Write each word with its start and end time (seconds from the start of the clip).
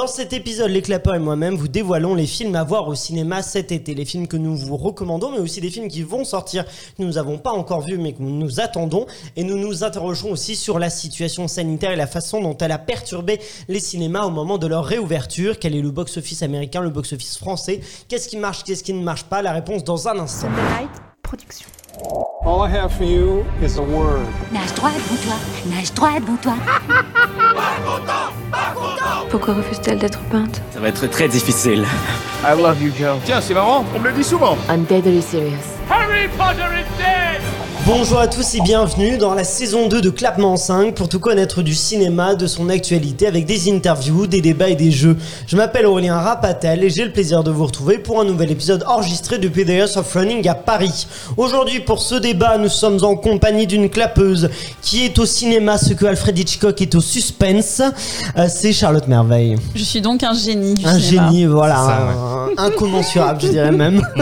Dans 0.00 0.06
cet 0.06 0.32
épisode, 0.32 0.70
les 0.70 0.80
clappeurs 0.80 1.14
et 1.14 1.18
moi-même 1.18 1.56
vous 1.56 1.68
dévoilons 1.68 2.14
les 2.14 2.26
films 2.26 2.54
à 2.54 2.64
voir 2.64 2.88
au 2.88 2.94
cinéma 2.94 3.42
cet 3.42 3.70
été. 3.70 3.94
Les 3.94 4.06
films 4.06 4.28
que 4.28 4.38
nous 4.38 4.56
vous 4.56 4.78
recommandons, 4.78 5.30
mais 5.30 5.40
aussi 5.40 5.60
des 5.60 5.68
films 5.68 5.88
qui 5.88 6.02
vont 6.02 6.24
sortir, 6.24 6.64
que 6.64 7.02
nous 7.02 7.12
n'avons 7.12 7.36
pas 7.36 7.50
encore 7.50 7.82
vus, 7.82 7.98
mais 7.98 8.14
que 8.14 8.22
nous 8.22 8.60
attendons. 8.60 9.04
Et 9.36 9.44
nous 9.44 9.58
nous 9.58 9.84
interrogerons 9.84 10.30
aussi 10.30 10.56
sur 10.56 10.78
la 10.78 10.88
situation 10.88 11.48
sanitaire 11.48 11.90
et 11.90 11.96
la 11.96 12.06
façon 12.06 12.40
dont 12.40 12.56
elle 12.56 12.72
a 12.72 12.78
perturbé 12.78 13.40
les 13.68 13.78
cinémas 13.78 14.24
au 14.24 14.30
moment 14.30 14.56
de 14.56 14.66
leur 14.66 14.86
réouverture. 14.86 15.58
Quel 15.58 15.76
est 15.76 15.82
le 15.82 15.90
box-office 15.90 16.42
américain, 16.42 16.80
le 16.80 16.88
box-office 16.88 17.36
français? 17.36 17.82
Qu'est-ce 18.08 18.28
qui 18.28 18.38
marche, 18.38 18.64
qu'est-ce 18.64 18.82
qui 18.82 18.94
ne 18.94 19.02
marche 19.02 19.24
pas? 19.24 19.42
La 19.42 19.52
réponse 19.52 19.84
dans 19.84 20.08
un 20.08 20.18
instant. 20.18 20.48
Production. 21.22 21.66
All 22.46 22.66
I 22.66 22.74
have 22.74 22.90
for 22.90 23.04
you 23.04 23.44
is 23.62 23.76
a 23.76 23.82
word. 23.82 24.26
Nage 24.50 24.72
droit 24.74 24.92
devant 24.92 25.22
toi, 25.22 25.34
nage 25.66 25.92
droit 25.92 26.18
devant 26.18 26.36
toi. 26.38 26.54
Pourquoi 29.30 29.54
refuse-t-elle 29.54 29.98
d'être 29.98 30.20
peinte? 30.30 30.60
Ça 30.72 30.80
va 30.80 30.88
être 30.88 31.06
très 31.06 31.28
difficile. 31.28 31.86
I 32.44 32.60
love 32.60 32.82
you, 32.82 32.90
Joe. 32.98 33.18
Tiens, 33.24 33.40
c'est 33.40 33.54
marrant, 33.54 33.84
on 33.94 34.00
me 34.00 34.08
le 34.08 34.14
dit 34.14 34.24
souvent. 34.24 34.56
I'm 34.68 34.84
deadly 34.84 35.22
serious. 35.22 35.78
Bonjour 37.86 38.20
à 38.20 38.28
tous 38.28 38.54
et 38.54 38.60
bienvenue 38.60 39.16
dans 39.16 39.34
la 39.34 39.42
saison 39.42 39.88
2 39.88 40.00
de 40.00 40.10
Clapement 40.10 40.56
5 40.56 40.94
pour 40.94 41.08
tout 41.08 41.18
connaître 41.18 41.62
du 41.62 41.74
cinéma, 41.74 42.34
de 42.34 42.46
son 42.46 42.68
actualité 42.68 43.26
avec 43.26 43.46
des 43.46 43.70
interviews, 43.72 44.26
des 44.26 44.40
débats 44.40 44.68
et 44.68 44.76
des 44.76 44.90
jeux. 44.92 45.16
Je 45.46 45.56
m'appelle 45.56 45.86
Aurélien 45.86 46.18
Rapatel 46.20 46.84
et 46.84 46.90
j'ai 46.90 47.04
le 47.04 47.10
plaisir 47.12 47.42
de 47.42 47.50
vous 47.50 47.64
retrouver 47.64 47.98
pour 47.98 48.20
un 48.20 48.24
nouvel 48.24 48.50
épisode 48.52 48.84
enregistré 48.86 49.38
de 49.38 49.48
PDS 49.48 49.96
of 49.96 50.12
Running 50.12 50.46
à 50.48 50.54
Paris. 50.54 51.06
Aujourd'hui 51.36 51.80
pour 51.80 52.00
ce 52.02 52.14
débat, 52.16 52.58
nous 52.58 52.68
sommes 52.68 53.02
en 53.02 53.16
compagnie 53.16 53.66
d'une 53.66 53.88
clapeuse 53.88 54.50
qui 54.82 55.04
est 55.04 55.18
au 55.18 55.26
cinéma 55.26 55.76
ce 55.78 55.94
que 55.94 56.04
Alfred 56.06 56.38
Hitchcock 56.38 56.80
est 56.82 56.94
au 56.94 57.00
suspense. 57.00 57.80
Euh, 58.36 58.46
C'est 58.48 58.72
Charlotte 58.72 59.08
Merveille. 59.08 59.56
Je 59.74 59.82
suis 59.82 60.00
donc 60.02 60.22
un 60.22 60.34
génie 60.34 60.74
du 60.74 60.86
Un 60.86 60.98
cinéma. 60.98 61.28
génie, 61.30 61.46
voilà, 61.46 61.78
un- 61.80 62.62
incommensurable 62.66 63.40
je 63.42 63.48
dirais 63.48 63.72
même. 63.72 64.00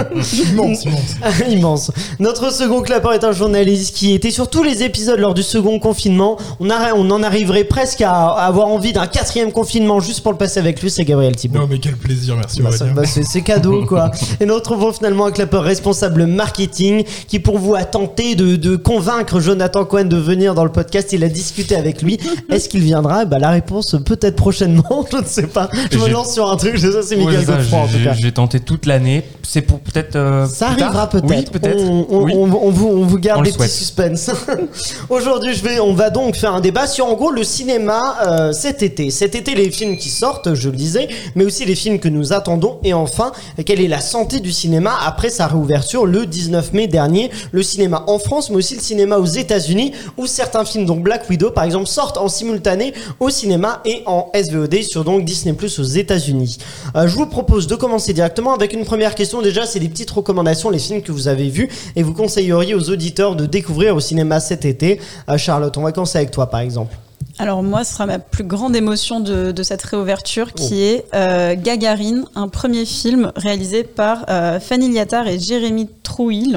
immense, 0.53 0.85
immense. 0.85 1.17
Immense. 1.51 1.91
Notre 2.21 2.51
second 2.53 2.81
clapeur 2.83 3.13
est 3.13 3.25
un 3.25 3.33
journaliste 3.33 3.48
qui 3.53 4.13
était 4.15 4.31
sur 4.31 4.49
tous 4.51 4.63
les 4.63 4.83
épisodes 4.83 5.19
lors 5.19 5.35
du 5.35 5.43
second 5.43 5.79
confinement. 5.79 6.37
On, 6.61 6.71
a- 6.71 6.93
on 6.95 7.11
en 7.11 7.23
arriverait 7.23 7.65
presque 7.65 8.01
à, 8.03 8.11
à 8.13 8.45
avoir 8.47 8.69
envie 8.69 8.93
d'un 8.93 9.07
quatrième 9.07 9.53
confinement 9.53 10.01
juste 10.01 10.21
pour 10.23 10.33
le 10.33 10.39
passer 10.39 10.61
avec 10.61 10.83
lui, 10.83 10.91
c'est 10.91 11.05
Gabriel 11.05 11.35
Thibault. 11.37 11.61
Non 11.61 11.67
mais 11.69 11.79
quel 11.79 11.97
plaisir, 11.97 12.37
merci 12.37 12.63
Bah, 12.63 12.71
bah, 12.95 13.03
c'est 13.05 13.43
cadeau 13.43 13.85
quoi. 13.89 14.11
Et 14.41 14.47
nous 14.47 14.55
retrouvons 14.55 14.93
finalement 14.93 15.27
un 15.27 15.31
clapeur 15.33 15.63
responsable 15.63 16.27
marketing 16.27 17.05
qui 17.27 17.39
pour 17.41 17.59
vous 17.59 17.75
a 17.75 17.85
tenté 17.85 18.35
de, 18.35 18.57
de 18.57 18.77
convaincre 18.77 19.41
Jonathan 19.41 19.85
Cohen 19.85 20.05
de 20.05 20.17
venir 20.17 20.55
dans 20.55 20.65
le 20.65 20.73
podcast. 20.73 21.13
Il 21.13 21.25
a 21.25 21.29
discuté 21.29 21.75
avec 21.77 22.03
lui. 22.03 22.19
Est-ce 22.51 22.69
qu'il 22.69 22.81
viendra? 22.83 23.25
Bah, 23.25 23.39
La 23.39 23.51
réponse 23.51 23.97
peut-être 24.05 24.37
prochainement, 24.37 25.07
je 25.13 25.19
ne 25.19 25.25
sais 25.25 25.47
pas. 25.47 25.69
Je 25.91 25.99
me 25.99 26.09
lance 26.09 26.35
sur 26.35 26.51
un 26.51 26.57
truc, 26.57 26.79
ça 26.79 26.89
c'est 27.03 27.17
Ouais, 27.17 27.25
Miguel 27.25 27.41
c'est 27.41 27.47
ça, 27.47 27.53
Godefroy 27.57 27.79
en 27.81 27.87
tout 27.87 27.93
j'ai- 27.99 28.05
cas. 28.05 28.15
J'ai 28.15 28.33
tenté 28.33 28.61
toute 28.61 28.87
l'année. 28.87 29.25
C'est 29.43 29.63
pour 29.63 29.81
peut-être. 29.81 30.17
euh, 30.17 30.47
Ça 30.47 30.69
arrivera. 30.69 31.09
Oui, 31.15 31.21
peut-être. 31.21 31.53
peut-être. 31.53 31.79
On, 31.81 32.07
on- 32.11 32.23
Oui. 32.25 32.33
on- 32.35 32.43
on 32.67 32.71
vous, 32.71 32.87
on 32.89 33.05
vous 33.05 33.19
garde 33.19 33.38
On 33.39 33.43
des 33.43 33.53
petits 33.53 33.85
souhaite. 33.87 34.17
suspens. 34.17 34.33
Aujourd'hui, 35.11 35.55
je 35.55 35.63
vais, 35.63 35.79
on 35.79 35.95
va 35.95 36.11
donc 36.11 36.35
faire 36.35 36.55
un 36.55 36.61
débat 36.61 36.89
sur 36.89 37.07
en 37.07 37.15
gros 37.15 37.31
le 37.31 37.45
cinéma 37.45 38.17
euh, 38.27 38.53
cet 38.53 38.83
été. 38.83 39.11
Cet 39.11 39.37
été, 39.37 39.55
les 39.55 39.71
films 39.71 39.97
qui 39.97 40.09
sortent, 40.09 40.55
je 40.55 40.69
le 40.69 40.77
disais, 40.77 41.09
mais 41.37 41.45
aussi 41.45 41.65
les 41.65 41.77
films 41.77 42.01
que 42.01 42.09
nous 42.09 42.33
attendons. 42.33 42.81
Et 42.83 42.95
enfin, 42.95 43.31
quelle 43.65 43.81
est 43.81 43.87
la 43.87 44.01
santé 44.01 44.41
du 44.41 44.51
cinéma 44.51 44.93
après 45.07 45.31
sa 45.31 45.47
réouverture 45.47 46.05
le 46.05 46.27
19 46.27 46.73
mai 46.73 46.89
dernier? 46.89 47.31
Le 47.53 47.63
cinéma 47.63 48.03
en 48.09 48.19
France, 48.19 48.51
mais 48.51 48.57
aussi 48.57 48.75
le 48.75 48.81
cinéma 48.81 49.19
aux 49.19 49.25
États-Unis, 49.25 49.93
où 50.17 50.27
certains 50.27 50.65
films, 50.65 50.87
dont 50.87 50.97
Black 50.97 51.31
Widow 51.31 51.53
par 51.53 51.63
exemple, 51.63 51.87
sortent 51.87 52.19
en 52.19 52.29
simultané 52.29 52.93
au 53.21 53.31
cinéma 53.31 53.83
et 53.85 54.03
en 54.07 54.33
SVOD 54.35 54.83
sur 54.83 55.05
donc 55.05 55.25
Disney 55.25 55.55
Plus 55.55 55.79
aux 55.79 55.85
États-Unis. 55.85 56.59
Euh, 56.97 57.07
je 57.07 57.15
vous 57.15 57.27
propose 57.27 57.69
de 57.69 57.77
commencer 57.77 58.13
directement 58.13 58.53
avec 58.53 58.73
une 58.73 58.85
première 58.85 59.15
question. 59.15 59.43
Déjà, 59.43 59.65
c'est 59.65 59.79
des 59.79 59.89
petites 59.89 60.11
recommandations, 60.11 60.71
les 60.71 60.81
films 60.81 61.03
que 61.03 61.13
vous 61.13 61.29
avez 61.29 61.49
vus 61.49 61.69
et 61.95 62.03
vous 62.03 62.15
conseilleriez 62.15 62.75
aux 62.75 62.91
auditeurs 62.91 63.28
de 63.37 63.47
découvrir 63.47 63.95
au 63.97 64.01
cinéma 64.01 64.41
cet 64.41 64.65
été. 64.65 65.01
Euh, 65.29 65.37
Charlotte, 65.39 65.77
on 65.77 65.83
va 65.83 65.93
commencer 65.93 66.19
avec 66.19 66.31
toi 66.31 66.49
par 66.49 66.61
exemple. 66.61 66.95
Alors 67.41 67.63
moi, 67.63 67.85
ce 67.85 67.93
sera 67.95 68.07
ma 68.07 68.19
plus 68.19 68.43
grande 68.43 68.75
émotion 68.75 69.21
de, 69.21 69.53
de 69.53 69.63
cette 69.63 69.83
réouverture, 69.83 70.53
qui 70.55 70.73
Oh. 70.73 70.75
est 70.75 71.05
euh, 71.15 71.55
Gagarine, 71.57 72.25
un 72.35 72.49
premier 72.49 72.85
film 72.85 73.31
réalisé 73.37 73.85
par 73.85 74.25
euh, 74.29 74.59
Fanny 74.59 74.93
Liattard 74.93 75.29
et 75.29 75.39
Jérémy 75.39 75.89
Trouil. 76.03 76.57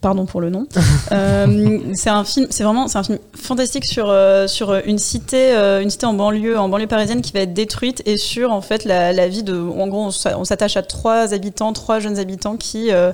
Pardon 0.00 0.24
pour 0.26 0.40
le 0.40 0.50
nom. 0.50 0.66
Euh, 1.12 1.78
c'est 1.94 2.10
un 2.10 2.22
film, 2.22 2.46
c'est 2.50 2.62
vraiment, 2.62 2.86
c'est 2.86 2.96
un 2.98 3.02
film 3.02 3.18
fantastique 3.34 3.84
sur 3.84 4.08
euh, 4.10 4.46
sur 4.46 4.74
une 4.86 4.98
cité, 4.98 5.52
euh, 5.56 5.80
une 5.82 5.90
cité 5.90 6.06
en 6.06 6.14
banlieue, 6.14 6.56
en 6.56 6.68
banlieue 6.68 6.86
parisienne 6.86 7.20
qui 7.20 7.32
va 7.32 7.40
être 7.40 7.52
détruite 7.52 8.00
et 8.06 8.16
sur 8.16 8.52
en 8.52 8.60
fait 8.60 8.84
la, 8.84 9.12
la 9.12 9.26
vie 9.26 9.42
de, 9.42 9.54
en 9.58 9.88
gros, 9.88 10.04
on 10.04 10.10
s'a- 10.12 10.38
on 10.38 10.44
s'attache 10.44 10.76
à 10.76 10.82
trois 10.82 11.34
habitants, 11.34 11.72
trois 11.72 11.98
jeunes 11.98 12.18
habitants 12.20 12.56
qui 12.56 12.92
euh, 12.92 13.12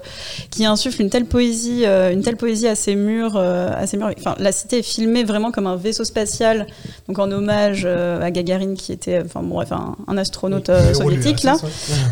qui 0.50 0.66
insufflent 0.66 1.00
une 1.00 1.08
telle 1.08 1.24
poésie, 1.24 1.84
euh, 1.86 2.12
une 2.12 2.20
telle 2.22 2.36
poésie 2.36 2.68
à 2.68 2.74
ces 2.74 2.96
murs, 2.96 3.36
euh, 3.36 3.70
à 3.74 3.86
ces 3.86 3.96
murs. 3.96 4.10
Enfin, 4.18 4.34
la 4.38 4.52
cité 4.52 4.80
est 4.80 4.82
filmée 4.82 5.24
vraiment 5.24 5.50
comme 5.52 5.66
un 5.66 5.76
vaisseau 5.76 6.04
spatial, 6.04 6.66
donc 7.08 7.18
en 7.18 7.30
hommage 7.32 7.84
euh, 7.86 8.20
à 8.20 8.30
Gagarine 8.30 8.74
qui 8.74 8.92
était, 8.92 9.22
enfin 9.24 9.40
bon, 9.42 9.54
bref, 9.54 9.72
un, 9.72 9.96
un 10.06 10.18
astronaute 10.18 10.68
euh, 10.68 10.92
soviétique 10.92 11.42
là. 11.44 11.56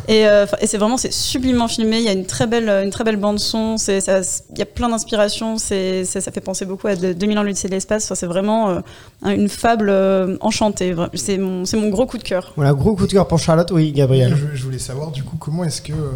Et, 0.08 0.26
euh, 0.26 0.46
c'est 0.64 0.78
vraiment 0.78 0.96
c'est 0.96 1.12
sublimement 1.12 1.68
filmé. 1.68 1.98
Il 1.98 2.04
y 2.04 2.08
a 2.08 2.12
une 2.12 2.24
très 2.26 2.46
belle 2.46 2.70
une 2.84 2.90
très 2.90 3.04
belle 3.04 3.16
bande 3.16 3.38
son. 3.38 3.76
C'est 3.76 4.00
ça, 4.00 4.20
il 4.52 4.58
y 4.58 4.62
a 4.64 4.66
plein 4.66 4.88
d'inspirations. 4.88 5.58
Ça 5.58 5.74
fait 5.74 6.40
penser 6.42 6.64
beaucoup 6.64 6.86
à 6.88 6.96
de- 6.96 7.12
2000 7.12 7.38
ans 7.38 7.42
l'Odyssée 7.42 7.68
de 7.68 7.72
l'espace. 7.74 8.04
Enfin, 8.04 8.14
c'est 8.14 8.26
vraiment 8.26 8.70
euh, 8.70 8.80
un- 9.22 9.32
une 9.34 9.48
fable 9.48 9.88
euh, 9.90 10.36
enchantée. 10.40 10.94
C'est 11.14 11.38
mon 11.38 11.64
c'est 11.64 11.76
mon 11.76 11.88
gros 11.90 12.06
coup 12.06 12.18
de 12.18 12.22
cœur. 12.22 12.52
Voilà, 12.56 12.72
gros 12.72 12.94
coup 12.94 13.06
de 13.06 13.12
cœur 13.12 13.26
pour 13.28 13.38
Charlotte, 13.38 13.70
oui, 13.70 13.92
Gabriel. 13.92 14.34
Je, 14.36 14.56
je 14.56 14.62
voulais 14.64 14.78
savoir 14.78 15.10
du 15.10 15.22
coup 15.22 15.36
comment 15.38 15.64
est-ce 15.64 15.82
que 15.82 15.92
euh, 15.92 16.10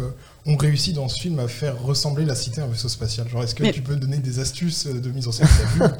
on 0.45 0.55
réussit 0.55 0.95
dans 0.95 1.07
ce 1.09 1.21
film 1.21 1.37
à 1.39 1.47
faire 1.47 1.75
ressembler 1.83 2.25
la 2.25 2.33
cité 2.33 2.61
à 2.61 2.63
un 2.63 2.67
vaisseau 2.67 2.87
spatial? 2.87 3.27
Genre 3.29 3.43
est-ce 3.43 3.53
que 3.53 3.63
Mais- 3.63 3.71
tu 3.71 3.81
peux 3.81 3.95
donner 3.95 4.17
des 4.17 4.39
astuces 4.39 4.87
de 4.87 5.09
mise 5.11 5.27
en 5.27 5.31
scène? 5.31 5.47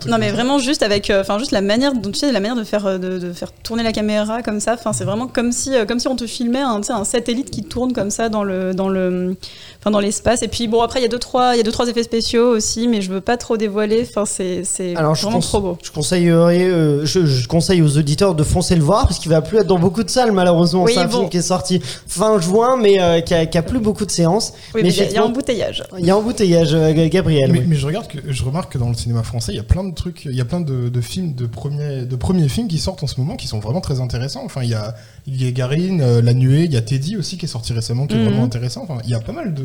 Non 0.08 0.18
mais 0.18 0.32
vraiment 0.32 0.58
juste 0.60 0.82
avec, 0.82 1.10
euh, 1.10 1.22
enfin 1.22 1.38
juste 1.40 1.52
la 1.52 1.62
manière, 1.62 1.94
dont 1.94 2.10
tu 2.12 2.18
sais, 2.20 2.32
la 2.32 2.40
manière 2.40 2.56
de 2.56 2.64
faire, 2.64 2.98
de, 3.00 3.20
de 3.20 3.34
faire 3.34 3.52
tourner 3.52 3.84
la 3.84 3.92
caméra 3.92 4.42
comme 4.42 4.60
ça. 4.60 4.74
Enfin 4.74 4.94
c'est 4.94 5.04
vraiment 5.04 5.28
comme 5.28 5.52
si, 5.52 5.76
euh, 5.76 5.86
comme 5.86 6.00
si 6.00 6.08
on 6.08 6.16
te 6.16 6.26
filmait 6.26 6.62
un, 6.62 6.82
sais, 6.82 6.94
un 6.94 7.04
satellite 7.04 7.52
qui 7.52 7.64
tourne 7.64 7.94
comme 7.94 8.10
ça 8.10 8.30
dans 8.30 8.44
le, 8.44 8.74
dans 8.74 8.88
le, 8.90 9.36
enfin 9.80 9.92
dans 9.92 10.00
l'espace. 10.00 10.42
Et 10.44 10.48
puis 10.48 10.68
bon 10.68 10.82
après 10.82 11.00
il 11.00 11.04
y 11.04 11.06
a 11.06 11.10
deux 11.10 11.20
trois, 11.20 11.56
il 11.56 11.58
y 11.58 11.60
a 11.62 11.64
deux 11.64 11.72
trois 11.72 11.88
effets 11.88 12.04
spéciaux 12.04 12.50
aussi, 12.50 12.88
mais 12.88 13.02
je 13.02 13.10
veux 13.12 13.22
pas 13.22 13.38
trop 13.38 13.58
dévoiler. 13.58 14.06
Enfin 14.10 14.26
c'est, 14.26 14.64
c'est 14.64 14.96
Alors, 14.96 15.16
je, 15.16 15.24
vraiment 15.24 15.40
trop 15.40 15.62
beau. 15.62 15.78
je 15.84 15.92
conseillerais, 15.92 16.64
euh, 16.64 17.06
je, 17.06 17.26
je 17.26 17.48
conseille 17.48 17.82
aux 17.82 17.98
auditeurs 17.98 18.36
de 18.36 18.44
foncer 18.44 18.76
le 18.76 18.82
voir 18.84 19.08
parce 19.08 19.20
qu'il 19.20 19.32
va 19.32 19.42
plus 19.42 19.58
être 19.60 19.68
dans 19.68 19.80
beaucoup 19.80 20.04
de 20.04 20.10
salles 20.10 20.32
malheureusement. 20.32 20.84
Oui, 20.84 20.92
c'est 20.94 21.00
un 21.00 21.06
bon. 21.08 21.18
film 21.20 21.30
qui 21.30 21.38
est 21.38 21.42
sorti 21.42 21.82
fin 22.08 22.40
juin, 22.40 22.78
mais 22.78 23.00
euh, 23.02 23.22
qui, 23.22 23.34
a, 23.34 23.46
qui 23.46 23.58
a 23.58 23.62
plus 23.64 23.80
beaucoup 23.80 24.06
de 24.06 24.12
séances. 24.12 24.54
Oui, 24.76 24.82
mais 24.84 24.94
il 24.94 25.12
y 25.14 25.18
a- 25.18 25.24
embouteillage. 25.26 25.84
il 25.98 26.06
y 26.06 26.10
a 26.12 26.18
embouteillage, 26.18 26.74
euh, 26.74 27.08
Gabriel. 27.10 27.52
mais, 27.52 27.60
oui. 27.60 27.66
mais 27.68 27.76
je 27.76 27.86
regarde 27.86 28.08
que 28.08 28.18
je 28.32 28.44
remarque 28.44 28.74
que 28.74 28.78
dans 28.78 28.90
le 28.90 28.96
cinéma 28.96 29.24
français, 29.24 29.52
il 29.54 29.56
y 29.56 29.60
a 29.60 29.64
plein 29.64 29.84
de 29.84 29.94
trucs, 29.94 30.26
il 30.26 30.36
y 30.36 30.42
a 30.42 30.46
plein 30.46 30.60
de, 30.62 30.90
de 30.90 31.02
films 31.02 31.34
de 31.36 31.46
premiers 31.46 32.06
de 32.06 32.16
premiers 32.16 32.50
films 32.50 32.68
qui 32.68 32.78
sortent 32.80 33.04
en 33.04 33.08
ce 33.08 33.20
moment 33.20 33.36
qui 33.36 33.48
sont 33.48 33.60
vraiment 33.60 33.82
très 33.82 34.02
intéressants. 34.02 34.42
Enfin, 34.44 34.62
il 34.64 34.70
y 34.70 34.74
a 34.74 34.96
il 35.28 35.42
y 35.44 35.48
a 35.48 35.52
Garine, 35.52 36.02
euh, 36.02 36.22
La 36.22 36.34
Nuée, 36.34 36.64
il 36.64 36.74
y 36.74 36.78
a 36.78 36.82
Teddy 36.82 37.16
aussi 37.16 37.38
qui 37.38 37.46
est 37.46 37.50
sorti 37.50 37.72
récemment 37.74 38.08
qui 38.08 38.16
est 38.16 38.18
Mhm. 38.20 38.26
vraiment 38.26 38.44
intéressant. 38.44 38.82
Enfin, 38.84 38.98
il 39.04 39.10
y 39.12 39.14
a 39.14 39.20
pas 39.20 39.32
mal 39.32 39.54
de 39.54 39.64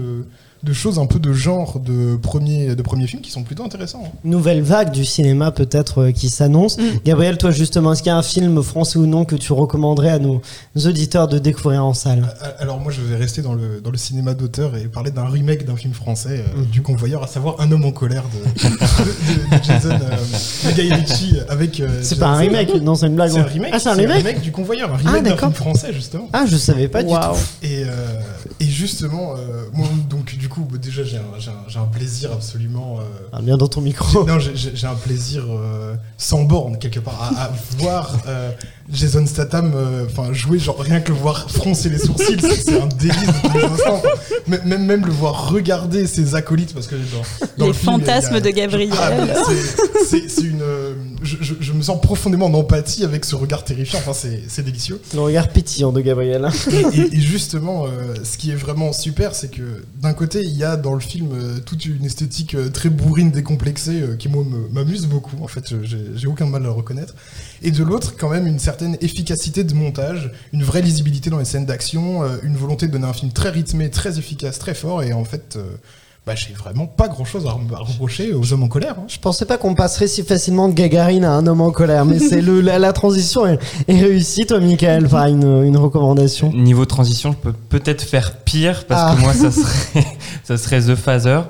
de 0.63 0.73
choses 0.73 0.99
un 0.99 1.05
peu 1.05 1.19
de 1.19 1.31
genre 1.35 1.79
de 1.79 2.17
premiers 2.17 2.75
de 2.75 2.81
premiers 2.81 3.07
films 3.07 3.21
qui 3.21 3.31
sont 3.31 3.43
plutôt 3.43 3.65
intéressants. 3.65 4.03
hein. 4.07 4.17
Nouvelle 4.25 4.63
vague 4.63 4.93
du 4.93 5.05
cinéma 5.05 5.51
peut-être 5.51 6.05
euh, 6.05 6.11
qui 6.13 6.31
s'annonce. 6.31 6.79
Mm. 6.79 6.83
Gabriel, 7.05 7.37
toi 7.37 7.51
justement, 7.51 7.93
est-ce 7.93 8.03
qu'il 8.03 8.09
y 8.09 8.15
a 8.15 8.17
un 8.17 8.23
film 8.23 8.63
français 8.63 8.99
ou 8.99 9.05
non 9.05 9.27
que 9.27 9.37
tu 9.37 9.53
recommanderais 9.53 10.09
à 10.09 10.19
nos, 10.19 10.41
nos 10.75 10.87
auditeurs 10.87 11.29
de 11.29 11.39
découvrir 11.39 11.85
en 11.85 11.93
salle? 11.93 12.35
Alors 12.59 12.81
moi 12.81 12.91
je 12.93 13.03
vais 13.03 13.17
rester 13.17 13.43
dans 13.43 13.53
le, 13.53 13.83
dans 13.85 13.91
le 13.91 13.99
cinéma 13.99 14.33
d'auteur 14.33 14.75
et 14.75 14.85
parler 14.85 15.11
d'un 15.11 15.27
remake 15.27 15.67
d'un 15.67 15.77
film 15.77 15.93
français 15.93 16.43
euh, 16.57 16.65
du 16.73 16.81
convoyeur, 16.81 17.23
à 17.23 17.27
savoir 17.27 17.61
Un 17.61 17.71
homme 17.71 17.85
en 17.85 17.93
colère 17.93 18.25
de, 18.33 18.39
de, 18.69 18.75
de- 19.55 19.59
de 19.59 19.63
Jason 19.63 19.91
euh, 19.91 20.73
Guy 20.73 20.91
Ritchie 20.95 21.37
avec... 21.51 21.79
euh, 21.81 22.01
C'est 22.01 22.19
pas 22.19 22.29
un 22.29 22.37
remake, 22.37 22.75
non 22.81 22.95
c'est 22.95 23.09
une 23.09 23.17
blague. 23.17 23.33
C'est 23.33 23.39
un 23.41 23.45
remake, 23.45 23.71
Ah 23.75 23.79
c'est 23.79 23.91
un 23.91 23.93
remake 23.93 24.41
du 24.41 24.51
convoyeur, 24.51 24.89
un 24.91 24.95
Ah, 24.95 24.97
remake 25.11 25.25
d'un 25.25 25.31
d'accord. 25.33 25.41
film 25.53 25.55
français 25.55 25.93
justement. 25.93 26.31
Ah 26.33 26.47
je 26.49 26.57
savais 26.57 26.89
pas 26.89 27.03
du 27.03 27.13
tout. 27.13 27.19
Et, 27.63 27.83
euh, 27.85 28.21
et 28.61 28.65
justement, 28.67 29.35
euh, 29.37 29.65
moi, 29.75 29.87
du 30.45 30.51
coup, 30.51 30.69
bah, 30.71 30.77
déjà 30.77 31.03
j'ai 31.05 31.17
un, 31.17 31.21
un- 31.21 31.83
un 31.83 31.87
plaisir 31.87 32.31
absolument... 32.31 32.99
euh, 33.01 33.05
Ah, 33.33 33.41
bien 33.41 33.57
dans 33.57 33.67
ton 33.67 33.81
micro. 33.81 34.25
non, 34.27 34.39
j'ai- 34.39 34.87
un 34.87 34.95
plaisir 34.95 35.43
euh, 35.49 35.95
sans 36.19 36.45
borne 36.45 36.77
quelque 36.79 37.01
part 37.01 37.19
à, 37.35 37.45
à 37.45 37.53
voir 37.79 38.15
euh, 38.29 38.51
Jason 38.93 39.25
Statham, 39.27 39.73
euh, 39.75 40.05
enfin 40.05 40.35
jouer 40.35 40.59
genre 40.59 40.79
rien 40.79 41.01
que 41.01 41.13
le 41.13 41.17
voir 41.19 41.51
froncer 41.51 41.89
les 41.89 41.97
sourcils, 41.99 42.37
c'est 42.43 42.79
un 42.79 42.87
délice 42.89 43.17
de 43.27 43.49
tous 43.49 43.57
les 43.57 43.65
instants. 43.65 44.03
Même 44.47 44.85
même 44.85 45.07
le 45.07 45.13
voir 45.13 45.49
regarder 45.49 46.07
ses 46.07 46.35
acolytes 46.35 46.75
parce 46.75 46.89
que 46.89 46.97
dans, 46.97 47.23
dans 47.57 47.65
Les 47.65 47.67
le 47.69 47.73
film, 47.73 47.95
il 47.97 48.07
y 48.07 48.11
a- 48.11 48.15
fantasmes 48.21 48.41
de 48.43 48.51
Gabriel. 48.51 48.91
Ah, 48.99 49.11
c'est- 50.07 50.43
une 50.43 50.61
euh, 50.61 50.93
je, 51.23 51.37
je- 51.41 51.55
je 51.59 51.73
me 51.73 51.81
sens 51.81 51.99
profondément 52.03 52.47
en 52.47 52.55
empathie 52.55 53.03
avec 53.05 53.25
ce 53.25 53.35
regard 53.37 53.65
terrifiant. 53.65 53.99
Enfin, 54.01 54.13
c'est 54.13 54.43
c'est 54.49 54.63
délicieux. 54.63 55.01
Le 55.15 55.21
regard 55.21 55.49
pétillant 55.49 55.93
de 55.93 56.03
Gabriel. 56.03 56.47
Et, 56.71 56.99
et- 57.01 57.17
et 57.17 57.21
justement, 57.21 57.87
euh, 57.87 58.15
ce 58.23 58.37
qui 58.37 58.51
est 58.51 58.55
vraiment 58.57 58.93
super, 58.93 59.35
c'est 59.35 59.49
que 59.49 59.63
d'un 60.03 60.13
côté, 60.13 60.34
il 60.43 60.57
y 60.57 60.65
a 60.65 60.77
dans 60.77 60.95
le 60.95 61.01
film 61.01 61.31
euh, 61.33 61.61
toute 61.61 61.85
une 61.87 62.05
esthétique 62.05 62.55
euh, 62.55 62.69
très 62.71 62.89
bourrine, 62.89 63.31
décomplexée, 63.31 64.03
euh, 64.03 64.17
qui 64.17 64.29
moi 64.29 64.45
m'amuse 64.71 65.07
beaucoup. 65.07 65.37
En 65.43 65.49
fait, 65.49 65.75
j'ai 65.83 66.27
aucun 66.27 66.47
mal 66.47 66.63
à 66.63 66.67
le 66.67 66.71
reconnaître. 66.71 67.15
Et 67.63 67.71
de 67.71 67.83
l'autre, 67.83 68.15
quand 68.17 68.31
même, 68.31 68.47
une 68.47 68.59
certaine 68.59 68.97
efficacité 69.01 69.65
de 69.65 69.75
montage, 69.75 70.33
une 70.53 70.63
vraie 70.63 70.83
lisibilité 70.83 71.31
dans 71.31 71.39
les 71.39 71.45
scènes 71.45 71.67
d'action, 71.67 72.23
une 72.43 72.57
volonté 72.57 72.87
de 72.87 72.93
donner 72.93 73.07
un 73.07 73.13
film 73.13 73.33
très 73.33 73.51
rythmé, 73.51 73.91
très 73.91 74.19
efficace, 74.19 74.59
très 74.59 74.75
fort. 74.75 75.03
Et 75.03 75.13
en 75.13 75.25
fait, 75.25 75.59
bah, 76.27 76.35
j'ai 76.35 76.55
vraiment 76.55 76.87
pas 76.87 77.09
grand-chose 77.09 77.45
à, 77.47 77.51
rem- 77.51 77.69
à 77.75 77.81
reprocher 77.81 78.33
aux 78.33 78.53
hommes 78.53 78.63
en 78.63 78.69
colère. 78.69 78.95
hein. 78.99 79.05
Je 79.09 79.19
pensais 79.19 79.45
pas 79.45 79.59
qu'on 79.59 79.75
passerait 79.75 80.07
si 80.09 80.23
facilement 80.23 80.69
de 80.69 80.73
Gagarine 80.75 81.25
à 81.25 81.33
un 81.33 81.47
homme 81.47 81.61
en 81.61 81.71
colère, 81.71 82.05
mais 82.07 82.19
c'est 82.19 82.41
le 82.41 82.61
la, 82.63 82.79
la 82.79 82.93
transition 82.95 83.47
est, 83.47 83.59
est 83.89 84.01
réussie. 84.01 84.47
Toi, 84.47 84.61
Michael, 84.61 85.09
par 85.09 85.27
une, 85.27 85.65
une 85.65 85.77
recommandation. 85.77 86.51
Niveau 86.53 86.87
transition, 86.87 87.33
je 87.33 87.37
peux 87.51 87.53
peut-être 87.53 88.03
faire 88.03 88.37
pire 88.39 88.85
parce 88.87 89.13
Ah. 89.13 89.15
que 89.17 89.21
moi, 89.21 89.35
ça 89.35 89.51
serait, 89.51 90.07
ça 90.45 90.57
serait 90.57 90.81
The 90.81 90.95
Phaser. 90.95 91.41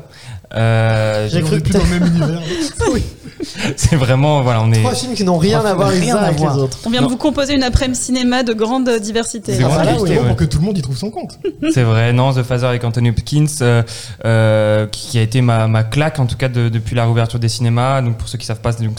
Euh, 0.56 1.28
J'ai 1.30 1.42
cru 1.42 1.58
que 1.60 1.64
plus 1.64 1.72
dans 1.72 1.84
le 1.84 1.90
même 1.98 2.06
univers. 2.06 2.40
c'est 3.76 3.96
vraiment, 3.96 4.42
voilà, 4.42 4.62
on 4.62 4.72
est. 4.72 4.80
Trois 4.80 4.94
films 4.94 5.14
qui 5.14 5.24
n'ont 5.24 5.38
rien 5.38 5.60
à 5.64 5.74
voir 5.74 5.90
les 5.90 6.10
uns 6.10 6.16
avec 6.16 6.38
les 6.40 6.46
autres. 6.46 6.78
On 6.86 6.90
vient 6.90 7.00
Non. 7.00 7.08
de 7.08 7.12
vous 7.12 7.18
composer 7.18 7.54
une 7.54 7.62
après-midi 7.62 7.98
cinéma 7.98 8.42
de 8.42 8.52
grande 8.52 8.88
diversité. 9.00 9.54
C'est 9.54 9.64
Ah, 9.64 9.68
vrai, 9.68 9.74
voilà, 9.74 9.90
justement, 9.92 10.02
oui. 10.02 10.08
Justement, 10.08 10.22
ouais. 10.22 10.28
pour 10.28 10.36
que 10.36 10.44
tout 10.44 10.58
le 10.58 10.64
monde 10.64 10.78
y 10.78 10.82
trouve 10.82 10.96
son 10.96 11.10
compte. 11.10 11.38
C'est 11.72 11.82
vrai, 11.82 12.12
non, 12.12 12.32
The 12.32 12.42
Phaser 12.42 12.66
avec 12.66 12.84
Anthony 12.84 13.10
Hopkins, 13.10 13.46
euh, 13.60 13.82
euh, 14.24 14.86
qui 14.86 15.18
a 15.18 15.22
été 15.22 15.40
ma, 15.40 15.66
ma 15.68 15.82
claque 15.82 16.18
en 16.20 16.26
tout 16.26 16.36
cas 16.36 16.48
de- 16.48 16.68
depuis 16.68 16.94
la 16.96 17.04
réouverture 17.04 17.38
des 17.38 17.48
cinémas. 17.48 18.00
Donc 18.02 18.16
pour 18.16 18.28
ceux 18.28 18.38
qui 18.38 18.46
savent 18.46 18.60
pas, 18.60 18.72
donc 18.72 18.98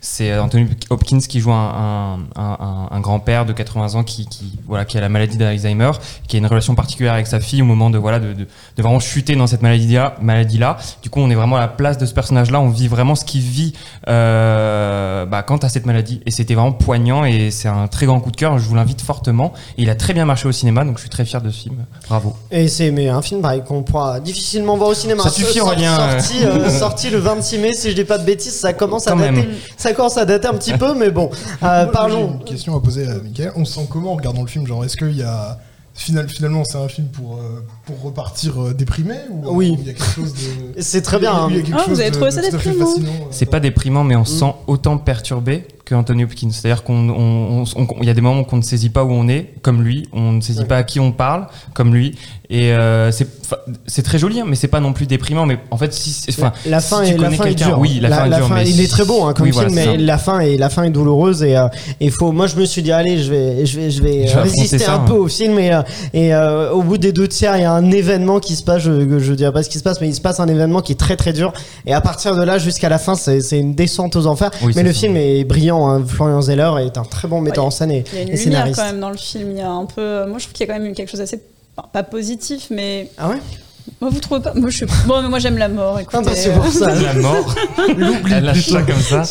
c'est 0.00 0.38
Anthony 0.38 0.68
Hopkins 0.90 1.18
qui 1.20 1.40
joue 1.40 1.52
un, 1.52 2.18
un, 2.36 2.42
un- 2.42 2.88
un 2.90 3.00
grand-père 3.00 3.46
de 3.46 3.52
80 3.52 3.94
ans 3.94 4.04
qui, 4.04 4.26
qui 4.26 4.58
voilà 4.66 4.84
qui 4.84 4.98
a 4.98 5.00
la 5.00 5.08
maladie 5.08 5.36
d'Alzheimer, 5.36 5.90
qui 6.28 6.36
a 6.36 6.38
une 6.38 6.46
relation 6.46 6.74
particulière 6.74 7.14
avec 7.14 7.26
sa 7.26 7.40
fille 7.40 7.62
au 7.62 7.66
moment 7.66 7.90
de 7.90 7.98
voilà 7.98 8.18
de, 8.18 8.32
de, 8.32 8.44
de 8.76 8.82
vraiment 8.82 9.00
chuter 9.00 9.34
dans 9.36 9.46
cette 9.46 9.62
maladie 9.62 9.94
là, 9.94 10.14
maladie 10.20 10.58
là. 10.58 10.76
Du 11.02 11.10
coup, 11.10 11.20
on 11.20 11.30
est 11.30 11.34
vraiment 11.34 11.56
à 11.56 11.60
la 11.60 11.68
place 11.68 11.98
de 11.98 12.06
ce 12.06 12.14
personnage 12.14 12.50
là. 12.50 12.60
On 12.60 12.68
vit 12.68 12.88
vraiment 12.88 13.14
ce 13.14 13.24
qu'il 13.24 13.40
vit 13.42 13.72
euh, 14.08 15.24
bah, 15.26 15.42
quant 15.42 15.56
à 15.58 15.68
cette 15.68 15.86
maladie. 15.86 16.20
Et 16.26 16.30
c'était 16.30 16.54
vraiment 16.54 16.72
poignant 16.72 17.24
et 17.24 17.50
c'est 17.50 17.68
un 17.68 17.86
très 17.88 18.06
grand 18.06 18.20
coup 18.20 18.30
de 18.30 18.36
cœur. 18.36 18.58
Je 18.58 18.64
vous 18.68 18.74
l'invite 18.74 19.00
fortement. 19.00 19.52
Et 19.78 19.82
il 19.82 19.90
a 19.90 19.94
très 19.94 20.12
bien 20.14 20.24
marché 20.24 20.48
au 20.48 20.52
cinéma, 20.52 20.84
donc 20.84 20.96
je 20.96 21.00
suis 21.02 21.10
très 21.10 21.24
fier 21.24 21.40
de 21.40 21.50
ce 21.50 21.60
film. 21.62 21.84
Bravo. 22.08 22.34
Et 22.50 22.68
c'est 22.68 22.90
mais 22.90 23.08
un 23.08 23.22
film 23.22 23.40
pareil 23.42 23.62
qu'on 23.66 23.82
pourra 23.82 24.20
difficilement 24.20 24.76
voir 24.76 24.90
au 24.90 24.94
cinéma. 24.94 25.22
Ça 25.22 25.30
suffit, 25.30 25.58
Sor- 25.58 25.68
Aurélien. 25.68 25.96
Sorti, 26.20 26.44
euh, 26.44 26.68
sorti 26.78 27.10
le 27.10 27.18
26 27.18 27.58
mai, 27.58 27.72
si 27.74 27.90
je 27.90 27.94
dis 27.94 28.04
pas 28.04 28.18
de 28.18 28.24
bêtises, 28.24 28.54
ça 28.54 28.72
commence 28.72 29.06
à 29.08 29.14
dater. 29.14 29.30
même. 29.30 29.46
Ça 29.76 29.92
commence 29.92 30.16
à 30.18 30.24
dater 30.24 30.48
un 30.48 30.54
petit 30.54 30.74
peu, 30.74 30.94
mais 30.94 31.10
bon. 31.10 31.30
Euh, 31.62 31.84
Moi, 31.84 31.84
J'ai 31.86 31.90
parlons. 31.92 32.32
une 32.40 32.44
question 32.44 32.76
à 32.76 32.80
poser 32.80 33.06
à 33.06 33.14
Michael. 33.22 33.52
On 33.56 33.64
se 33.64 33.74
sent 33.74 33.86
comment 33.90 34.12
en 34.12 34.16
regardant 34.16 34.40
le 34.42 34.48
film 34.48 34.66
Genre, 34.66 34.84
est-ce 34.84 34.96
qu'il 34.96 35.16
y 35.16 35.22
a. 35.22 35.58
Final, 35.94 36.26
finalement, 36.28 36.64
c'est 36.64 36.78
un 36.78 36.88
film 36.88 37.08
pour, 37.08 37.36
euh, 37.36 37.62
pour 37.84 38.00
repartir 38.00 38.62
euh, 38.62 38.72
déprimé 38.72 39.14
ou 39.30 39.50
Oui. 39.56 39.76
il 39.78 39.86
y 39.86 39.90
a 39.90 39.92
quelque 39.92 40.04
chose 40.14 40.32
de. 40.32 40.40
C'est 40.80 41.02
très 41.02 41.18
bien. 41.18 41.34
Hein. 41.34 41.50
Ah, 41.74 41.84
vous 41.86 42.00
avez 42.00 42.10
trouvé 42.10 42.30
ça 42.30 42.40
déprimant 42.40 42.86
fascinant, 42.86 43.08
euh, 43.10 43.24
C'est 43.30 43.46
pas 43.46 43.60
déprimant, 43.60 44.02
mais 44.02 44.16
on 44.16 44.24
se 44.24 44.38
sent 44.38 44.54
autant 44.66 44.96
perturbé 44.96 45.66
que 45.92 45.96
Anthony 45.96 46.24
Hopkins. 46.24 46.48
C'est-à-dire 46.50 46.82
qu'on, 46.84 47.08
on- 47.10 47.62
on- 47.62 47.82
on- 47.82 47.86
il 48.00 48.06
y 48.06 48.10
a 48.10 48.14
des 48.14 48.20
moments 48.20 48.44
qu'on 48.44 48.56
ne 48.56 48.62
saisit 48.62 48.88
pas 48.90 49.04
où 49.04 49.10
on 49.12 49.28
est, 49.28 49.52
comme 49.62 49.82
lui. 49.82 50.08
On 50.12 50.32
ne 50.32 50.40
saisit 50.40 50.60
Ouais. 50.60 50.64
pas 50.66 50.78
à 50.78 50.82
qui 50.82 51.00
on 51.00 51.12
parle, 51.12 51.46
comme 51.74 51.94
lui. 51.94 52.16
Et 52.50 52.72
euh, 52.72 53.10
c'est, 53.86 54.02
très 54.02 54.18
joli, 54.18 54.40
hein, 54.40 54.44
mais 54.46 54.56
c'est 54.56 54.68
pas 54.68 54.80
non 54.80 54.92
plus 54.92 55.06
déprimant. 55.06 55.46
Mais 55.46 55.58
en 55.70 55.76
fait, 55.78 55.92
si, 55.94 56.14
enfin, 56.30 56.52
La 56.66 56.80
si 56.80 56.88
fin, 56.90 57.02
tu 57.02 57.08
est, 57.08 57.12
la 57.12 57.24
connais 57.24 57.36
fin 57.36 57.44
est 57.44 57.48
quelqu'un- 57.48 57.66
dure. 57.68 57.78
Oui, 57.78 57.98
la, 58.00 58.08
fin 58.10 58.26
est 58.26 58.36
dure. 58.36 58.48
mais 58.50 58.68
il 58.70 58.80
est 58.80 58.90
très 58.90 59.04
beau 59.06 59.24
hein, 59.24 59.32
comme 59.32 59.46
oui, 59.46 59.52
film, 59.52 59.68
voilà, 59.68 59.92
mais 59.92 59.96
la 59.96 60.18
fin 60.18 60.40
est 60.40 60.56
la 60.58 60.68
fin 60.68 60.82
est 60.84 60.90
douloureuse 60.90 61.42
et 61.42 61.56
euh, 61.56 61.68
et 62.00 62.10
faut. 62.10 62.30
Moi, 62.32 62.46
je 62.48 62.56
me 62.56 62.64
suis 62.66 62.82
dit 62.82 62.92
allez, 62.92 63.18
je 63.22 63.30
vais 63.30 63.64
je 63.66 63.80
vais 63.80 63.90
je 63.90 64.02
vais, 64.02 64.26
Je 64.26 64.34
vais 64.34 64.42
résister 64.42 64.78
ça, 64.78 64.92
un 64.92 64.96
hein. 64.96 65.04
peu 65.06 65.14
au 65.14 65.28
film 65.28 65.58
et 65.58 65.72
euh, 65.72 65.82
et 66.12 66.34
euh, 66.34 66.72
au 66.72 66.82
bout 66.82 66.98
des 66.98 67.12
deux 67.12 67.26
tiers, 67.28 67.56
il 67.56 67.62
y 67.62 67.64
a 67.64 67.72
un 67.72 67.90
événement 67.90 68.38
qui 68.38 68.54
se 68.56 68.62
passe. 68.62 68.82
Je 68.82 69.18
je 69.18 69.32
dirais 69.32 69.52
pas 69.52 69.62
ce 69.62 69.70
qui 69.70 69.78
se 69.78 69.82
passe, 69.82 70.00
mais 70.02 70.08
il 70.08 70.14
se 70.14 70.20
passe 70.20 70.38
un 70.40 70.48
événement 70.48 70.80
qui 70.82 70.92
est 70.92 70.96
très 71.00 71.16
très 71.16 71.32
dur. 71.32 71.52
Et 71.86 71.94
à 71.94 72.00
partir 72.02 72.36
de 72.36 72.42
là 72.42 72.58
jusqu'à 72.58 72.88
la 72.90 72.98
fin, 72.98 73.14
c'est 73.14 73.40
une 73.58 73.74
descente 73.74 74.14
aux 74.16 74.26
enfers. 74.26 74.50
Oui, 74.62 74.72
mais 74.76 74.82
le 74.82 74.92
ça. 74.92 75.00
film 75.00 75.16
est 75.16 75.44
brillant. 75.44 75.81
Hein. 75.88 76.04
Florian 76.06 76.40
Zeller 76.40 76.70
est 76.86 76.96
un 76.98 77.04
très 77.04 77.28
bon 77.28 77.40
metteur 77.40 77.64
Ouais, 77.64 77.68
en 77.68 77.70
scène 77.70 77.90
et, 77.90 78.04
Il 78.12 78.14
y 78.14 78.18
a 78.18 78.22
une 78.22 78.28
et 78.28 78.30
lumière 78.32 78.38
scénariste. 78.42 78.76
quand 78.76 78.86
même 78.86 79.00
dans 79.00 79.10
le 79.10 79.16
film. 79.16 79.50
Il 79.52 79.58
y 79.58 79.60
a 79.60 79.70
un 79.70 79.86
peu. 79.86 80.26
Moi, 80.26 80.38
je 80.38 80.44
trouve 80.44 80.52
qu'il 80.54 80.66
y 80.66 80.70
a 80.70 80.74
quand 80.74 80.80
même 80.80 80.94
quelque 80.94 81.10
chose 81.10 81.20
assez. 81.20 81.40
pas 81.92 82.02
positif, 82.02 82.68
mais. 82.70 83.10
Ah 83.18 83.28
ouais? 83.30 83.38
Moi, 84.00 84.10
vous 84.12 84.20
trouvez 84.20 84.40
pas? 84.40 84.52
Moi, 84.54 84.68
je 84.70 84.76
suis. 84.78 84.86
Bon, 85.06 85.22
mais 85.22 85.28
moi, 85.28 85.38
j'aime 85.38 85.58
la 85.58 85.68
mort. 85.68 85.98
Écoutez, 86.00 86.18
Ah 86.20 86.24
bah, 86.24 86.32
c'est 86.34 86.50
euh, 86.50 86.54
pour 86.56 86.68
ça. 86.68 86.88
La 86.94 87.14
mort. 87.14 87.54
Elle 88.30 88.44
lâche 88.44 88.68
ça 88.68 88.82
comme 88.82 89.00
ça. 89.00 89.22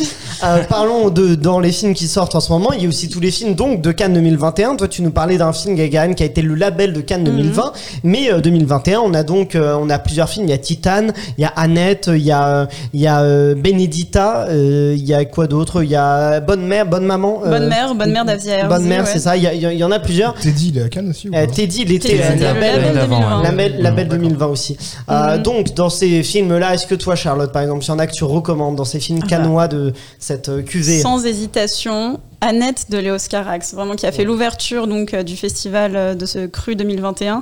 Euh, 0.44 0.64
parlons 0.64 1.10
de 1.10 1.36
dans 1.36 1.60
les 1.60 1.72
films 1.72 1.94
qui 1.94 2.08
sortent 2.08 2.36
en 2.36 2.40
ce 2.40 2.52
moment. 2.52 2.72
Il 2.74 2.82
y 2.84 2.86
a 2.86 2.90
aussi 2.90 3.10
tous 3.10 3.20
les 3.20 3.32
films 3.32 3.54
donc 3.56 3.82
de 3.82 3.92
Cannes 3.92 4.14
2021. 4.14 4.76
Toi, 4.78 4.88
tu 4.88 5.02
nous 5.02 5.12
parlais 5.12 5.38
d'un 5.38 5.54
film 5.54 5.76
Gagarin 5.76 6.14
qui 6.14 6.24
a 6.24 6.26
été 6.26 6.42
le 6.42 6.56
label 6.56 6.94
de 6.94 7.02
Cannes 7.02 7.24
2020, 7.24 7.72
mais 8.04 8.32
euh, 8.32 8.40
2021, 8.42 9.00
on 9.00 9.14
a 9.14 9.24
donc 9.24 9.56
euh, 9.56 9.76
on 9.80 9.90
a 9.90 10.00
plusieurs 10.00 10.30
films. 10.30 10.46
Il 10.46 10.52
y 10.52 10.54
a 10.54 10.58
Titan, 10.58 11.08
il 11.38 11.42
y 11.42 11.46
a 11.46 11.54
Annette, 11.56 12.10
il 12.14 12.24
y 12.24 12.32
a 12.32 12.48
euh, 12.48 12.66
il 12.94 13.02
y 13.02 13.08
a 13.08 13.22
euh, 13.22 13.56
Benedita, 13.56 14.46
euh, 14.50 14.94
il 14.98 15.04
y 15.06 15.14
a 15.14 15.24
quoi 15.26 15.48
d'autre? 15.48 15.84
Il 15.84 15.90
y 15.90 15.96
a 15.96 16.40
Bonne 16.40 16.66
mère, 16.66 16.86
Bonne 16.86 17.06
maman. 17.06 17.42
euh, 17.46 17.50
Bonne 17.50 17.68
mère, 17.68 17.94
Bonne 17.96 18.12
mère 18.12 18.26
d'Asia 18.26 18.54
Herzi, 18.60 18.68
Bonne 18.70 18.86
mère, 18.88 19.04
ouais. 19.04 19.10
c'est 19.12 19.20
ça. 19.20 19.36
Il 19.38 19.44
y, 19.44 19.48
a- 19.48 19.54
il 19.74 19.84
en 19.84 19.92
a 19.92 20.00
plusieurs. 20.00 20.34
Teddy, 20.36 20.70
il 20.74 20.78
est 20.80 20.84
à 20.84 20.90
Cannes 20.90 21.10
aussi 21.10 21.30
ou 21.30 21.36
Euh, 21.36 21.46
pas? 21.46 21.52
Teddy, 21.54 21.84
il 21.86 21.92
était 21.94 22.20
euh, 22.22 22.36
label, 22.36 22.76
label 22.82 22.94
d'avant, 22.96 23.20
2020. 23.20 23.38
ouais. 23.38 23.44
label, 23.44 23.82
label 23.82 24.08
D'accord. 24.08 24.20
2020 24.42 24.48
aussi. 24.48 24.78
Euh. 25.10 25.38
Donc, 25.38 25.74
dans 25.74 25.90
ces 25.90 26.24
films-là, 26.24 26.74
est-ce 26.74 26.88
que 26.88 26.96
toi, 26.96 27.16
Charlotte, 27.16 27.52
par 27.52 27.62
exemple, 27.62 27.84
il 27.84 27.88
y 27.88 27.92
en 27.92 28.00
a 28.00 28.08
que 28.08 28.14
tu 28.14 28.24
recommandes 28.24 28.76
dans 28.76 28.86
ces 28.86 29.00
films 29.00 29.20
Ah 29.22 29.28
bah. 29.30 29.38
canois 29.38 29.68
de 29.68 29.94
cette 30.20 30.50
euh, 30.50 30.62
cuvée? 30.62 31.00
Sans 31.00 31.26
hésitation, 31.26 32.20
Annette 32.42 32.90
de 32.90 32.98
Léos 32.98 33.28
Carax, 33.30 33.74
vraiment 33.74 33.96
qui 33.96 34.06
a 34.06 34.12
fait 34.12 34.24
l'ouverture 34.24 34.88
donc 34.88 35.14
euh, 35.14 35.24
du 35.24 35.38
festival 35.38 36.18
de 36.18 36.26
ce 36.26 36.48
cru 36.48 36.76
2021. 36.76 37.42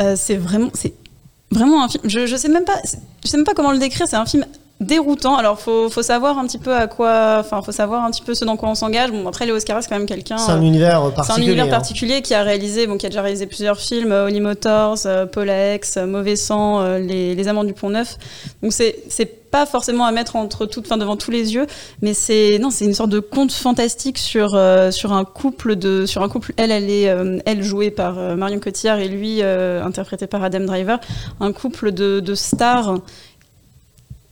Euh, 0.00 0.14
c'est 0.16 0.36
vraiment, 0.36 0.70
c'est 0.74 0.94
vraiment 1.50 1.84
un 1.84 1.88
film. 1.88 2.02
Je, 2.06 2.26
je 2.26 2.36
sais 2.36 2.48
même 2.48 2.64
pas, 2.64 2.80
je 3.24 3.28
sais 3.28 3.36
même 3.36 3.46
pas 3.46 3.54
comment 3.54 3.72
le 3.72 3.78
décrire. 3.78 4.06
C'est 4.08 4.16
un 4.16 4.26
film 4.26 4.44
déroutant. 4.82 5.36
Alors 5.36 5.58
faut, 5.58 5.88
faut 5.88 6.02
savoir 6.02 6.38
un 6.38 6.46
petit 6.46 6.58
peu 6.58 6.74
à 6.74 6.86
quoi, 6.86 7.38
enfin 7.40 7.62
faut 7.62 7.72
savoir 7.72 8.04
un 8.04 8.10
petit 8.10 8.22
peu 8.22 8.34
ce 8.34 8.44
dans 8.44 8.56
quoi 8.56 8.68
on 8.68 8.74
s'engage. 8.74 9.10
Bon 9.10 9.26
après 9.26 9.46
Léos 9.46 9.58
Carax 9.64 9.86
c'est 9.86 9.90
quand 9.90 9.98
même 9.98 10.06
quelqu'un. 10.06 10.38
C'est 10.38 10.52
un 10.52 10.58
euh, 10.58 10.66
univers 10.66 11.02
euh, 11.04 11.10
c'est 11.10 11.20
un 11.20 11.24
particulier. 11.24 11.46
univers 11.46 11.64
hein. 11.66 11.70
particulier 11.70 12.22
qui 12.22 12.34
a 12.34 12.42
réalisé, 12.42 12.86
bon, 12.86 12.98
qui 12.98 13.06
a 13.06 13.08
déjà 13.08 13.22
réalisé 13.22 13.46
plusieurs 13.46 13.78
films, 13.78 14.12
euh, 14.12 14.26
Holy 14.26 14.40
Motors, 14.40 14.98
euh, 15.06 15.26
Polax, 15.26 15.96
Mauvais 15.96 16.36
Sang, 16.36 16.80
euh, 16.80 16.98
les, 16.98 17.34
les 17.34 17.48
Amants 17.48 17.64
du 17.64 17.72
Pont 17.72 17.90
Neuf. 17.90 18.16
Donc 18.62 18.72
c'est 18.72 18.96
c'est 19.08 19.26
pas 19.52 19.66
forcément 19.66 20.06
à 20.06 20.12
mettre 20.12 20.36
entre 20.36 20.64
toutes, 20.64 20.86
enfin 20.86 20.96
devant 20.96 21.16
tous 21.16 21.30
les 21.30 21.52
yeux, 21.52 21.66
mais 22.00 22.14
c'est 22.14 22.58
non, 22.58 22.70
c'est 22.70 22.86
une 22.86 22.94
sorte 22.94 23.10
de 23.10 23.20
conte 23.20 23.52
fantastique 23.52 24.16
sur 24.16 24.58
sur 24.90 25.12
un 25.12 25.24
couple 25.26 25.76
de 25.76 26.06
sur 26.06 26.22
un 26.22 26.30
couple. 26.30 26.54
Elle, 26.56 26.70
elle 26.70 26.88
est 26.88 27.14
elle 27.44 27.62
jouée 27.62 27.90
par 27.90 28.14
Marion 28.14 28.60
Cotillard 28.60 28.98
et 28.98 29.08
lui 29.08 29.42
interprété 29.42 30.26
par 30.26 30.42
Adam 30.42 30.60
Driver, 30.60 30.98
un 31.40 31.52
couple 31.52 31.92
de, 31.92 32.20
de 32.20 32.34
stars 32.34 32.94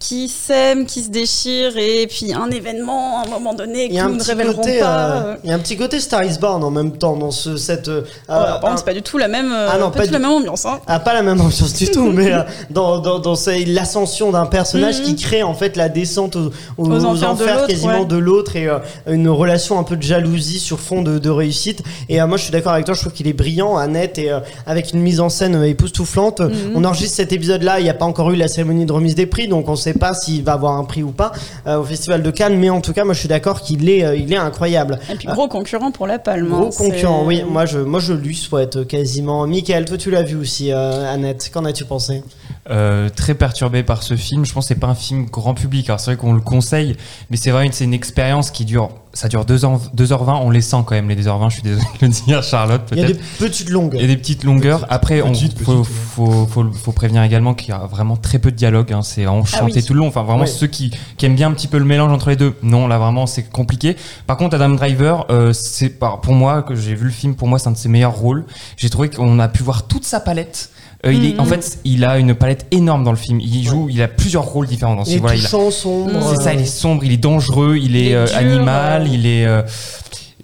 qui 0.01 0.29
s'aiment, 0.31 0.87
qui 0.87 1.03
se 1.03 1.11
déchirent, 1.11 1.77
et 1.77 2.07
puis 2.07 2.33
un 2.33 2.51
événement 2.51 3.19
à 3.21 3.27
un 3.27 3.31
moment 3.31 3.53
donné 3.53 3.97
un 4.01 4.09
nous 4.09 4.15
ne 4.15 4.19
petit 4.19 4.31
révélerons 4.31 4.55
côté, 4.57 4.81
pas. 4.81 5.11
euh, 5.11 5.37
il 5.45 5.51
y 5.51 5.53
a 5.53 5.57
un 5.57 5.59
petit 5.59 5.77
côté 5.77 6.01
Star 6.01 6.25
is 6.25 6.39
Born 6.41 6.65
en 6.65 6.71
même 6.71 6.93
temps 6.97 7.17
dans 7.17 7.31
ce 7.31 7.59
cette. 7.59 7.89
euh, 7.89 8.03
Oh, 8.29 8.33
alors, 8.33 8.65
euh, 8.65 8.69
c'est 8.77 8.85
pas 8.87 8.95
du 8.95 9.03
tout 9.03 9.19
la 9.19 9.29
même, 9.29 9.53
euh, 9.53 9.69
Ah 9.71 9.77
non, 9.79 9.91
pas 9.91 9.99
pas 9.99 10.03
du 10.05 10.09
tout 10.09 10.13
la 10.15 10.19
même 10.21 10.31
ambiance. 10.31 10.65
Hein. 10.65 10.81
Ah, 10.87 11.01
pas 11.01 11.13
la 11.13 11.23
même 11.23 11.39
ambiance 11.41 11.75
du 11.75 11.91
tout, 11.91 12.11
mais 12.13 12.33
dans, 12.71 12.99
dans, 12.99 13.19
dans 13.19 13.35
l'ascension 13.67 14.31
d'un 14.33 14.47
personnage 14.47 15.01
Mhm. 15.01 15.05
qui 15.05 15.17
crée 15.17 15.43
en 15.43 15.53
fait 15.55 15.77
la 15.77 15.89
descente 15.91 16.35
aux, 16.37 16.51
aux- 16.79 16.87
Aux 16.91 17.05
aux 17.05 17.25
enfers 17.25 17.63
de 17.63 17.67
quasiment 17.67 18.01
ouais. 18.01 18.07
de 18.07 18.17
l'autre 18.17 18.57
et 18.57 18.69
une 19.07 19.29
relation 19.29 19.79
un 19.79 19.85
peu 19.85 19.97
de 19.97 20.03
jalousie 20.03 20.59
sur 20.61 20.81
fond 20.81 21.03
de, 21.03 21.19
de 21.19 21.31
réussite. 21.31 21.83
Et 22.09 22.21
moi 22.23 22.39
je 22.39 22.45
suis 22.45 22.53
d'accord 22.53 22.73
avec 22.73 22.87
toi, 22.87 22.95
je 22.95 23.01
trouve 23.01 23.13
qu'il 23.13 23.29
est 23.29 23.35
brillant, 23.35 23.77
Annette, 23.77 24.17
et 24.19 24.31
avec 24.67 24.93
une 24.95 25.01
mise 25.01 25.21
en 25.21 25.29
scène 25.29 25.63
époustouflante. 25.63 26.41
Mhm. 26.41 26.73
On 26.75 26.85
enregistre 26.85 27.17
cet 27.17 27.33
épisode 27.35 27.63
là, 27.63 27.81
il 27.81 27.85
n'y 27.85 27.91
a 27.91 27.95
pas 27.95 28.07
encore 28.07 28.31
eu 28.31 28.37
la 28.37 28.49
cérémonie 28.49 28.87
de 28.87 28.93
remise 28.93 29.15
des 29.15 29.27
prix, 29.27 29.47
donc 29.47 29.69
on 29.69 29.77
sait 29.93 29.99
pas 29.99 30.15
s'il 30.15 30.43
va 30.45 30.53
avoir 30.53 30.77
un 30.77 30.85
prix 30.85 31.03
ou 31.03 31.11
pas 31.11 31.33
euh, 31.67 31.79
au 31.79 31.85
Festival 31.85 32.23
de 32.23 32.31
Cannes, 32.31 32.59
mais 32.59 32.71
en 32.71 32.81
tout 32.81 32.93
cas 32.93 33.05
moi 33.05 33.15
je 33.15 33.21
suis 33.21 33.29
d'accord 33.29 33.61
qu'il 33.61 33.89
est, 33.89 34.05
euh, 34.05 34.17
il 34.17 34.33
est 34.33 34.37
incroyable. 34.37 34.99
Et 35.11 35.15
puis 35.17 35.29
gros 35.29 35.49
concurrent 35.49 35.91
pour 35.91 36.07
la 36.07 36.19
palme. 36.19 36.49
Gros 36.49 36.67
hein, 36.67 36.71
concurrent, 36.77 37.21
c'est- 37.21 37.27
oui. 37.27 37.45
Moi, 37.49 37.67
je, 37.67 37.79
moi, 37.79 38.01
je 38.01 38.13
lui 38.13 38.35
souhaite 38.35 38.87
quasiment. 38.87 39.47
Michael, 39.47 39.85
toi, 39.85 39.97
tu 39.97 40.11
l'as 40.11 40.23
vu 40.23 40.37
aussi, 40.37 40.73
euh, 40.73 41.13
Annette. 41.13 41.51
Qu'en 41.53 41.65
as-tu 41.65 41.85
pensé? 41.85 42.23
Euh, 42.71 43.09
très 43.09 43.35
perturbé 43.35 43.83
par 43.83 44.03
ce 44.03 44.17
film. 44.17 44.45
Je 44.45 44.53
pense 44.53 44.65
que 44.65 44.75
c'est 44.75 44.81
pas 44.81 44.87
un 44.87 44.95
film 44.95 45.27
grand 45.27 45.55
public. 45.55 45.89
Alors 45.89 45.99
c'est 46.01 46.13
vrai 46.13 46.17
qu'on 46.17 46.33
le 46.35 46.41
conseille, 46.41 46.97
mais 47.31 47.37
c'est 47.37 47.51
vrai 47.51 47.69
que 47.69 47.75
c'est 47.75 47.85
une 47.85 47.95
expérience 47.95 48.51
qui 48.51 48.65
dure 48.65 48.91
ça 49.13 49.29
dure 49.29 49.45
2h, 49.45 49.93
2h20, 49.97 50.41
on 50.43 50.51
les 50.51 50.61
sent 50.61 50.77
quand 50.87 50.95
même, 50.95 51.09
les 51.09 51.17
2h20, 51.17 51.49
je 51.51 51.55
suis 51.55 51.63
désolé 51.63 51.85
de 52.01 52.07
le 52.07 52.13
dire, 52.13 52.43
Charlotte, 52.45 52.83
Il 52.93 52.99
y 52.99 53.03
a 53.05 53.07
des 53.09 53.15
petites 53.39 53.69
longues. 53.71 53.95
Il 53.97 54.01
y 54.03 54.05
a 54.05 54.07
des 54.07 54.17
petites 54.17 54.45
longueurs. 54.45 54.87
Après, 54.89 55.21
on, 55.23 55.33
petites, 55.33 55.59
faut, 55.61 55.83
faut, 55.83 56.47
faut, 56.47 56.65
faut 56.73 56.93
prévenir 56.93 57.23
également 57.25 57.55
qu'il 57.55 57.71
y 57.71 57.73
a 57.73 57.79
vraiment 57.87 58.17
très 58.17 58.39
peu 58.39 58.51
de 58.53 58.57
dialogue. 58.57 58.93
Hein. 58.93 59.03
C'est 59.03 59.25
vraiment 59.25 59.43
Ah 59.53 59.59
chanté 59.59 59.73
oui. 59.81 59.85
tout 59.85 59.95
le 59.95 59.99
long. 60.01 60.07
Enfin, 60.09 60.23
vraiment, 60.23 60.43
Oui. 60.45 60.49
ceux 60.49 60.69
qui, 60.69 60.93
qui 61.17 61.27
aiment 61.27 61.35
bien 61.35 61.49
un 61.49 61.53
petit 61.53 61.67
peu 61.69 61.79
le 61.79 61.85
mélange 61.85 62.13
entre 62.13 62.31
les 62.31 62.37
deux, 62.37 62.55
non, 62.63 62.87
là 62.87 62.99
vraiment, 62.99 63.27
c'est 63.27 63.43
compliqué. 63.51 63.97
Par 64.29 64.37
contre, 64.37 64.55
Adam 64.55 64.71
Driver, 64.71 65.27
euh, 65.31 65.53
c'est 65.53 65.89
par- 65.89 66.21
pour 66.21 66.35
moi, 66.35 66.63
que 66.63 66.77
j'ai 66.77 66.95
vu 66.95 67.07
le 67.07 67.11
film, 67.11 67.35
pour 67.35 67.49
moi, 67.49 67.59
c'est 67.59 67.69
un 67.69 67.73
de 67.73 67.77
ses 67.77 67.89
meilleurs 67.89 68.15
rôles. 68.17 68.45
J'ai 68.77 68.91
trouvé 68.91 69.11
qu'on 69.11 69.39
a 69.41 69.49
pu 69.49 69.63
voir 69.65 69.89
toute 69.89 70.05
sa 70.05 70.21
palette. 70.21 70.71
Euh, 71.07 71.13
il 71.15 71.25
est, 71.25 71.39
en 71.41 71.47
fait, 71.47 71.79
il 71.85 72.05
a 72.05 72.19
une 72.19 72.35
palette 72.35 72.67
énorme 72.73 73.05
dans 73.05 73.11
le 73.11 73.17
film. 73.17 73.41
Il 73.41 73.65
joue, 73.67 73.89
il 73.91 74.03
a 74.03 74.09
plusieurs 74.09 74.45
rôles 74.45 74.67
différents 74.67 74.97
dans 74.97 75.05
ce 75.07 75.11
Il 75.11 75.15
est 75.15 75.17
film. 75.17 75.23
Voilà, 75.23 75.37
il 75.39 75.43
touchant, 75.45 75.71
sombre. 75.71 76.35
c'est 76.37 76.43
ça, 76.43 76.53
il 76.53 76.61
est 76.61 76.65
sombre, 76.67 77.05
il 77.05 77.13
est 77.13 77.17
dangereux, 77.17 77.79
il 77.81 77.97
est, 77.97 78.01
Il 78.01 78.09
est 78.09 78.15
euh, 78.15 78.27
dur, 78.27 78.37
animal, 78.37 79.03
euh. 79.03 79.09
il 79.11 79.27
est. 79.27 79.47
euh, 79.47 79.63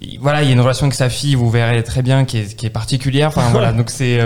il- 0.01 0.19
voilà, 0.19 0.41
il 0.41 0.47
y 0.47 0.49
a 0.49 0.53
une 0.53 0.61
relation 0.61 0.85
avec 0.87 0.95
sa 0.95 1.09
fille, 1.09 1.35
vous 1.35 1.49
verrez 1.51 1.83
très 1.83 2.01
bien, 2.01 2.25
qui 2.25 2.39
est, 2.39 2.55
qui 2.55 2.65
est 2.65 2.71
particulière. 2.71 3.27
Enfin 3.29 3.49
voilà, 3.51 3.71
donc 3.73 3.89
c'est. 3.91 4.19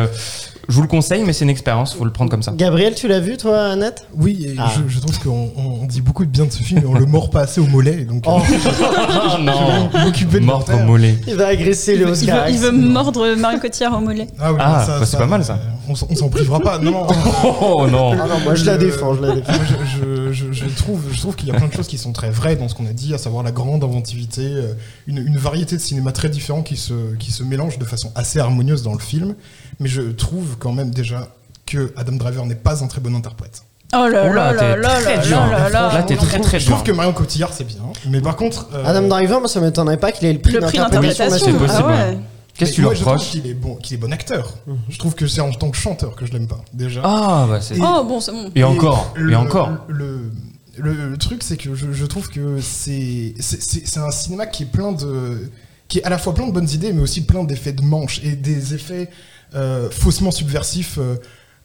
Euh, 0.62 0.66
je 0.70 0.76
vous 0.76 0.82
le 0.82 0.88
conseille, 0.88 1.24
mais 1.26 1.34
c'est 1.34 1.44
une 1.46 1.50
expérience, 1.50 1.94
faut 1.94 2.06
le 2.06 2.12
prendre 2.12 2.30
comme 2.32 2.44
ça. 2.44 2.54
Gabriel, 2.56 2.96
tu 2.96 3.08
l'as 3.08 3.20
vu, 3.20 3.38
toi, 3.38 3.66
Annette? 3.72 4.08
Oui, 4.16 4.56
Ah. 4.60 4.72
je, 4.76 4.94
je 4.94 5.00
trouve 5.00 5.20
qu'on 5.20 5.52
on 5.56 5.86
dit 5.86 6.02
beaucoup 6.02 6.26
de 6.26 6.30
bien 6.30 6.46
de 6.46 6.52
ce 6.52 6.64
film, 6.64 6.82
mais 6.84 6.88
on 6.88 6.94
le 6.94 7.06
mord 7.06 7.30
pas 7.30 7.42
assez 7.42 7.60
au 7.62 7.66
mollet. 7.68 8.06
Donc, 8.06 8.24
Oh. 8.28 8.40
euh, 8.40 9.38
non 9.44 9.90
m'occuper 10.06 10.40
de 10.40 10.46
Mordre 10.46 10.74
au 10.76 10.80
mollet. 10.86 11.16
Il 11.28 11.36
va 11.36 11.48
agresser 11.48 11.94
les 11.96 12.00
veut, 12.06 12.10
il 12.10 12.12
Oscars. 12.12 12.46
veut- 12.46 12.52
il 12.52 12.60
veut 12.60 12.72
mordre 12.72 13.36
Marion 13.36 13.60
Cotillard 13.60 13.98
au 13.98 14.02
mollet. 14.02 14.28
Ah, 14.40 14.52
oui, 14.54 14.60
Ah, 14.62 14.84
ça- 14.86 15.00
bah, 15.00 15.06
c'est 15.06 15.18
pas 15.18 15.26
mal, 15.28 15.44
ça. 15.44 15.60
On, 15.88 15.96
s'en- 15.96 16.08
on 16.10 16.16
s'en 16.16 16.30
privera 16.30 16.60
pas. 16.60 16.78
Non, 16.78 16.92
non. 16.92 17.08
Oh 17.62 17.88
non 17.90 18.12
Ah 18.14 18.28
non, 18.28 18.40
moi 18.44 18.56
je 18.56 18.66
la 18.66 18.74
Le- 18.78 18.86
défends, 18.86 19.14
je 19.16 19.22
la 19.22 19.36
défends. 19.36 19.54
Je, 19.86 20.32
je- 20.32 20.52
je- 20.52 20.52
je 20.54 20.66
trouve, 20.78 21.02
je 21.12 21.20
trouve 21.20 21.36
qu'il 21.36 21.48
y 21.48 21.52
a 21.52 21.56
plein 21.56 21.68
de 21.68 21.74
choses 21.74 21.88
qui 21.88 21.98
sont 21.98 22.12
très 22.14 22.30
vraies 22.30 22.56
dans 22.56 22.68
ce 22.70 22.76
qu'on 22.76 22.86
a 22.86 22.94
dit, 22.94 23.14
à 23.14 23.18
savoir 23.18 23.44
la 23.44 23.52
grande 23.52 23.84
inventivité, 23.84 24.42
euh, 24.44 24.74
une, 25.08 25.18
une 25.18 25.38
variété 25.38 25.76
de 25.76 25.82
cinéma 25.82 26.12
très 26.12 26.30
différent 26.30 26.62
qui 26.62 26.78
se, 26.78 27.16
qui 27.20 27.32
se 27.32 27.44
mélange 27.44 27.78
de 27.80 27.86
façon 27.86 28.12
assez 28.16 28.40
harmonieuse 28.40 28.84
dans 28.84 28.94
le 28.94 29.00
film. 29.00 29.36
Mais 29.80 29.90
je 29.90 30.02
trouve 30.02 30.51
quand 30.60 30.74
même 30.74 30.92
déjà 30.92 31.28
que 31.66 31.94
Adam 31.96 32.14
Driver 32.14 32.46
n'est 32.46 32.56
pas 32.56 32.84
un 32.84 32.88
très 32.88 33.02
bon 33.02 33.16
interprète. 33.16 33.64
Oh 33.94 34.08
là 34.08 34.32
là 34.34 34.54
là 34.54 34.76
là 34.78 34.90
très 35.02 35.18
là 35.18 35.22
dur, 35.24 35.36
là 35.38 35.44
hein. 35.46 35.50
là 35.52 35.70
là. 35.70 35.94
Là, 35.96 36.04
t'es 36.04 36.16
très 36.16 36.40
très 36.40 36.60
Je 36.62 36.66
trouve 36.70 36.84
que 36.84 36.92
Marion 36.94 37.12
Cotillard 37.12 37.52
c'est 37.54 37.66
bien, 37.66 37.82
mais 38.10 38.22
par 38.22 38.38
contre, 38.38 38.70
euh, 38.74 38.86
Adam 38.86 39.08
Driver, 39.08 39.40
moi 39.40 39.50
ça 39.50 39.60
m'étonnerait 39.60 39.98
pas 39.98 40.14
qu'il 40.14 40.28
ait 40.28 40.34
le 40.34 40.40
prix 40.40 40.54
Le 40.54 40.62
prix 40.62 40.78
d'interprétation 40.78 41.38
c'est 41.46 41.52
possible, 41.58 41.68
Ah 41.70 41.88
ouais. 42.12 42.18
Qu'est-ce 42.56 42.72
que 42.72 42.76
tu 42.76 42.82
lui 42.82 42.86
moi, 42.86 42.94
je 42.94 43.00
trouve 43.02 43.14
reproches 43.14 43.30
qu'il 43.32 43.48
est 43.48 43.54
bon, 43.54 43.76
qu'il 43.76 43.96
est 43.96 43.98
bon 43.98 44.14
acteur. 44.14 44.54
Je 44.90 44.98
trouve 44.98 45.16
que 45.16 45.26
c'est 45.28 45.42
en 45.42 45.52
tant 45.52 45.70
que 45.72 45.78
chanteur 45.78 46.16
que 46.16 46.26
je 46.26 46.32
l'aime 46.34 46.48
pas 46.48 46.60
déjà. 46.74 47.02
Ah 47.04 47.46
bah 47.50 47.60
c'est. 47.62 47.78
Et- 47.78 47.82
Oh 47.82 48.04
bon, 48.06 48.20
c'est 48.20 48.32
bon. 48.32 48.50
Et 48.56 48.64
encore, 48.64 49.12
le, 49.16 49.32
et 49.32 49.36
encore. 49.36 49.70
Le, 49.88 50.32
le, 50.78 50.94
le 51.10 51.18
truc, 51.18 51.44
c'est 51.44 51.58
que 51.58 51.76
je, 51.76 51.92
je 51.92 52.06
trouve 52.06 52.30
que 52.30 52.60
c'est 52.62 53.34
c'est- 53.40 53.98
un 54.00 54.12
cinéma 54.12 54.46
qui 54.46 54.64
est 54.64 54.68
plein 54.68 54.92
de. 54.94 55.50
qui 55.88 56.00
est 56.00 56.04
à 56.04 56.10
la 56.10 56.18
fois 56.18 56.34
plein 56.34 56.48
de 56.48 56.52
bonnes 56.54 56.70
idées, 56.70 56.94
mais 56.94 57.02
aussi 57.02 57.22
plein 57.26 57.44
d'effets 57.44 57.74
de 57.74 57.82
manche 57.84 58.22
et 58.24 58.36
des 58.38 58.74
effets 58.74 59.10
faussement 59.92 60.32
subversifs. 60.32 60.98
euh, 61.00 61.16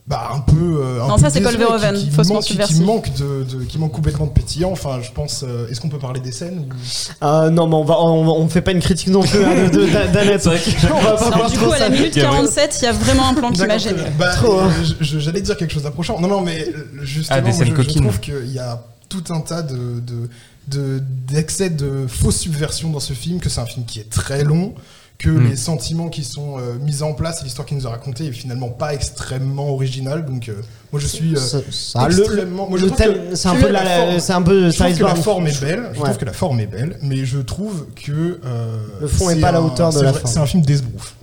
bah, 0.08 0.30
un 0.32 0.38
peu. 0.38 0.54
euh, 0.54 1.02
un 1.02 1.08
Non, 1.08 1.16
peu 1.16 1.22
ça, 1.22 1.30
c'est 1.30 1.40
Paul 1.40 1.56
Verhoeven, 1.56 1.96
qui- 1.96 2.04
qui 2.04 2.10
faussement 2.12 2.40
subversif. 2.40 2.76
Qui 2.76 2.84
manque, 2.84 3.12
de, 3.14 3.42
de- 3.42 3.64
qui 3.64 3.76
manque 3.76 3.90
complètement 3.90 4.26
de 4.26 4.30
pétillant. 4.30 4.70
Enfin, 4.70 5.00
je 5.02 5.10
pense. 5.10 5.42
euh, 5.42 5.66
Est-ce 5.68 5.80
qu'on 5.80 5.88
peut 5.88 5.98
parler 5.98 6.20
des 6.20 6.30
scènes 6.30 6.60
ou- 6.60 6.72
Ah 7.20 7.50
non, 7.50 7.66
mais 7.66 7.74
on, 7.74 7.82
va, 7.82 7.98
on, 8.00 8.24
on 8.40 8.48
fait 8.48 8.60
pas 8.62 8.70
une 8.70 8.78
critique 8.78 9.08
non 9.08 9.22
plus 9.22 9.42
hein, 9.44 9.66
de- 9.68 9.80
de- 9.80 10.12
d'Annette. 10.12 10.46
On 10.46 11.00
va 11.00 11.12
pas 11.32 11.48
du 11.48 11.58
coup, 11.58 11.72
à 11.72 11.80
la 11.80 11.88
minute 11.88 12.14
47, 12.14 12.78
il 12.80 12.84
y 12.84 12.88
a 12.88 12.92
vraiment 12.92 13.28
un 13.30 13.34
plan 13.34 13.50
qui 13.50 13.60
m'a 13.66 13.78
gêné. 13.78 14.00
bah, 14.16 14.32
Trop, 14.36 14.60
hein. 14.60 14.70
J'allais 15.00 15.40
dire 15.40 15.56
quelque 15.56 15.72
chose 15.74 15.82
d'approchant. 15.82 16.20
Non, 16.20 16.28
non, 16.28 16.40
mais 16.40 16.68
euh, 16.68 16.86
justement, 17.02 17.38
Ah, 17.38 17.40
des 17.40 17.48
moi, 17.48 17.58
scènes 17.58 17.74
je, 17.76 17.82
je 17.82 17.98
trouve 17.98 18.20
qu'il 18.20 18.52
y 18.52 18.60
a 18.60 18.80
tout 19.08 19.24
un 19.30 19.40
tas 19.40 19.62
de, 19.62 19.74
de, 20.00 20.28
de- 20.68 21.02
d'excès 21.26 21.70
de, 21.70 22.06
fausses 22.06 22.38
subversions 22.38 22.90
dans 22.90 23.00
ce 23.00 23.12
film, 23.12 23.40
que 23.40 23.48
c'est 23.48 23.60
un 23.60 23.66
film 23.66 23.84
qui 23.84 23.98
est 23.98 24.08
très 24.08 24.44
long, 24.44 24.72
que 25.18 25.30
Mm. 25.30 25.48
les 25.48 25.56
sentiments 25.56 26.08
qui 26.08 26.24
sont 26.24 26.58
euh, 26.58 26.78
mis 26.78 27.02
en 27.02 27.14
place 27.14 27.40
et 27.40 27.44
l'histoire 27.44 27.66
qu'il 27.66 27.76
nous 27.76 27.86
a 27.86 27.90
racontée 27.90 28.26
est 28.26 28.32
finalement 28.32 28.68
pas 28.68 28.92
extrêmement 28.94 29.70
originale. 29.70 30.24
Donc, 30.26 30.48
euh, 30.48 30.60
moi, 30.92 31.00
je 31.00 31.06
suis 31.06 31.34
euh, 31.34 31.38
Ça- 31.38 31.58
ça- 31.70 32.08
le- 32.08 32.18
extrêmement. 32.18 32.68
moi, 32.68 32.78
je 32.78 32.84
le 32.84 32.90
trouve 32.90 32.98
thème, 33.04 33.14
que- 33.30 33.34
c'est 33.36 33.48
un 33.48 33.54
peu 33.56 33.68
la, 33.68 34.18
c'est 34.20 34.32
un 34.32 34.42
peu 34.42 34.70
je 34.70 34.76
trouve 34.78 34.96
que 34.96 35.02
la 35.04 35.14
forme 35.16 35.46
est 35.48 35.60
belle. 35.60 35.82
Je 35.92 35.98
Ouais. 35.98 36.04
trouve 36.04 36.16
que 36.18 36.24
la 36.24 36.32
forme 36.32 36.60
est 36.60 36.66
belle, 36.66 36.96
mais 37.02 37.24
je 37.24 37.38
trouve 37.38 37.86
que 37.96 38.12
euh, 38.44 38.76
Le 39.00 39.06
fond 39.08 39.30
est 39.30 39.34
c'est 39.34 39.40
pas 39.40 39.48
à 39.48 39.52
la 39.52 39.62
hauteur 39.62 39.90
de 39.92 40.00
la 40.00 40.12
vrai- 40.12 40.20
forme. 40.20 40.32
C'est 40.32 40.40
un 40.40 40.46
film 40.46 40.62
d'esbrouf. 40.64 41.14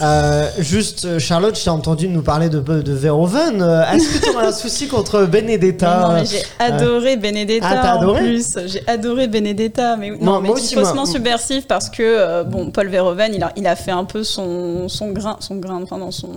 Euh, 0.00 0.48
juste, 0.60 1.18
Charlotte, 1.18 1.58
je 1.58 1.64
t'ai 1.64 1.70
entendu 1.70 2.06
nous 2.08 2.22
parler 2.22 2.48
de, 2.48 2.60
de 2.60 2.92
Verhoeven. 2.92 3.60
Est-ce 3.92 4.18
que 4.20 4.24
tu 4.24 4.30
aurais 4.36 4.46
un 4.46 4.52
souci 4.52 4.86
contre 4.86 5.24
Benedetta? 5.24 6.06
Non, 6.08 6.14
mais 6.14 6.24
j'ai 6.24 6.42
adoré 6.60 7.16
Benedetta 7.16 7.66
Ah, 7.68 7.96
en 8.06 8.14
plus. 8.14 8.56
J'ai 8.66 8.82
adoré 8.86 9.26
Benedetta, 9.26 9.96
mais 9.96 10.10
Moi- 10.10 10.18
non, 10.22 10.40
mais 10.40 10.48
moi. 10.48 10.56
faussement 10.56 11.04
subversif 11.04 11.66
parce 11.66 11.90
que 11.90 12.02
euh, 12.04 12.44
bon, 12.44 12.70
Paul 12.70 12.86
Verhoeven, 12.88 13.34
il 13.34 13.42
a, 13.42 13.52
il 13.56 13.66
a 13.66 13.74
fait 13.74 13.90
un 13.90 14.04
peu 14.04 14.22
son, 14.22 14.88
son 14.88 15.08
grain, 15.10 15.36
son 15.40 15.56
grain, 15.56 15.80
enfin 15.82 15.98
dans 15.98 16.12
son, 16.12 16.28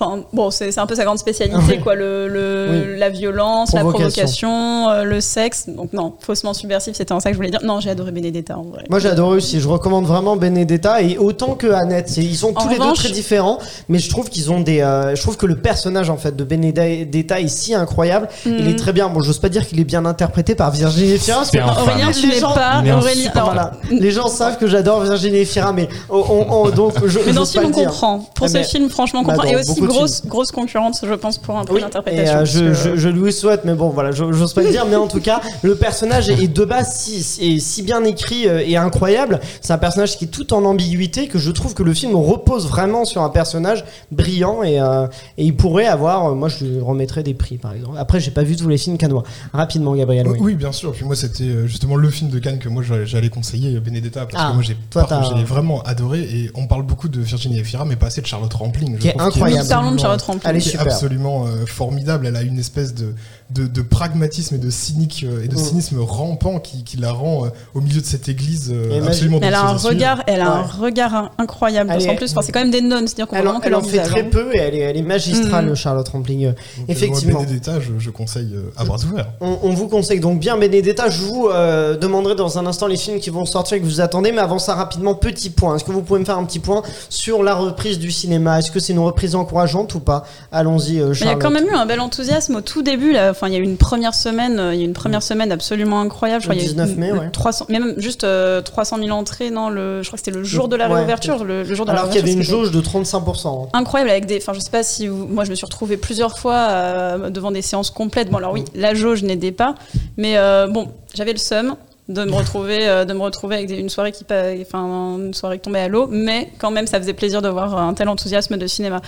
enfin 0.00 0.22
bon, 0.32 0.50
c'est 0.50 0.76
un 0.78 0.86
peu 0.86 0.94
sa 0.94 1.04
grande 1.04 1.18
spécialité 1.18 1.78
quoi, 1.78 1.94
le, 1.94 2.28
le- 2.28 2.68
Oui. 2.70 2.98
la 2.98 3.10
violence, 3.10 3.70
Provocation. 3.70 3.98
la 3.98 4.04
provocation, 4.08 4.88
euh, 4.90 5.04
le 5.04 5.20
sexe. 5.20 5.64
Donc 5.68 5.92
non, 5.92 6.14
faussement 6.20 6.54
subversif, 6.54 6.96
c'était 6.96 7.12
en 7.12 7.20
ça 7.20 7.28
que 7.30 7.34
je 7.34 7.38
voulais 7.38 7.50
dire. 7.50 7.60
Non, 7.64 7.80
j'ai 7.80 7.90
adoré 7.90 8.10
Benedetta 8.12 8.56
en 8.58 8.62
vrai. 8.64 8.84
Moi 8.88 8.98
j'ai 8.98 9.08
adoré 9.08 9.36
aussi, 9.36 9.60
je 9.60 9.68
recommande 9.68 10.06
vraiment 10.06 10.36
Benedetta 10.36 11.02
et 11.02 11.18
autant 11.18 11.54
que 11.54 11.66
Annette. 11.68 12.16
Ils 12.16 12.36
sont 12.36 12.48
En 12.56 12.62
tous 12.62 12.68
les 12.68 12.76
revanche- 12.76 12.98
deux 12.98 13.04
très 13.04 13.12
différents, 13.12 13.58
mais 13.88 13.98
je 13.98 14.08
trouve 14.08 14.28
qu'ils 14.30 14.50
ont 14.50 14.60
des. 14.60 14.80
euh, 14.80 15.14
je 15.14 15.20
trouve 15.22 15.36
que 15.36 15.46
le 15.46 15.56
personnage 15.56 16.10
en 16.10 16.16
fait 16.16 16.34
de 16.36 16.44
Benedetta 16.44 17.40
est 17.40 17.48
si 17.48 17.74
incroyable. 17.74 18.28
Il 18.46 18.68
est 18.68 18.78
très 18.78 18.92
bien. 18.92 19.08
Bon, 19.08 19.20
j'ose 19.20 19.38
pas 19.38 19.48
dire 19.48 19.66
qu'il 19.66 19.80
est 19.80 19.84
bien 19.84 20.04
interprété 20.06 20.54
par 20.54 20.70
Virginie 20.70 21.14
infâme. 21.14 21.44
Aurélien, 21.82 22.10
tu 22.12 22.26
Les 22.26 22.34
n'es 22.34 22.40
gens- 22.40 22.52
pas 22.52 22.82
Aurélien. 22.96 23.30
Voilà. 23.44 23.72
Les 23.90 24.10
gens 24.10 24.28
savent 24.28 24.58
que 24.58 24.66
j'adore 24.66 25.00
Virginie 25.02 25.38
Efira, 25.38 25.72
mais 25.72 25.88
on, 26.08 26.18
on- 26.18 26.46
on- 26.66 26.70
donc 26.70 26.94
je. 27.06 27.18
Mais 27.26 27.32
dans 27.32 27.44
ce 27.44 27.58
film, 27.58 27.70
on 27.70 27.84
comprend. 27.84 28.18
Pour 28.34 28.46
Ah, 28.46 28.48
ce 28.48 28.54
mais- 28.54 28.64
film, 28.64 28.88
franchement, 28.90 29.20
on 29.20 29.24
bah, 29.24 29.34
comprend. 29.34 29.50
dans 29.50 29.56
Et 29.58 29.60
aussi, 29.60 29.80
grosse, 29.98 30.26
grosse 30.26 30.50
concurrence, 30.50 31.04
je 31.06 31.14
pense, 31.14 31.38
pour 31.38 31.56
un 31.58 31.64
prix 31.64 31.74
Oui, 31.74 31.80
et 31.80 31.84
d'interprétation. 31.84 32.38
euh, 32.38 32.44
je, 32.44 32.58
que- 32.60 32.72
je, 32.74 32.96
je 32.96 33.08
lui 33.08 33.32
souhaite, 33.32 33.64
mais 33.64 33.74
bon, 33.74 33.88
voilà, 33.90 34.10
j'ose 34.12 34.52
pas 34.54 34.62
le 34.62 34.70
dire, 34.70 34.86
mais 34.88 34.96
en 34.96 35.06
tout 35.08 35.20
cas, 35.20 35.40
le 35.62 35.74
personnage 35.74 36.28
est, 36.28 36.42
est 36.42 36.48
de 36.48 36.64
base 36.64 36.94
si, 36.96 37.22
si- 37.22 37.54
est 37.56 37.58
si 37.60 37.82
bien 37.82 38.02
écrit 38.04 38.48
euh, 38.48 38.62
et 38.66 38.76
incroyable. 38.76 39.40
C'est 39.60 39.72
un 39.72 39.78
personnage 39.78 40.16
qui 40.18 40.24
est 40.24 40.28
tout 40.28 40.52
en 40.54 40.64
ambiguïté, 40.64 41.28
que 41.28 41.38
je 41.38 41.50
trouve 41.50 41.74
que 41.74 41.82
le 41.82 41.94
film 41.94 42.14
repose 42.16 42.66
vraiment 42.68 43.04
sur 43.04 43.22
un 43.22 43.30
personnage 43.30 43.84
brillant 44.10 44.62
et, 44.62 44.80
euh, 44.80 45.06
et 45.38 45.44
il 45.44 45.56
pourrait 45.56 45.86
avoir, 45.86 46.34
moi 46.34 46.48
je 46.48 46.64
lui 46.64 46.80
remettrais 46.80 47.22
des 47.22 47.34
prix 47.34 47.56
par 47.58 47.72
exemple. 47.74 47.96
Après, 47.98 48.20
j'ai 48.20 48.30
pas 48.30 48.42
vu 48.42 48.56
tous 48.56 48.68
les 48.68 48.78
films 48.78 48.98
canois. 48.98 49.22
Rapidement, 49.52 49.94
Gabriel. 49.94 50.26
Oui. 50.28 50.38
Oui. 50.40 50.54
bien 50.54 50.72
sûr. 50.72 50.92
Puis 50.92 51.04
moi, 51.04 51.16
c'était 51.16 51.66
justement 51.66 51.96
le 51.96 52.10
film 52.10 52.30
de 52.30 52.38
Cannes 52.38 52.58
que 52.58 52.68
moi 52.68 52.82
j'allais 53.04 53.28
conseiller, 53.28 53.78
Benedetta, 53.80 54.26
parce 54.26 54.34
Ah, 54.42 54.48
que 54.50 54.54
moi 54.54 54.62
j'ai 54.62 55.44
vraiment 55.44 55.82
adoré. 55.82 56.20
Et 56.20 56.50
on 56.54 56.66
parle 56.66 56.82
beaucoup 56.82 57.08
de 57.08 57.20
Virginie 57.20 57.58
Efira, 57.58 57.84
mais 57.84 57.96
pas 57.96 58.06
assez 58.06 58.20
de 58.20 58.26
Charlotte 58.26 58.52
Rampling. 58.52 58.98
Qui 58.98 59.08
est 59.08 59.20
incroyable. 59.20 59.62
Parlons 59.80 59.96
de 59.96 60.00
Charlotte 60.00 60.20
absolument- 60.20 60.32
Rampling. 60.40 60.50
Elle 60.50 60.56
est 60.56 60.60
qui 60.60 60.68
est 60.68 60.72
super. 60.72 60.86
absolument 60.86 61.46
euh, 61.46 61.66
formidable. 61.66 62.26
Elle 62.26 62.36
a 62.36 62.42
une 62.42 62.58
espèce 62.58 62.94
de, 62.94 63.14
de, 63.54 63.66
de 63.66 63.82
pragmatisme 63.82 64.54
et 64.54 64.58
de 64.58 64.70
cynique 64.70 65.24
euh, 65.28 65.42
et 65.44 65.48
de 65.48 65.54
Mm. 65.54 65.58
cynisme 65.58 66.00
rampant 66.00 66.58
qui, 66.60 66.84
qui 66.84 66.96
la 66.96 67.12
rend 67.12 67.44
euh, 67.46 67.48
au 67.74 67.80
milieu 67.80 68.00
de 68.00 68.06
cette 68.06 68.28
église 68.28 68.70
euh, 68.72 69.04
absolument 69.06 69.38
Elle 69.42 69.54
a 69.54 69.62
un 69.66 69.76
regard, 69.76 70.22
elle 70.26 70.40
a 70.40 70.50
un 70.52 70.62
regard 70.62 71.32
incroyable. 71.38 71.88
Parce 71.90 72.06
qu'en 72.06 72.14
plus, 72.16 72.30
enfin, 72.30 72.42
c'est 72.42 72.52
quand 72.52 72.60
même 72.60 72.70
des 72.70 72.80
nonnes, 72.80 73.06
c'est-à-dire 73.06 73.26
qu'on 73.26 73.36
voit 73.36 73.40
Elle, 73.42 73.48
en, 73.48 73.58
vraiment 73.58 73.60
que 73.60 73.66
elle 73.68 73.74
en 73.74 73.80
leur 73.80 73.88
fait 73.90 74.02
très 74.02 74.20
hein. 74.22 74.28
peu 74.30 74.54
et 74.54 74.58
elle 74.58 74.74
est, 74.74 74.78
elle 74.80 74.96
est 74.96 75.02
magistrale, 75.02 75.66
Mhm. 75.66 75.74
Charlotte 75.74 76.08
Rampling. 76.08 76.46
Donc, 76.46 76.54
euh, 76.56 76.82
Effectivement. 76.88 77.40
Benedetta, 77.42 77.80
je, 77.80 77.92
je 77.98 78.10
conseille 78.10 78.52
euh, 78.54 78.70
à 78.76 78.84
bras 78.84 78.98
ouverts. 79.04 79.28
On, 79.40 79.58
on 79.62 79.70
vous 79.74 79.88
conseille 79.88 80.20
donc 80.20 80.38
bien 80.40 80.56
Benedetta. 80.56 81.08
Je 81.08 81.22
vous 81.22 81.48
euh, 81.48 81.96
demanderai 81.96 82.34
dans 82.34 82.58
un 82.58 82.66
instant 82.66 82.86
les 82.86 82.96
films 82.96 83.18
qui 83.18 83.30
vont 83.30 83.44
sortir 83.46 83.76
et 83.76 83.80
que 83.80 83.84
vous 83.86 84.00
attendez. 84.00 84.32
Mais 84.32 84.40
avant 84.40 84.58
ça, 84.58 84.74
rapidement, 84.74 85.14
petit 85.14 85.50
point. 85.50 85.76
Est-ce 85.76 85.84
que 85.84 85.92
vous 85.92 86.02
pouvez 86.02 86.20
me 86.20 86.24
faire 86.24 86.38
un 86.38 86.44
petit 86.44 86.58
point 86.60 86.82
sur 87.08 87.42
la 87.42 87.54
reprise 87.54 87.98
du 87.98 88.10
cinéma? 88.10 88.58
Est-ce 88.58 88.70
que 88.70 88.80
c'est 88.80 88.92
une 88.92 88.98
reprise 89.00 89.34
encourageante 89.34 89.94
ou 89.94 90.00
pas? 90.00 90.24
Allons-y, 90.52 90.80
euh, 90.80 90.82
Mais 90.82 90.94
il 90.96 90.98
y 90.98 91.10
a 91.10 91.14
Charlotte. 91.14 91.42
quand 91.42 91.50
même 91.50 91.66
eu 91.66 91.74
un 91.74 91.86
bel 91.86 92.00
enthousiasme 92.00 92.56
au 92.56 92.60
tout 92.60 92.82
début. 92.82 93.12
Là. 93.12 93.34
Enfin, 93.40 93.48
il 93.48 93.54
y 93.54 93.56
a 93.56 93.60
eu 93.60 93.62
une 93.64 93.78
première 93.78 94.14
semaine, 94.14 94.58
euh, 94.58 94.74
il 94.74 94.80
y 94.80 94.82
a 94.82 94.84
une 94.84 94.92
première 94.92 95.22
semaine 95.22 95.50
absolument 95.50 96.00
incroyable. 96.02 96.42
Je 96.42 96.46
crois 96.48 96.54
Le 96.54 96.60
il 96.60 96.64
y 96.64 96.68
a 96.68 96.70
eu 96.72 96.74
19 96.74 96.96
mai, 96.98 97.12
ouais. 97.12 97.30
300, 97.30 97.64
mais 97.70 97.78
même 97.78 97.94
juste 97.96 98.24
euh, 98.24 98.60
300 98.60 98.98
000 98.98 99.10
entrées. 99.10 99.50
Non, 99.50 99.70
le, 99.70 100.02
je 100.02 100.08
crois 100.08 100.18
que 100.18 100.24
c'était 100.24 100.36
le 100.36 100.44
jour 100.44 100.68
de 100.68 100.76
la 100.76 100.88
Ouais. 100.90 100.96
réouverture. 100.96 101.42
Le, 101.44 101.62
le 101.62 101.74
jour 101.74 101.86
de 101.86 101.90
Alors 101.90 102.08
qu'il 102.10 102.16
y 102.16 102.22
avait 102.22 102.32
une 102.34 102.42
jauge 102.42 102.70
de 102.70 102.80
35%. 102.82 103.64
hein. 103.64 103.68
incroyable 103.72 104.10
avec 104.10 104.26
des 104.26 104.36
enfin 104.36 104.52
je 104.52 104.60
sais 104.60 104.70
pas 104.70 104.82
si 104.82 105.06
vous- 105.08 105.26
moi 105.26 105.44
je 105.44 105.50
me 105.50 105.54
suis 105.54 105.64
retrouvée 105.64 105.96
plusieurs 105.96 106.38
fois 106.38 106.54
euh, 106.68 107.30
devant 107.30 107.50
des 107.50 107.62
séances 107.62 107.90
complètes 107.90 108.28
bon 108.30 108.36
alors 108.36 108.52
oui 108.52 108.64
la 108.74 108.92
jauge 108.94 109.22
n'aidait 109.22 109.52
pas 109.52 109.74
mais 110.18 110.36
euh, 110.36 110.66
bon 110.66 110.88
j'avais 111.14 111.32
le 111.32 111.38
seum 111.38 111.76
de 112.08 112.24
me 112.24 112.32
retrouver 112.34 112.88
euh, 112.88 113.04
de 113.04 113.12
me 113.14 113.20
retrouver 113.22 113.54
avec 113.56 113.68
des- 113.68 113.76
une 113.78 113.88
soirée 113.88 114.12
qui 114.12 114.24
enfin 114.60 115.16
une 115.18 115.32
soirée 115.32 115.56
qui 115.58 115.62
tombait 115.62 115.78
à 115.80 115.88
l'eau 115.88 116.08
mais 116.10 116.50
quand 116.58 116.70
même 116.70 116.86
ça 116.86 116.98
faisait 117.00 117.12
plaisir 117.14 117.40
de 117.40 117.48
voir 117.48 117.78
un 117.78 117.94
tel 117.94 118.08
enthousiasme 118.08 118.56
de 118.56 118.66
cinéma 118.66 119.00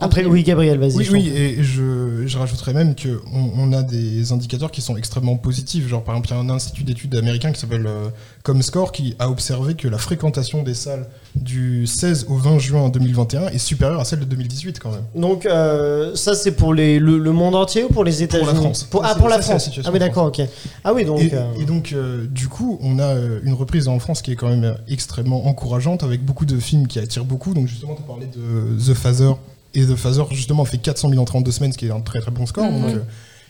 Après, 0.00 0.24
oui, 0.24 0.42
Gabriel, 0.42 0.78
vas-y. 0.78 0.96
Oui, 0.96 1.04
je 1.04 1.12
oui, 1.12 1.28
et 1.34 1.62
je, 1.62 2.26
je 2.26 2.38
rajouterais 2.38 2.72
même 2.72 2.94
qu'on 2.94 3.50
on 3.56 3.72
a 3.72 3.82
des 3.82 4.32
indicateurs 4.32 4.70
qui 4.70 4.80
sont 4.80 4.96
extrêmement 4.96 5.36
positifs. 5.36 5.88
Genre, 5.88 6.02
par 6.04 6.14
exemple, 6.14 6.28
il 6.30 6.34
y 6.34 6.36
a 6.36 6.40
un 6.40 6.50
institut 6.50 6.84
d'études 6.84 7.14
américain 7.16 7.50
qui 7.52 7.60
s'appelle 7.60 7.86
euh, 7.86 8.08
Comscore 8.44 8.92
qui 8.92 9.14
a 9.18 9.28
observé 9.28 9.74
que 9.74 9.88
la 9.88 9.98
fréquentation 9.98 10.62
des 10.62 10.74
salles 10.74 11.06
du 11.34 11.86
16 11.86 12.26
au 12.28 12.36
20 12.36 12.58
juin 12.58 12.88
2021 12.90 13.48
est 13.48 13.58
supérieure 13.58 14.00
à 14.00 14.04
celle 14.04 14.20
de 14.20 14.24
2018 14.24 14.78
quand 14.78 14.90
même. 14.90 15.02
Donc, 15.14 15.46
euh, 15.46 16.14
ça, 16.14 16.34
c'est 16.34 16.52
pour 16.52 16.74
les, 16.74 16.98
le, 16.98 17.18
le 17.18 17.32
monde 17.32 17.54
entier 17.54 17.84
ou 17.84 17.88
pour 17.88 18.04
les 18.04 18.22
États-Unis 18.22 18.48
la 18.48 18.54
France. 18.54 18.84
Pour- 18.84 19.04
ah, 19.04 19.14
pour 19.16 19.28
la 19.28 19.36
ça, 19.36 19.40
la 19.40 19.44
France. 19.58 19.64
situation 19.64 19.90
Ah, 19.90 19.92
oui, 19.92 19.98
d'accord, 19.98 20.26
ok. 20.26 20.40
Ah, 20.84 20.92
oui, 20.94 21.04
donc. 21.04 21.20
et, 21.20 21.30
euh, 21.34 21.44
et 21.60 21.64
donc, 21.64 21.92
euh, 21.92 22.26
du 22.30 22.48
coup, 22.48 22.78
on 22.82 22.98
a 22.98 23.14
une 23.42 23.52
reprise 23.54 23.88
en 23.88 23.98
France 23.98 24.22
qui 24.22 24.30
est 24.32 24.36
quand 24.36 24.48
même 24.48 24.76
extrêmement 24.88 25.46
encourageante 25.46 26.02
avec 26.04 26.24
beaucoup 26.24 26.44
de 26.44 26.58
films 26.58 26.86
qui 26.86 26.98
attirent 26.98 27.24
beaucoup. 27.24 27.52
Donc, 27.52 27.66
justement, 27.66 27.94
tu 27.94 28.02
parlais 28.02 28.26
de 28.26 28.92
The 28.92 28.94
Phaser. 28.94 29.32
Et 29.78 29.86
The 29.86 29.96
Phaser, 29.96 30.24
justement, 30.30 30.64
fait 30.64 30.78
400 30.78 31.10
000 31.10 31.20
entrées 31.20 31.38
en 31.38 31.40
deux 31.40 31.52
semaines, 31.52 31.72
ce 31.72 31.78
qui 31.78 31.86
est 31.86 31.90
un 31.90 32.00
très 32.00 32.20
très 32.20 32.30
bon 32.30 32.46
score. 32.46 32.64
Mhm. 32.64 32.82
Donc, 32.82 32.90
euh, 32.90 33.00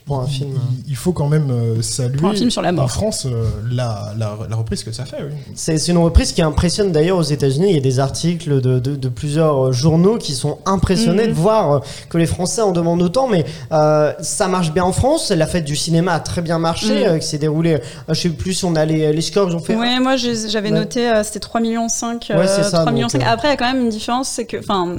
Pour 0.09 0.21
un 0.21 0.27
il, 0.27 0.33
film, 0.33 0.51
il- 0.87 0.91
il 0.93 0.97
faut 0.97 1.13
quand 1.13 1.29
même 1.29 1.51
euh, 1.51 1.81
saluer 1.83 2.17
Pour 2.19 2.31
un 2.31 2.35
film 2.35 2.51
sur 2.51 2.63
la 2.63 2.73
mort. 2.73 2.85
en 2.87 2.89
France 2.89 3.27
euh, 3.27 3.45
la, 3.71 4.13
la, 4.19 4.37
la 4.51 4.57
reprise 4.57 4.83
que 4.83 4.91
ça 4.91 5.05
fait. 5.05 5.19
Oui. 5.23 5.37
C'est 5.55 5.87
une 5.89 5.99
reprise 5.99 6.33
qui 6.33 6.43
impressionne 6.43 6.91
d'ailleurs 6.91 7.19
aux 7.19 7.23
États-Unis. 7.23 7.67
Il 7.69 7.75
y 7.75 7.79
a 7.79 7.81
des 7.81 8.01
articles 8.01 8.61
de, 8.61 8.81
de- 8.81 8.97
de 8.97 9.09
plusieurs 9.09 9.67
euh, 9.69 9.73
journaux 9.73 10.19
qui 10.19 10.35
sont 10.35 10.59
impressionnés 10.67 11.25
Mhm. 11.25 11.29
de 11.29 11.35
voir 11.35 11.83
que 12.09 12.19
les 12.19 12.27
Français 12.27 12.63
en 12.63 12.73
demandent 12.73 13.03
autant. 13.03 13.29
Mais 13.29 13.45
euh, 13.73 14.13
ça 14.21 14.49
marche 14.49 14.73
bien 14.73 14.85
en 14.85 14.93
France. 14.93 15.31
La 15.31 15.47
fête 15.47 15.65
du 15.65 15.77
cinéma 15.77 16.15
a 16.15 16.21
très 16.21 16.43
bien 16.43 16.59
marché, 16.59 17.07
euh, 17.07 17.19
qui 17.19 17.27
s'est 17.29 17.39
déroulée. 17.39 17.75
euh, 17.75 18.15
je 18.15 18.15
sais 18.15 18.29
plus 18.31 18.55
si 18.55 18.65
on 18.65 18.75
a 18.75 18.85
les, 18.85 19.13
les 19.13 19.21
scores 19.21 19.47
qu'ils 19.47 19.57
ont 19.57 19.61
fait. 19.61 19.77
Ouais, 19.77 20.01
moi 20.01 20.17
j'ai- 20.17 20.49
j'avais 20.49 20.73
Ouais. 20.73 20.79
noté, 20.79 21.09
euh, 21.09 21.23
c'était 21.23 21.39
3 21.41 21.61
millions 21.61 21.89
5. 21.89 22.33
Ouais, 22.35 22.47
c'est 22.49 22.63
ça, 22.65 22.85
millions 22.91 23.07
donc, 23.09 23.15
euh, 23.23 23.25
Après, 23.27 23.49
il 23.49 23.51
y 23.51 23.55
a 23.55 23.57
quand 23.57 23.71
même 23.73 23.83
une 23.83 23.89
différence, 23.91 24.29
c'est 24.29 24.47
que, 24.47 24.57
enfin, 24.59 24.97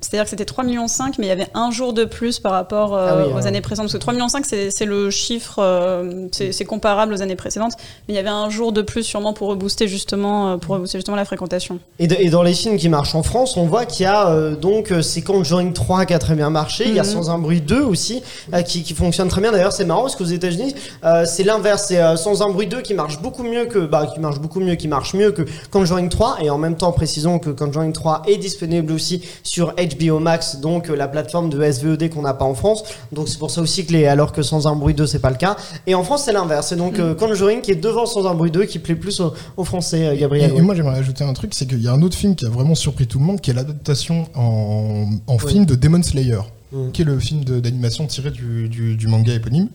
c'est-à-dire 0.00 0.24
que 0.24 0.30
c'était 0.30 0.44
3 0.44 0.64
millions 0.64 0.88
5, 0.88 1.16
mais 1.18 1.26
il 1.26 1.28
y 1.28 1.32
avait 1.32 1.48
un 1.54 1.70
jour 1.70 1.92
de 1.92 2.04
plus 2.04 2.38
par 2.38 2.52
rapport 2.52 2.94
euh, 2.94 3.08
Ah 3.10 3.16
oui, 3.26 3.32
aux 3.34 3.44
euh. 3.44 3.48
années 3.48 3.60
précédentes. 3.60 3.86
Parce 3.86 3.94
que 3.94 3.98
3 3.98 4.12
millions 4.14 4.19
5, 4.28 4.44
c'est 4.46 4.84
le 4.84 5.10
chiffre, 5.10 5.56
euh, 5.58 6.26
c'est 6.32 6.64
comparable 6.64 7.12
aux 7.14 7.22
années 7.22 7.36
précédentes, 7.36 7.72
mais 8.08 8.14
il 8.14 8.16
y 8.16 8.20
avait 8.20 8.28
un 8.28 8.50
jour 8.50 8.72
de 8.72 8.82
plus 8.82 9.02
sûrement 9.02 9.32
pour 9.32 9.48
rebooster 9.48 9.88
justement, 9.88 10.50
euh, 10.52 10.56
pour 10.56 10.74
rebooster 10.74 10.98
justement 10.98 11.16
la 11.16 11.24
fréquentation. 11.24 11.78
Et, 11.98 12.06
de- 12.06 12.16
et 12.18 12.30
dans 12.30 12.42
les 12.42 12.54
films 12.54 12.76
qui 12.76 12.88
marchent 12.88 13.14
en 13.14 13.22
France, 13.22 13.56
on 13.56 13.66
voit 13.66 13.84
qu'il 13.86 14.04
y 14.04 14.06
a 14.06 14.28
euh, 14.30 14.56
donc 14.56 14.90
euh, 14.92 15.02
c'est 15.02 15.22
Conjuring 15.22 15.72
3 15.72 16.06
qui 16.06 16.14
a 16.14 16.18
très 16.18 16.34
bien 16.34 16.50
marché. 16.50 16.84
Il 16.88 16.94
y 16.94 16.98
a 16.98 17.02
Mhm. 17.02 17.08
Sans 17.10 17.30
un 17.30 17.38
bruit 17.38 17.60
2 17.60 17.80
aussi 17.82 18.22
euh, 18.54 18.62
qui, 18.62 18.82
qui 18.82 18.94
fonctionne 18.94 19.28
très 19.28 19.40
bien. 19.40 19.52
D'ailleurs, 19.52 19.72
c'est 19.72 19.84
marrant 19.84 20.02
parce 20.02 20.16
qu'aux 20.16 20.24
États-Unis, 20.24 20.74
euh, 21.04 21.24
c'est 21.26 21.42
l'inverse. 21.44 21.86
C'est 21.88 22.16
Sans 22.16 22.42
un 22.42 22.50
bruit 22.50 22.66
2 22.66 22.80
qui 22.82 22.94
marche 22.94 23.20
beaucoup 23.20 23.42
mieux 23.42 23.64
que 23.66 23.78
bah, 23.80 24.06
qui 24.12 24.20
marche 24.20 24.38
beaucoup 24.38 24.60
mieux, 24.60 24.74
qui 24.76 24.86
marche 24.88 25.14
mieux 25.14 25.32
que 25.32 25.42
Conjuring 25.70 26.08
3. 26.08 26.38
Et 26.42 26.50
en 26.50 26.58
même 26.58 26.76
temps, 26.76 26.92
précisons 26.92 27.38
que 27.38 27.50
Conjuring 27.50 27.92
3 27.92 28.22
est 28.26 28.36
disponible 28.36 28.92
aussi 28.92 29.22
sur 29.42 29.74
HBO 29.74 30.18
Max, 30.18 30.56
donc 30.60 30.88
la 30.88 31.08
plateforme 31.08 31.48
de 31.50 31.62
SVOD 31.62 32.10
qu'on 32.10 32.22
n'a 32.22 32.34
pas 32.34 32.44
en 32.44 32.54
France. 32.54 32.84
Donc 33.12 33.28
c'est 33.28 33.38
pour 33.38 33.50
ça 33.50 33.60
aussi 33.60 33.84
que 33.86 33.92
les 33.92 34.06
alors 34.10 34.32
que 34.32 34.42
Sans 34.42 34.66
un 34.66 34.76
bruit 34.76 34.92
2 34.94 35.06
c'est 35.06 35.18
pas 35.20 35.30
le 35.30 35.36
cas. 35.36 35.56
Et 35.86 35.94
en 35.94 36.02
France, 36.04 36.24
c'est 36.24 36.32
l'inverse. 36.32 36.66
C'est 36.68 36.76
donc 36.76 36.98
euh, 36.98 37.14
Conjuring 37.14 37.62
qui 37.62 37.70
est 37.70 37.76
devant 37.76 38.04
Sans 38.06 38.26
un 38.26 38.34
bruit 38.34 38.50
2 38.50 38.64
qui 38.66 38.78
plaît 38.78 38.94
plus 38.96 39.20
aux, 39.20 39.32
aux 39.56 39.64
Français, 39.64 40.06
euh, 40.06 40.14
Et, 40.14 40.18
Gabriel. 40.18 40.52
et 40.54 40.60
moi 40.60 40.74
j'aimerais 40.74 40.98
ajouter 40.98 41.24
un 41.24 41.32
truc, 41.32 41.54
c'est 41.54 41.66
qu'il 41.66 41.80
y 41.82 41.88
a 41.88 41.92
un 41.92 42.02
autre 42.02 42.16
film 42.16 42.34
qui 42.36 42.44
a 42.44 42.50
vraiment 42.50 42.74
surpris 42.74 43.06
tout 43.06 43.18
le 43.18 43.24
monde, 43.24 43.40
qui 43.40 43.50
est 43.50 43.54
l'adaptation 43.54 44.26
en, 44.34 45.08
en 45.26 45.38
film 45.38 45.64
de 45.66 45.74
Demon 45.74 46.02
Slayer, 46.02 46.40
Mm. 46.72 46.92
qui 46.92 47.02
est 47.02 47.04
le 47.04 47.18
film 47.18 47.42
d'animation 47.44 48.06
tiré 48.06 48.30
du, 48.30 48.68
du- 48.68 48.94
du 48.96 49.06
manga 49.08 49.34
éponyme, 49.34 49.68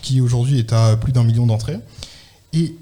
qui 0.00 0.22
aujourd'hui 0.22 0.58
est 0.58 0.72
à 0.72 0.96
plus 0.96 1.12
d'un 1.12 1.22
million 1.22 1.44
d'entrées. 1.46 1.76
Et 2.54 2.74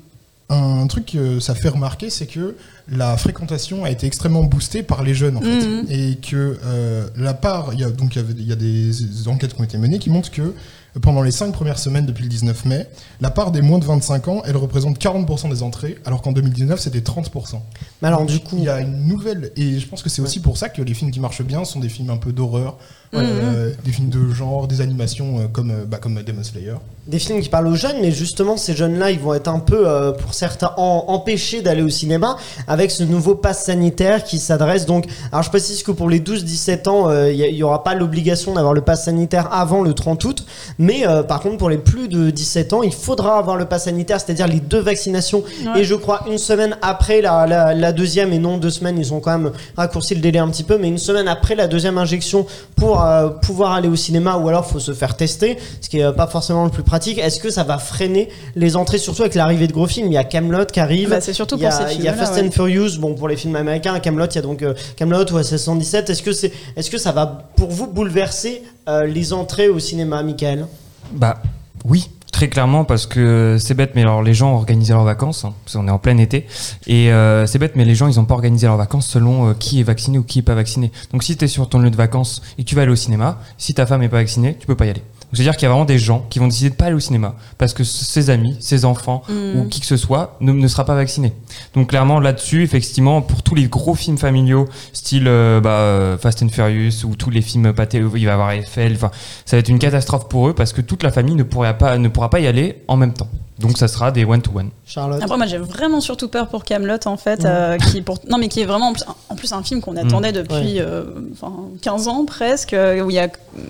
un 0.51 0.87
truc 0.87 1.07
que 1.07 1.41
ça 1.41 1.55
fait 1.57 1.69
remarquer, 1.69 2.09
c'est 2.09 2.27
que 2.27 2.55
la 2.89 3.17
fréquentation 3.19 3.85
a 3.85 3.91
été 3.91 4.07
extrêmement 4.07 4.45
boostée 4.45 4.83
par 4.85 5.03
les 5.03 5.13
jeunes 5.13 5.37
en 5.37 5.41
fait, 5.41 5.67
Mhm. 5.67 5.87
et 5.91 6.17
que 6.17 6.57
euh, 6.65 7.09
la 7.17 7.35
part, 7.35 7.71
il 7.75 7.81
y 7.81 7.85
a 7.85 7.91
donc 7.91 8.15
il 8.15 8.19
y 8.19 8.25
avait- 8.25 8.33
il 8.39 8.47
y 8.49 8.53
a 8.53 8.57
des 8.57 9.27
enquêtes 9.29 9.55
qui 9.55 9.61
ont 9.61 9.65
été 9.65 9.77
menées 9.77 9.99
qui 9.99 10.09
montrent 10.09 10.31
que 10.31 10.55
pendant 11.01 11.23
les 11.23 11.31
cinq 11.31 11.53
premières 11.53 11.79
semaines 11.79 12.07
depuis 12.07 12.25
le 12.25 12.29
19 12.29 12.65
mai, 12.65 12.87
la 13.21 13.31
part 13.31 13.51
des 13.51 13.63
moins 13.63 13.79
de 13.79 13.85
25 13.85 14.29
ans, 14.29 14.43
elle 14.45 14.57
représente 14.57 14.99
40% 14.99 15.51
des 15.51 15.63
entrées, 15.63 15.99
alors 16.05 16.23
qu'en 16.23 16.33
2019 16.33 16.81
c'était 16.81 17.01
30%. 17.01 17.61
Mais 18.03 18.09
alors 18.09 18.25
du 18.25 18.41
coup, 18.41 18.57
Il 18.59 18.65
y 18.65 18.69
a 18.69 18.81
une 18.81 19.07
nouvelle, 19.07 19.53
et 19.57 19.79
je 19.79 19.87
pense 19.87 20.03
que 20.03 20.09
c'est 20.09 20.23
aussi 20.23 20.41
pour 20.41 20.57
ça 20.57 20.69
que 20.69 20.83
les 20.83 20.95
films 20.95 21.11
qui 21.11 21.21
marchent 21.21 21.43
bien 21.43 21.65
sont 21.65 21.81
des 21.81 21.89
films 21.89 22.11
un 22.11 22.17
peu 22.17 22.33
d'horreur, 22.33 22.79
euh, 23.15 23.73
des 23.85 23.91
films 23.93 24.11
de 24.11 24.33
genre, 24.33 24.67
des 24.69 24.81
animations 24.81 25.39
euh, 25.39 25.43
comme, 25.53 25.71
euh, 25.71 25.85
bah, 25.87 25.99
comme 25.99 26.23
Demon 26.23 26.43
Slayer. 26.45 26.75
des 27.07 27.19
films 27.19 27.41
qui 27.41 27.49
parlent 27.49 27.67
aux 27.69 27.75
jeunes, 27.75 27.97
mais 28.03 28.13
justement 28.13 28.57
ces 28.59 28.77
jeunes-là, 28.77 29.11
ils 29.11 29.19
vont 29.19 29.33
être 29.33 29.49
un 29.49 29.61
peu, 29.61 29.89
euh, 29.89 30.13
pour 30.13 30.35
certains, 30.35 30.73
en- 30.77 31.05
empêchés 31.09 31.63
d'aller 31.63 31.81
au 31.83 31.89
cinéma 31.89 32.37
avec 32.67 32.91
ce 32.91 33.03
nouveau 33.03 33.35
pass 33.35 33.65
sanitaire 33.65 34.25
qui 34.25 34.39
s'adresse 34.39 34.85
donc. 34.85 35.07
Alors 35.33 35.43
je 35.43 35.49
précise 35.49 35.83
que 35.83 35.91
pour 35.91 36.11
les 36.11 36.21
12-17 36.21 36.87
ans, 36.89 37.09
euh, 37.09 37.33
il 37.33 37.55
n'y 37.55 37.63
aura 37.63 37.83
pas 37.83 37.95
l'obligation 37.95 38.53
d'avoir 38.53 38.75
le 38.75 38.83
pass 38.83 39.05
sanitaire 39.07 39.49
avant 39.53 39.81
le 39.83 39.95
30 39.95 40.23
août, 40.25 40.45
mais 40.79 41.07
euh, 41.09 41.23
par 41.23 41.41
contre 41.41 41.57
pour 41.57 41.71
les 41.71 41.79
plus 41.79 42.09
de 42.09 42.29
17 42.31 42.75
ans, 42.75 42.83
il 42.83 42.93
faudra 42.93 43.39
avoir 43.39 43.57
le 43.57 43.65
pass 43.65 43.85
sanitaire, 43.85 44.21
c'est-à-dire 44.21 44.47
les 44.47 44.61
deux 44.61 44.81
vaccinations. 44.81 45.43
Ouais. 45.65 45.81
Et 45.81 45.85
je 45.85 45.95
crois 45.95 46.25
une 46.29 46.37
semaine 46.39 46.77
après 46.83 47.23
la, 47.23 47.47
la, 47.47 47.75
la 47.75 47.93
deuxième, 47.93 48.35
et 48.35 48.39
non 48.39 48.59
deux 48.59 48.71
semaines, 48.71 48.99
ils 48.99 49.15
ont 49.15 49.21
quand 49.21 49.39
même 49.39 49.53
raccourci 49.79 50.15
le 50.15 50.21
délai 50.21 50.41
un 50.41 50.49
petit 50.51 50.65
peu, 50.65 50.77
mais 50.77 50.89
une 50.89 50.99
semaine 50.99 51.27
après 51.29 51.55
la 51.55 51.69
deuxième 51.69 51.97
injection 51.97 52.45
pour 52.77 52.98
euh, 53.05 53.29
pouvoir 53.29 53.73
aller 53.73 53.89
au 53.89 53.97
cinéma, 53.97 54.37
ou 54.37 54.49
alors 54.49 54.67
faut 54.67 54.81
se 54.81 54.93
faire 54.93 55.17
tester, 55.17 55.59
ce 55.81 55.89
qui 55.89 55.99
est 55.99 56.05
euh, 56.05 56.13
pas 56.13 56.27
forcément 56.27 56.65
le 56.65 56.71
plus 56.71 56.83
pratique. 56.83 57.19
Est-ce 57.19 57.41
que 57.41 57.51
ça 57.51 57.65
va 57.65 57.79
freiner 57.79 58.29
les 58.57 58.77
entrées, 58.77 58.99
surtout 58.99 59.23
avec 59.23 59.35
l'arrivée 59.35 59.67
de 59.67 59.73
gros 59.73 59.87
films? 59.87 60.07
Il 60.09 60.13
y 60.13 60.19
a 60.19 60.25
Camelot 60.25 60.67
qui 60.67 60.81
arrive. 60.81 61.11
Bah, 61.11 61.21
c'est 61.21 61.33
surtout 61.33 61.57
il 61.57 61.63
y 61.63 61.67
a, 61.67 61.71
pour 61.71 61.89
ces 61.89 61.95
il 61.95 62.03
y 62.03 62.09
a 62.09 62.13
Fast 62.13 62.35
ouais. 62.35 62.47
and 62.47 62.51
Furious, 62.51 62.99
bon 62.99 63.15
pour 63.15 63.29
les 63.29 63.37
films 63.37 63.57
américains, 63.57 63.99
Camelot, 64.01 64.27
il 64.27 64.35
y 64.35 64.39
a 64.39 64.43
donc 64.43 64.63
euh, 64.63 64.75
Camelot 64.97 65.25
ou 65.33 65.43
SS 65.43 65.65
117. 65.65 66.11
Est-ce 66.11 66.23
que 66.23 66.33
c'est, 66.33 66.53
est-ce 66.77 66.91
que 66.91 66.99
ça 66.99 67.13
va 67.13 67.27
pour 67.57 67.71
vous 67.71 67.87
bouleverser 67.87 68.63
euh, 68.89 69.07
les 69.07 69.33
entrées 69.33 69.69
au 69.69 69.79
cinéma, 69.79 70.23
Michael? 70.23 70.67
Bah 71.13 71.39
oui, 71.85 72.09
très 72.39 72.49
clairement 72.49 72.85
parce 72.85 73.07
que 73.07 73.57
c'est 73.59 73.75
bête, 73.75 73.97
mais 73.97 74.03
alors 74.03 74.23
les 74.23 74.33
gens 74.33 74.53
ont 74.53 74.55
organisé 74.55 74.93
leurs 74.93 75.03
vacances, 75.03 75.45
hein, 75.45 75.55
parce 75.65 75.77
qu'on 75.77 75.89
est 75.89 75.91
en 75.91 75.99
plein 75.99 76.17
été, 76.19 76.47
et 76.87 77.11
euh, 77.13 77.47
c'est 77.47 77.59
bête, 77.59 77.73
mais 77.75 77.85
les 77.85 77.97
gens 77.97 78.07
ils 78.07 78.21
ont 78.21 78.27
pas 78.27 78.35
organisé 78.35 78.69
leurs 78.69 78.77
vacances 78.77 79.09
selon 79.09 79.49
euh, 79.49 79.55
qui 79.55 79.81
est 79.81 79.83
vacciné 79.83 80.19
ou 80.19 80.23
qui 80.23 80.39
est 80.39 80.43
pas 80.43 80.55
vacciné. 80.55 80.93
Donc 81.11 81.25
si 81.25 81.37
tu 81.37 81.45
es 81.45 81.49
sur 81.49 81.69
ton 81.69 81.81
lieu 81.81 81.91
de 81.91 81.97
vacances 81.97 82.41
et 82.57 82.63
que 82.63 82.69
tu 82.69 82.77
vas 82.77 82.83
aller 82.83 82.93
au 82.93 82.97
cinéma, 82.97 83.41
si 83.57 83.75
ta 83.75 83.87
femme 83.87 84.05
est 84.05 84.09
pas 84.09 84.19
vaccinée, 84.19 84.57
tu 84.61 84.69
peux 84.69 84.77
pas 84.77 84.87
y 84.87 84.91
aller. 84.91 85.03
C'est-à-dire 85.33 85.57
qu'il 85.57 85.65
y 85.65 85.67
a 85.67 85.71
vraiment 85.71 85.85
des 85.85 85.99
gens 85.99 86.25
qui 86.31 86.39
vont 86.39 86.47
décider 86.47 86.71
de 86.71 86.75
pas 86.75 86.87
aller 86.87 86.95
au 86.95 87.01
cinéma 87.01 87.35
parce 87.59 87.75
que 87.75 87.85
ses 87.85 88.31
amis, 88.31 88.57
ses 88.61 88.85
enfants 88.85 89.23
Mm. 89.29 89.59
ou 89.61 89.69
qui 89.69 89.81
que 89.81 89.87
ce 89.87 89.97
soit 89.97 90.37
ne, 90.41 90.53
ne 90.53 90.69
sera 90.69 90.85
pas 90.85 90.95
vacciné. 90.95 91.33
Donc 91.75 91.91
clairement 91.91 92.21
là-dessus, 92.21 92.63
effectivement, 92.63 93.21
pour 93.21 93.43
tous 93.43 93.55
les 93.55 93.69
gros 93.69 93.95
films 93.95 94.19
familiaux, 94.19 94.69
style 94.93 95.29
euh, 95.29 95.61
bah, 95.61 95.71
euh, 95.71 96.19
Fast 96.19 96.43
and 96.43 96.49
Furious 96.49 97.05
ou 97.05 97.15
tous 97.15 97.31
les 97.31 97.43
films 97.43 97.73
pâtés, 97.73 97.99
il 97.99 98.05
va 98.05 98.19
y 98.19 98.29
avoir 98.29 98.53
Eiffel, 98.53 98.95
enfin, 98.95 99.11
ça 99.45 99.57
va 99.57 99.61
être 99.61 99.69
une 99.69 99.79
catastrophe 99.79 100.29
pour 100.29 100.49
eux 100.49 100.55
parce 100.55 100.73
que 100.73 100.81
toute 100.81 101.03
la 101.03 101.11
famille 101.11 101.35
ne 101.35 101.43
pourra 101.43 101.75
pas, 101.75 101.99
ne 101.99 102.09
pourra 102.09 102.28
pas 102.29 102.41
y 102.41 102.47
aller 102.47 102.83
en 102.89 102.97
même 102.97 103.13
temps. 103.13 103.29
Donc 103.59 103.77
ça 103.77 103.89
sera 103.89 104.13
des 104.13 104.25
one-to-one. 104.25 104.71
Charlotte 104.87 105.21
Après, 105.21 105.37
moi, 105.37 105.47
j'ai 105.47 105.59
vraiment 105.59 106.01
surtout 106.01 106.29
peur 106.29 106.49
pour 106.49 106.65
Camelot, 106.65 106.99
en 107.07 107.17
fait, 107.17 107.45
euh, 107.45 107.77
qui 107.77 108.03
pour... 108.03 108.19
non, 108.29 108.39
mais 108.39 108.49
qui 108.49 108.61
est 108.61 108.65
vraiment 108.65 108.89
en 108.89 108.93
plus, 108.93 109.05
en 109.29 109.35
plus 109.35 109.53
un 109.53 109.63
film 109.65 109.81
qu'on 109.81 109.97
attendait 109.97 110.33
depuis 110.33 110.79
euh, 110.79 111.05
enfin, 111.33 111.53
15 111.83 112.07
ans 112.09 112.25
presque, 112.25 112.73
euh, 112.73 113.01
où 113.01 113.11
il 113.11 113.17
y 113.17 113.19
a, 113.19 113.29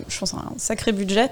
je 0.09 0.19
pense, 0.19 0.35
un 0.35 0.53
sacré 0.59 0.93
budget. 0.93 1.31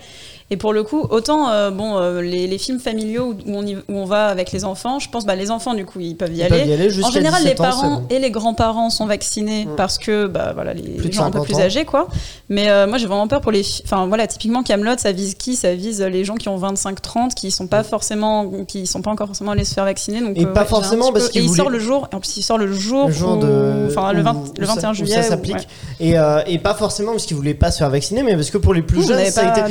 Et 0.50 0.56
pour 0.56 0.72
le 0.72 0.84
coup, 0.84 1.00
autant 1.10 1.50
euh, 1.50 1.70
bon, 1.72 1.96
euh, 1.98 2.20
les, 2.22 2.46
les 2.46 2.58
films 2.58 2.78
familiaux 2.78 3.34
où 3.46 3.52
on, 3.52 3.66
y- 3.66 3.74
où 3.76 3.82
on 3.88 4.04
va 4.04 4.26
avec 4.28 4.52
les 4.52 4.64
enfants, 4.64 5.00
je 5.00 5.08
pense 5.10 5.26
bah, 5.26 5.34
les 5.34 5.50
enfants 5.50 5.74
du 5.74 5.84
coup 5.84 5.98
ils 5.98 6.16
peuvent 6.16 6.32
y 6.32 6.36
Ils 6.36 6.42
aller. 6.44 6.58
peuvent 6.60 6.68
y 6.68 6.72
aller 6.72 6.88
jusqu'à 6.88 7.08
en 7.08 7.10
général, 7.10 7.42
les 7.42 7.50
17 7.54 7.60
ans, 7.60 7.64
c'est 7.64 7.80
parents 7.80 7.96
bon. 8.02 8.06
et 8.10 8.18
les 8.20 8.30
grands-parents 8.30 8.90
sont 8.90 9.06
vaccinés 9.06 9.64
Mm. 9.66 9.76
parce 9.76 9.98
que 9.98 10.26
bah, 10.28 10.52
voilà, 10.54 10.72
les, 10.72 10.82
les 10.82 11.10
gens 11.10 11.24
un 11.24 11.30
peu 11.32 11.38
50 11.40 11.46
plus 11.46 11.58
âgés. 11.60 11.84
quoi. 11.84 12.06
Mais 12.48 12.70
euh, 12.70 12.86
moi 12.86 12.98
j'ai 12.98 13.06
vraiment 13.06 13.26
peur 13.26 13.40
pour 13.40 13.50
les. 13.50 13.64
fi- 13.64 13.82
Enfin 13.84 14.06
voilà, 14.06 14.28
typiquement 14.28 14.62
Camelot, 14.62 14.96
ça 14.98 15.10
vise 15.10 15.34
qui? 15.34 15.56
Ça 15.56 15.74
vise 15.74 16.00
les 16.00 16.24
gens 16.24 16.36
qui 16.36 16.48
ont 16.48 16.58
25-30, 16.58 17.34
qui 17.34 17.50
sont 17.50 17.66
pas 17.66 17.82
forcément, 17.82 18.48
qui 18.68 18.86
sont 18.86 19.02
pas 19.02 19.10
encore 19.10 19.26
forcément 19.26 19.50
allés 19.50 19.64
se 19.64 19.74
faire 19.74 19.84
vacciner. 19.84 20.20
Donc, 20.20 20.36
Mm. 20.36 20.40
Et 20.40 20.44
euh, 20.44 20.52
pas 20.52 20.60
ouais, 20.62 20.66
forcément 20.68 21.10
parce 21.12 21.28
qu'il 21.28 21.40
Et 21.40 21.44
il 21.44 21.48
voulait- 21.48 21.60
sort 21.60 21.70
le 21.70 21.78
jour. 21.80 22.06
En 22.14 22.20
plus, 22.20 22.36
il 22.36 22.42
sort 22.42 22.58
le 22.58 22.72
jour. 22.72 23.08
le 23.08 23.12
jour 23.12 23.32
où- 23.38 23.40
de 23.40 23.86
Enfin 23.88 24.12
le, 24.12 24.20
où- 24.20 24.24
20 24.24 24.32
où 24.34 24.44
le 24.60 24.66
ça- 24.66 24.74
21 24.74 24.90
où 24.90 24.94
juillet. 24.94 25.14
ça 25.16 25.22
s'applique 25.24 25.56
ouais. 26.00 26.14
et, 26.46 26.52
et 26.54 26.58
pas 26.60 26.74
forcément 26.74 27.10
parce 27.10 27.26
qu'ils 27.26 27.36
voulaient 27.36 27.54
pas 27.54 27.72
se 27.72 27.78
faire 27.78 27.90
vacciner 27.90 28.22
mais 28.22 28.34
parce 28.36 28.50
que 28.50 28.58
pour 28.58 28.74
les 28.74 28.82
plus 28.82 29.04
jeunes 29.08 29.24
ça 29.30 29.40
a, 29.40 29.50
pas 29.52 29.68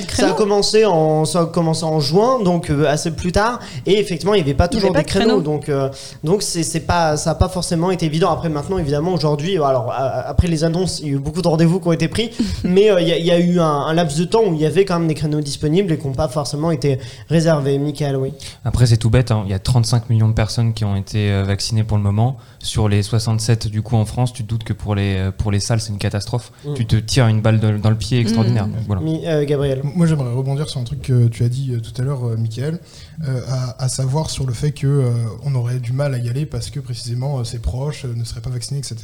commencé 0.72 0.86
en 0.86 1.26
ça 1.26 1.42
a 1.42 1.46
commencé 1.46 1.84
en 1.84 2.00
juin 2.00 2.40
donc 2.44 2.70
euh, 2.70 2.86
assez 2.88 3.12
plus 3.12 3.32
tard 3.32 3.60
et 3.86 4.00
effectivement 4.00 4.34
il 4.34 4.38
n'y 4.38 4.44
avait 4.44 4.54
pas 4.54 4.68
toujours 4.68 4.90
avait 4.92 5.00
des 5.00 5.04
pas 5.04 5.04
de 5.04 5.08
créneaux 5.08 5.26
créneau. 5.28 5.42
donc 5.42 5.70
euh, 5.70 5.90
donc 6.24 6.42
c'est 6.42 6.64
c'est 6.64 6.80
pas 6.82 7.18
ça 7.18 7.32
a 7.32 7.36
pas 7.36 7.50
forcément 7.50 7.92
été 7.92 8.06
évident 8.06 8.32
après 8.32 8.50
maintenant 8.50 8.78
évidemment 8.78 9.14
aujourd'hui 9.14 9.56
alors 9.58 9.92
euh, 9.92 10.22
après 10.26 10.48
les 10.48 10.64
annonces 10.64 11.00
il 11.02 11.08
y 11.08 11.10
a 11.12 11.14
eu 11.14 11.20
beaucoup 11.20 11.42
de 11.42 11.48
rendez-vous 11.48 11.80
qui 11.80 11.88
ont 11.88 11.92
été 11.94 12.08
pris 12.08 12.32
mais 12.64 12.90
euh, 12.92 13.02
il 13.02 13.08
y, 13.08 13.12
a- 13.12 13.18
il 13.18 13.26
y 13.26 13.32
a 13.32 13.40
eu 13.40 13.60
un, 13.60 13.66
un 13.66 13.94
laps 13.94 14.18
de 14.20 14.26
temps 14.26 14.44
où 14.48 14.54
il 14.54 14.60
y 14.62 14.66
avait 14.66 14.86
quand 14.86 14.98
même 15.00 15.08
des 15.08 15.14
créneaux 15.14 15.42
disponibles 15.42 15.92
et 15.94 15.98
qui 15.98 16.08
n'ont 16.08 16.14
pas 16.14 16.28
forcément 16.28 16.72
été 16.72 17.00
réservés 17.30 17.78
Michael 17.78 18.16
oui 18.18 18.34
Après, 18.64 18.86
c'est 18.86 18.98
tout 18.98 19.10
bête. 19.10 19.32
hein. 19.32 19.44
Il 19.46 19.52
y 19.52 19.54
a 19.54 19.60
35 19.60 20.10
millions 20.10 20.28
de 20.30 20.34
personnes 20.34 20.74
qui 20.74 20.86
ont 20.86 20.96
été 20.96 21.42
vaccinées 21.44 21.84
pour 21.84 21.98
le 21.98 22.04
moment. 22.04 22.38
Sur 22.66 22.90
les 22.90 23.04
67 23.04 23.68
du 23.68 23.84
coup 23.84 23.96
en 23.96 24.06
France, 24.06 24.34
tu 24.34 24.44
te 24.44 24.50
doutes 24.50 24.64
que 24.64 24.74
pour 24.74 24.96
les, 24.96 25.16
euh, 25.18 25.32
pour 25.32 25.52
les 25.52 25.60
salles, 25.60 25.80
c'est 25.80 25.92
une 25.92 26.00
catastrophe. 26.00 26.52
Mm. 26.66 26.74
Tu 26.74 26.86
te 26.88 26.96
tires 26.96 27.28
une 27.28 27.40
balle 27.42 27.60
de- 27.60 27.78
dans 27.78 27.92
le 27.92 27.96
pied 27.96 28.20
extraordinaire. 28.20 28.66
Mm. 28.68 28.72
Donc, 28.72 28.82
voilà. 28.88 29.02
Mi- 29.04 29.26
euh, 29.28 29.46
Gabriel 29.46 29.82
Moi, 29.84 30.08
j'aimerais 30.08 30.34
rebondir 30.34 30.68
sur 30.68 30.80
un 30.80 30.84
truc 30.84 31.04
que 31.04 31.28
tu 31.28 31.44
as 31.44 31.50
dit 31.50 31.74
euh, 31.74 31.80
tout 31.80 31.94
à 32.02 32.04
l'heure, 32.04 32.26
euh, 32.28 32.38
Michael, 32.38 32.80
euh, 33.28 33.42
à, 33.48 33.84
à 33.84 33.88
savoir 33.88 34.32
sur 34.32 34.48
le 34.48 34.54
fait 34.54 34.72
que 34.72 34.88
euh, 34.88 35.12
on 35.44 35.54
aurait 35.54 35.78
du 35.80 35.94
mal 35.94 36.16
à 36.16 36.18
y 36.18 36.28
aller 36.28 36.48
parce 36.48 36.72
que 36.72 36.80
précisément 36.80 37.38
euh, 37.40 37.44
ses 37.44 37.60
proches 37.60 38.06
euh, 38.06 38.14
ne 38.16 38.24
seraient 38.24 38.42
pas 38.42 38.50
vaccinés, 38.50 38.80
etc. 38.80 38.98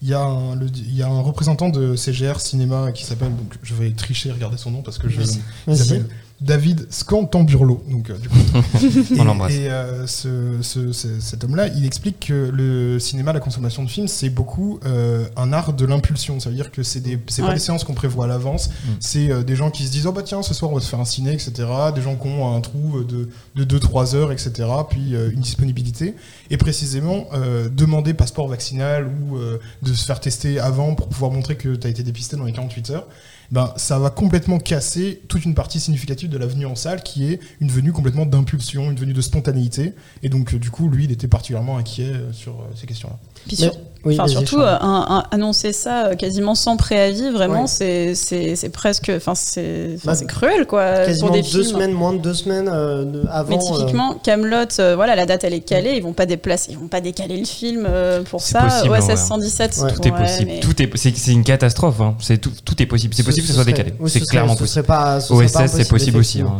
Il 0.00 0.08
y, 0.08 0.14
a 0.14 0.20
un, 0.20 0.54
le- 0.56 0.66
il 0.74 0.96
y 0.96 1.02
a 1.02 1.08
un 1.08 1.20
représentant 1.20 1.68
de 1.68 1.96
CGR 1.96 2.40
Cinéma 2.40 2.92
qui 2.92 3.04
s'appelle, 3.04 3.30
donc 3.36 3.54
je 3.62 3.74
vais 3.74 3.90
tricher, 3.92 4.32
regarder 4.32 4.56
son 4.56 4.70
nom 4.70 4.80
parce 4.82 4.96
que 4.98 5.08
je, 5.10 5.20
il 5.68 5.76
s'appelle 5.76 6.06
David 6.40 6.86
Scantamburlo. 6.90 7.82
Donc, 7.90 8.10
euh, 8.10 8.18
du 8.18 8.28
coup, 8.28 8.36
On 9.18 9.22
et, 9.22 9.24
l'embrasse. 9.24 9.52
et, 9.54 9.70
euh, 9.70 10.06
ce- 10.06 10.58
ce- 10.60 10.92
ce- 10.92 11.18
cet 11.20 11.44
homme-là, 11.44 11.68
il 11.68 11.86
explique 11.86 12.26
que 12.26 12.50
le 12.52 12.98
cinéma, 12.98 13.32
la 13.32 13.40
consommation 13.40 13.82
de 13.82 13.88
films, 13.88 14.06
c'est 14.08 14.28
beaucoup 14.28 14.78
euh, 14.84 15.24
un 15.36 15.52
art 15.52 15.72
de 15.72 15.86
l'impulsion. 15.86 16.38
Ça 16.38 16.50
veut 16.50 16.54
dire 16.54 16.70
que 16.70 16.82
c'est 16.82 17.00
des, 17.00 17.18
c'est 17.28 17.42
pas 17.42 17.54
des 17.54 17.58
séances 17.58 17.84
qu'on 17.84 17.94
prévoit 17.94 18.26
à 18.26 18.28
l'avance. 18.28 18.68
C'est 19.00 19.30
euh, 19.30 19.42
des 19.42 19.56
gens 19.56 19.70
qui 19.70 19.86
se 19.86 19.90
disent 19.92 20.06
oh 20.06 20.12
bah 20.12 20.22
tiens 20.22 20.42
ce 20.42 20.52
soir 20.52 20.70
on 20.70 20.74
va 20.74 20.80
se 20.80 20.88
faire 20.88 21.00
un 21.00 21.04
ciné, 21.06 21.32
etc. 21.32 21.52
Des 21.94 22.02
gens 22.02 22.16
qui 22.16 22.28
ont 22.28 22.54
un 22.54 22.60
trou 22.60 23.02
de 23.02 23.28
de 23.54 23.78
2-3 23.78 24.14
heures, 24.14 24.30
etc. 24.32 24.52
Puis 24.90 25.14
euh, 25.14 25.30
une 25.32 25.40
disponibilité. 25.40 26.14
Et 26.50 26.58
précisément 26.58 27.26
euh, 27.32 27.68
demander 27.70 28.12
passeport 28.14 28.48
vaccinal 28.48 29.08
ou 29.08 29.36
euh, 29.36 29.58
de 29.82 29.94
se 29.94 30.04
faire 30.04 30.20
tester 30.20 30.60
avant 30.60 30.94
pour 30.94 31.08
pouvoir 31.08 31.30
montrer 31.32 31.56
que 31.56 31.74
tu 31.74 31.86
as 31.86 31.90
été 31.90 32.02
dépisté 32.02 32.36
dans 32.36 32.44
les 32.44 32.52
48 32.52 32.90
heures 32.90 33.06
ben, 33.50 33.72
ça 33.76 33.98
va 33.98 34.10
complètement 34.10 34.58
casser 34.58 35.20
toute 35.28 35.44
une 35.44 35.54
partie 35.54 35.78
significative 35.80 36.28
de 36.28 36.38
la 36.38 36.46
venue 36.46 36.66
en 36.66 36.74
salle 36.74 37.02
qui 37.02 37.26
est 37.32 37.40
une 37.60 37.70
venue 37.70 37.92
complètement 37.92 38.26
d'impulsion, 38.26 38.90
une 38.90 38.96
venue 38.96 39.12
de 39.12 39.20
spontanéité. 39.20 39.92
Et 40.22 40.28
donc, 40.28 40.54
euh, 40.54 40.58
du 40.58 40.70
coup, 40.70 40.88
lui, 40.88 41.04
il 41.04 41.12
était 41.12 41.28
particulièrement 41.28 41.78
inquiet 41.78 42.10
euh, 42.12 42.32
sur 42.32 42.52
euh, 42.52 42.64
ces 42.74 42.86
questions-là. 42.86 43.18
Puis 43.46 43.56
sur- 43.56 43.76
oui, 44.06 44.14
enfin, 44.18 44.28
surtout, 44.28 44.60
euh, 44.60 44.76
un- 44.80 45.06
un- 45.08 45.24
annoncer 45.30 45.72
ça 45.72 46.06
euh, 46.06 46.14
quasiment 46.14 46.54
sans 46.54 46.76
préavis, 46.76 47.30
vraiment, 47.30 47.62
Ouais. 47.62 47.66
c'est 47.66 48.14
c'est 48.14 48.56
c'est 48.56 48.68
presque. 48.70 49.10
Enfin, 49.14 49.34
c'est 49.34 49.96
Bah, 50.04 50.14
c'est 50.14 50.26
cruel, 50.26 50.66
quoi. 50.66 51.04
Quasiment 51.04 51.28
pour 51.28 51.36
des 51.36 51.42
deux 51.42 51.48
films. 51.48 51.64
semaines, 51.64 51.92
moins 51.92 52.12
de 52.12 52.18
deux 52.18 52.34
semaines 52.34 52.70
euh, 52.72 53.24
avant. 53.30 53.50
Mais 53.50 53.56
euh, 53.56 53.76
typiquement, 53.78 54.14
Camelot, 54.22 54.66
voilà, 54.94 55.14
la 55.16 55.26
date 55.26 55.44
elle 55.44 55.54
est 55.54 55.60
calée, 55.60 55.94
ils 55.96 56.02
vont 56.02 56.12
pas 56.12 56.26
déplacer, 56.26 56.72
ils 56.72 56.78
vont 56.78 56.88
pas 56.88 57.00
décaler 57.00 57.36
le 57.36 57.44
film 57.44 57.86
euh, 57.88 58.22
pour 58.22 58.40
C'est 58.40 58.52
ça. 58.52 58.62
possible, 58.62 58.90
ouais, 58.90 58.98
hein, 58.98 59.00
ouais. 59.00 59.06
1617, 59.06 59.76
Ouais. 59.82 59.92
Tout 59.92 60.08
est 60.08 60.10
possible. 60.12 60.50
mais- 60.54 60.60
Tout 60.60 60.82
est, 60.82 60.90
c'est, 60.96 61.16
c'est 61.16 61.32
une 61.32 61.44
catastrophe. 61.44 62.00
hein. 62.00 62.14
C'est 62.20 62.38
tout, 62.38 62.52
tout 62.64 62.80
est 62.82 62.86
possible. 62.86 63.14
C'est 63.14 63.22
possible 63.22 63.42
que 63.46 63.48
ce 63.48 63.54
soit 63.54 63.64
décalé. 63.64 63.92
oui, 64.00 64.10
c'est 64.10 64.20
ce 64.20 64.24
clairement 64.24 64.54
ce 64.54 64.60
possible. 64.60 64.74
serait 64.74 64.86
pas- 64.86 65.20
ce 65.20 65.28
serait 65.28 65.46
pas 65.48 65.62
OSS, 65.64 65.72
c'est 65.72 65.88
possible 65.88 66.18
aussi. 66.18 66.40
hein. 66.40 66.58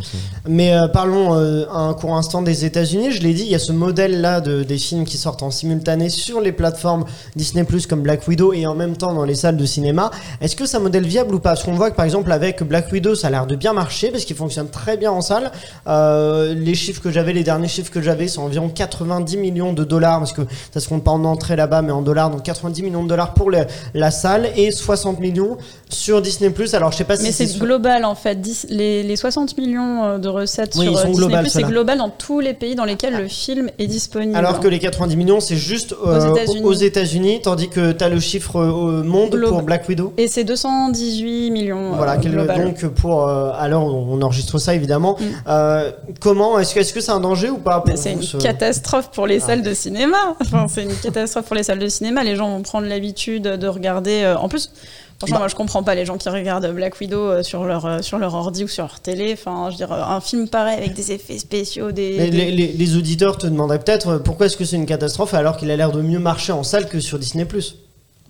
Mais 0.48 0.72
parlons 0.92 1.35
un 1.72 1.94
court 1.94 2.16
instant 2.16 2.42
des 2.42 2.64
États-Unis. 2.64 3.12
Je 3.12 3.22
l'ai 3.22 3.35
dit, 3.35 3.42
il 3.42 3.48
y 3.50 3.54
a 3.54 3.59
ce 3.59 3.72
modèle-là 3.72 4.40
de, 4.40 4.62
des 4.62 4.78
films 4.78 5.04
qui 5.04 5.16
sortent 5.18 5.42
en 5.42 5.50
simultané 5.50 6.09
sur 6.09 6.40
les 6.40 6.52
plateformes 6.52 7.04
Disney 7.37 7.64
Plus 7.64 7.87
comme 7.87 8.01
Black 8.01 8.27
Widow 8.27 8.53
et 8.53 8.66
en 8.66 8.75
même 8.75 8.96
temps 8.96 9.14
dans 9.14 9.25
les 9.25 9.35
salles 9.35 9.57
de 9.57 9.66
cinéma. 9.66 10.11
Est-ce 10.40 10.57
que 10.57 10.66
c'est 10.66 10.79
un 10.79 10.81
modèle 10.81 11.07
viable 11.07 11.35
ou 11.35 11.38
pas? 11.38 11.51
Parce 11.51 11.62
qu'on 11.62 11.75
voit 11.75 11.90
que 11.90 11.96
par 11.96 12.05
exemple 12.05 12.33
avec 12.33 12.62
Black 12.62 12.90
Widow, 12.90 13.14
ça 13.14 13.29
a 13.29 13.31
l'air 13.31 13.46
de 13.46 13.55
bien 13.55 13.72
marcher 13.72 14.11
parce 14.11 14.25
qu'il 14.25 14.37
fonctionne 14.37 14.68
très 14.68 14.96
bien 14.96 15.12
en 15.12 15.20
salle. 15.20 15.53
Euh, 15.87 16.55
les 16.55 16.75
chiffres 16.75 17.03
que 17.03 17.11
j'avais, 17.11 17.33
les 17.33 17.44
derniers 17.44 17.68
chiffres 17.68 17.92
que 17.92 18.03
j'avais, 18.03 18.27
c'est 18.27 18.38
environ 18.38 18.68
90 18.68 19.37
millions 19.37 19.72
de 19.72 19.85
dollars 19.85 20.18
parce 20.18 20.33
que 20.33 20.42
ça 20.72 20.81
se 20.81 20.88
compte 20.88 21.05
pas 21.05 21.11
en 21.11 21.25
entrée 21.25 21.57
là-bas, 21.57 21.83
mais 21.83 21.92
en 21.92 22.03
dollars. 22.03 22.31
Donc 22.31 22.42
90 22.42 22.83
millions 22.83 23.05
de 23.05 23.09
dollars 23.09 23.35
pour 23.35 23.51
la 23.51 24.11
salle 24.11 24.49
et 24.57 24.70
60 24.70 25.20
millions 25.20 25.59
sur 25.88 26.20
Disney 26.20 26.51
Plus. 26.51 26.75
Alors 26.75 26.90
je 26.92 26.96
sais 26.99 27.05
pas 27.05 27.16
si 27.16 27.22
Mais 27.22 27.33
c'est 27.33 27.46
sur- 27.46 27.64
global 27.64 28.05
en 28.05 28.14
fait. 28.14 28.40
Dix- 28.40 28.66
Les, 28.68 29.03
les 29.03 29.16
60 29.16 29.57
millions 29.57 30.05
euh, 30.05 30.18
de 30.18 30.29
recettes 30.29 30.75
Oui, 30.77 30.87
sur 30.87 30.92
euh, 30.99 31.05
Disney+, 31.05 31.14
globales, 31.14 31.51
c'est 31.51 31.62
global 31.62 31.99
dans 31.99 32.11
tous 32.11 32.40
les 32.40 32.55
pays 32.55 32.75
dans 32.75 32.85
lesquels 32.85 33.16
le 33.16 33.29
film 33.29 33.70
est 33.79 33.87
disponible. 33.87 34.37
Alors 34.37 34.59
que 34.61 34.68
les 34.68 34.79
90 34.81 35.16
millions, 35.16 35.40
c'est 35.40 35.57
juste 35.57 35.94
euh, 36.05 36.33
Aux 36.62 36.72
États-Unis. 36.72 37.40
tandis 37.42 37.68
que 37.68 37.92
tu 37.92 38.03
as 38.05 38.09
le 38.09 38.18
chiffre 38.20 38.57
euh, 38.61 39.03
monde 39.05 39.40
pour 39.49 39.62
Black 39.62 39.88
Widow. 39.88 40.12
Et 40.16 40.27
c'est 40.29 40.44
218 40.44 41.51
millions. 41.51 41.92
euh, 41.92 41.96
Voilà, 41.96 42.16
global. 42.16 42.64
donc 42.64 42.85
pour 42.94 43.29
euh, 43.29 43.53
où 43.77 44.14
on 44.14 44.22
enregistre 44.22 44.59
ça 44.59 44.75
évidemment, 44.75 45.16
Mm. 45.20 45.25
euh, 45.49 45.92
comment 46.20 46.59
est-ce 46.59 46.75
que 46.75 46.81
est-ce 46.81 46.92
que 46.92 47.01
c'est 47.01 47.12
un 47.12 47.20
danger 47.20 47.51
ou 47.51 47.59
pas 47.59 47.83
c'est 47.94 48.12
une 48.12 48.22
ce- 48.22 48.37
catastrophe 48.38 49.11
pour 49.12 49.27
les 49.27 49.40
Ah. 49.42 49.46
salles 49.46 49.62
de 49.62 49.72
cinéma. 49.75 50.16
Enfin, 50.40 50.66
c'est 50.68 50.83
une 50.83 50.94
catastrophe 50.94 51.46
pour 51.46 51.55
les 51.57 51.62
salles 51.62 51.79
de 51.79 51.88
cinéma. 51.88 52.25
Les 52.25 52.37
gens 52.37 52.51
vont 52.51 52.62
prendre 52.62 52.87
l'habitude 52.87 53.42
de 53.44 53.68
regarder. 53.68 54.22
euh, 54.25 54.37
en 54.37 54.49
plus, 54.49 54.70
franchement, 55.18 55.37
Bah. 55.37 55.38
moi, 55.40 55.48
je 55.48 55.55
comprends 55.55 55.83
pas 55.83 55.94
les 55.94 56.05
gens 56.05 56.18
qui 56.18 56.29
regardent 56.29 56.70
Black 56.74 56.98
Widow 57.00 57.18
euh, 57.20 57.42
sur 57.42 57.64
leur 57.64 57.87
euh, 57.87 58.02
sur 58.02 58.18
leur 58.18 58.35
ordi 58.35 58.64
ou 58.64 58.68
sur 58.68 58.85
leur 58.85 59.00
télé. 59.00 59.33
Enfin, 59.33 59.66
je 59.70 59.72
veux 59.72 59.76
dire, 59.87 59.92
euh, 59.92 60.02
un 60.02 60.20
film 60.20 60.48
pareil 60.48 60.76
avec 60.79 60.94
des 60.94 61.12
effets 61.12 61.38
spéciaux, 61.38 61.92
des. 61.92 62.16
Mais 62.18 62.31
des- 62.31 62.37
les, 62.37 62.50
les- 62.52 62.72
les 62.72 62.96
auditeurs 62.96 63.38
te 63.38 63.46
demanderaient 63.46 63.79
peut-être 63.79 64.18
pourquoi 64.18 64.46
est-ce 64.46 64.57
que 64.57 64.64
c'est 64.64 64.76
une 64.76 64.87
catastrophe 64.87 65.35
alors 65.35 65.57
qu'il 65.57 65.70
a 65.70 65.76
l'air 65.76 65.92
de 65.92 66.02
mieux 66.02 66.18
marcher 66.18 66.52
en 66.52 66.62
salle 66.62 66.88
que 66.88 67.00
sur 67.00 67.18
Disney+. 67.18 67.46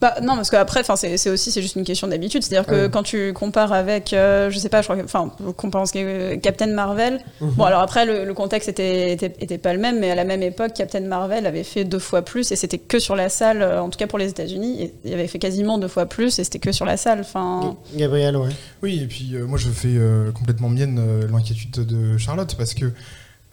Bah, 0.00 0.16
non, 0.22 0.37
parce 0.37 0.50
qu'après, 0.50 0.80
enfin, 0.80 0.96
c'est 0.96 1.30
aussi 1.30 1.50
c'est 1.50 1.62
juste 1.62 1.76
une 1.76 1.85
question 1.85 2.06
d'habitude. 2.06 2.42
C'est-à-dire 2.42 2.66
que 2.66 2.85
Ouais. 2.85 2.90
quand 2.90 3.02
tu 3.02 3.32
compares 3.32 3.72
avec, 3.72 4.12
euh, 4.12 4.50
je 4.50 4.59
sais 4.59 4.68
pas, 4.68 4.82
je 4.82 4.87
crois 4.87 4.96
que, 4.96 5.04
enfin, 5.04 5.30
que 5.38 5.96
euh, 5.96 6.37
Captain 6.37 6.66
Marvel. 6.66 7.20
Mhm. 7.40 7.50
Bon, 7.52 7.64
alors 7.64 7.80
après, 7.80 8.04
le, 8.04 8.24
le 8.24 8.35
contexte 8.35 8.68
était, 8.68 9.12
était 9.12 9.32
était 9.40 9.59
pas 9.59 9.72
le 9.72 9.78
même, 9.78 9.98
mais 9.98 10.11
à 10.11 10.14
la 10.14 10.24
même 10.24 10.42
époque, 10.42 10.72
Captain 10.74 11.00
Marvel 11.00 11.46
avait 11.46 11.64
fait 11.64 11.85
deux 11.85 11.98
fois 11.98 12.22
plus 12.22 12.52
et 12.52 12.56
c'était 12.56 12.78
que 12.78 12.98
sur 12.98 13.16
la 13.16 13.28
salle, 13.28 13.62
euh, 13.62 13.80
en 13.80 13.88
tout 13.88 13.98
cas 13.98 14.06
pour 14.06 14.18
les 14.18 14.28
États-Unis, 14.28 14.92
il 15.04 15.12
avait 15.14 15.28
fait 15.28 15.38
quasiment 15.38 15.78
deux 15.78 15.88
fois 15.88 16.06
plus 16.06 16.38
et 16.38 16.44
c'était 16.44 16.59
que 16.59 16.72
sur 16.72 16.85
la 16.85 16.96
salle. 16.96 17.20
Enfin, 17.20 17.76
Gabriel, 17.94 18.37
ouais. 18.37 18.50
Oui, 18.82 19.00
et 19.02 19.06
puis 19.06 19.30
euh, 19.35 19.46
moi 19.46 19.59
je 19.59 19.68
fais 19.70 19.88
euh, 19.96 20.30
complètement 20.32 20.68
mienne 20.68 20.98
euh, 21.00 21.26
l'inquiétude 21.32 21.70
de 21.87 22.18
Charlotte 22.18 22.54
parce 22.56 22.74
que 22.74 22.87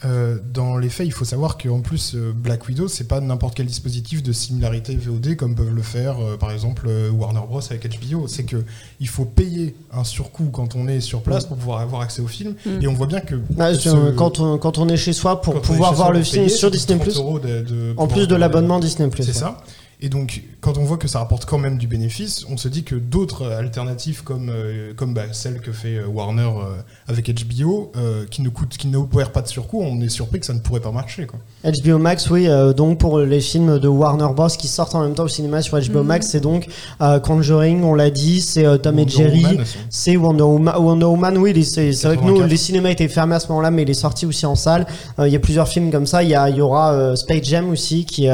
euh, 0.06 0.38
dans 0.54 0.78
les 0.78 0.90
faits, 0.90 1.08
il 1.08 1.12
faut 1.12 1.26
savoir 1.26 1.58
qu'en 1.58 1.80
plus 1.82 2.14
euh, 2.16 2.34
Black 2.36 2.68
Widow, 2.68 2.88
c'est 2.88 3.08
pas 3.08 3.22
n'importe 3.22 3.56
quel 3.56 3.66
dispositif 3.68 4.22
de 4.22 4.32
similarité 4.34 4.96
VOD 4.96 5.36
comme 5.38 5.56
peuvent 5.56 5.74
le 5.74 5.82
faire 5.82 6.18
euh, 6.20 6.36
par 6.38 6.52
exemple 6.52 6.90
Warner 7.14 7.40
Bros 7.48 7.62
avec 7.70 7.88
HBO. 8.00 8.28
C'est 8.28 8.44
que 8.44 8.64
il 9.00 9.08
faut 9.08 9.26
payer 9.26 9.76
un 9.94 10.04
surcoût 10.04 10.50
quand 10.52 10.76
on 10.76 10.88
est 10.88 11.00
sur 11.00 11.22
place 11.22 11.46
pour 11.46 11.58
pouvoir 11.58 11.80
avoir 11.80 12.02
accès 12.02 12.22
au 12.22 12.28
film. 12.28 12.56
Mm. 12.66 12.70
Et 12.82 12.88
on 12.88 12.94
voit 12.94 13.08
bien 13.08 13.22
que 13.22 13.36
Ah, 13.58 13.74
ce- 13.74 14.12
quand, 14.12 14.40
on, 14.40 14.58
quand 14.58 14.78
on 14.78 14.90
est 14.90 14.98
chez 14.98 15.14
soi 15.14 15.42
pour 15.42 15.62
pouvoir 15.62 15.94
voir 15.94 16.08
soi 16.10 16.18
le 16.18 16.24
film 16.24 16.46
payer, 16.46 16.58
sur 16.58 16.70
Disney+, 16.72 17.00
30 17.00 17.16
euros 17.16 17.40
de- 17.40 17.62
de 17.62 17.94
en 17.98 18.08
plus 18.08 18.28
de 18.28 18.36
l'abonnement 18.36 18.80
Disney+. 18.80 19.10
C'est 19.16 19.28
ouais. 19.28 19.34
ça. 19.34 19.62
Et 20.06 20.10
donc, 20.10 20.44
quand 20.60 20.78
on 20.78 20.84
voit 20.84 20.98
que 20.98 21.08
ça 21.08 21.20
rapporte 21.20 21.46
quand 21.46 21.58
même 21.58 21.78
du 21.78 21.88
bénéfice, 21.88 22.46
on 22.50 22.58
se 22.58 22.68
dit 22.68 22.84
que 22.84 22.94
d'autres 22.96 23.50
alternatives 23.50 24.22
comme, 24.24 24.50
euh, 24.50 24.94
comme 24.94 25.14
bah, 25.14 25.22
celle 25.32 25.62
que 25.62 25.72
fait 25.72 25.96
euh, 25.96 26.08
Warner 26.08 26.42
euh, 26.42 26.76
avec 27.08 27.32
HBO, 27.34 27.90
euh, 27.96 28.26
qui 28.30 28.42
ne 28.42 28.50
coûtent, 28.50 28.76
qui 28.78 28.88
n'opèrent 28.88 29.32
pas 29.32 29.42
de 29.42 29.48
surcoût, 29.48 29.82
on 29.82 30.02
est 30.02 30.10
surpris 30.10 30.42
que 30.42 30.46
ça 30.46 30.54
ne 30.54 30.60
pourrait 30.60 30.82
pas 30.82 30.92
marcher. 30.92 31.26
Quoi. 31.26 31.40
HBO 31.64 32.00
Max, 32.00 32.30
oui, 32.30 32.50
euh, 32.50 32.74
donc 32.74 32.98
pour 33.00 33.18
les 33.20 33.40
films 33.40 33.80
de 33.80 33.88
Warner 33.88 34.28
Bros 34.36 34.50
qui 34.50 34.68
sortent 34.68 34.94
en 34.94 35.04
même 35.04 35.14
temps 35.16 35.24
au 35.24 35.28
cinéma 35.30 35.62
sur 35.62 35.80
HBO 35.80 36.00
Mhm. 36.02 36.08
Max, 36.08 36.28
c'est 36.28 36.42
donc 36.42 36.68
euh, 37.02 37.20
Conjuring, 37.22 37.82
on 37.84 37.96
l'a 37.96 38.10
dit, 38.10 38.42
c'est 38.42 38.66
euh, 38.66 38.78
Tom 38.78 39.00
et 39.00 39.08
Jerry, 39.08 39.46
c'est 39.90 40.18
Wonder 40.18 40.44
Woman. 40.44 40.76
Wonder 40.80 41.06
Woman, 41.06 41.38
oui, 41.38 41.64
c'est 41.64 41.94
c'est 41.94 42.08
vrai 42.08 42.18
que 42.18 42.22
nous, 42.24 42.28
84. 42.40 42.50
les 42.50 42.58
cinémas 42.58 42.90
étaient 42.90 43.08
fermés 43.08 43.36
à 43.36 43.40
ce 43.40 43.48
moment-là, 43.48 43.72
mais 43.72 43.84
il 43.84 43.90
est 43.90 43.94
sorti 43.94 44.26
aussi 44.26 44.46
en 44.46 44.56
salle. 44.56 44.86
Euh, 45.20 45.30
Il 45.30 45.34
y 45.34 45.38
a 45.38 45.40
plusieurs 45.40 45.70
films 45.70 45.92
comme 45.92 46.06
ça. 46.08 46.24
Il 46.24 46.30
y, 46.30 46.36
a- 46.36 46.50
il 46.50 46.58
y 46.58 46.62
aura 46.62 46.92
euh, 46.94 47.16
Space 47.16 47.44
Jam 47.46 47.70
aussi 47.70 48.04
qui, 48.06 48.28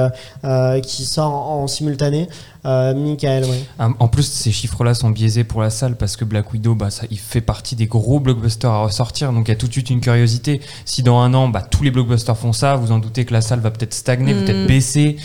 qui 0.83 1.05
sort 1.05 1.31
en, 1.33 1.58
simultané. 1.67 2.27
Euh, 2.65 2.93
Michael, 2.93 3.45
oui. 3.49 3.65
En 3.79 3.93
en 3.99 4.07
plus, 4.07 4.23
ces 4.23 4.51
chiffres-là 4.51 4.93
sont 4.93 5.09
biaisés 5.11 5.43
pour 5.43 5.61
la 5.61 5.69
salle 5.69 5.95
parce 5.95 6.17
que 6.17 6.25
Black 6.25 6.51
Widow, 6.51 6.73
bah, 6.75 6.89
ça, 6.89 7.03
il 7.11 7.19
fait 7.19 7.41
partie 7.41 7.75
des 7.75 7.85
gros 7.85 8.19
blockbusters 8.19 8.69
à 8.71 8.83
ressortir. 8.83 9.31
Donc 9.33 9.47
il 9.47 9.51
y 9.51 9.53
a 9.53 9.57
tout 9.57 9.67
de 9.67 9.71
suite 9.71 9.89
une 9.89 10.01
curiosité. 10.01 10.61
Si 10.85 11.03
dans 11.03 11.19
un 11.19 11.33
an, 11.33 11.47
bah, 11.49 11.61
tous 11.61 11.83
les 11.83 11.91
blockbusters 11.91 12.37
font 12.37 12.53
ça, 12.53 12.75
vous 12.75 12.91
en 12.91 12.97
doutez 12.99 13.25
que 13.25 13.33
la 13.33 13.41
salle 13.41 13.59
va 13.59 13.71
peut-être 13.71 13.93
stagner, 13.93 14.33
Mm. 14.33 14.45
peut-être 14.45 14.67
baisser. 14.67 15.17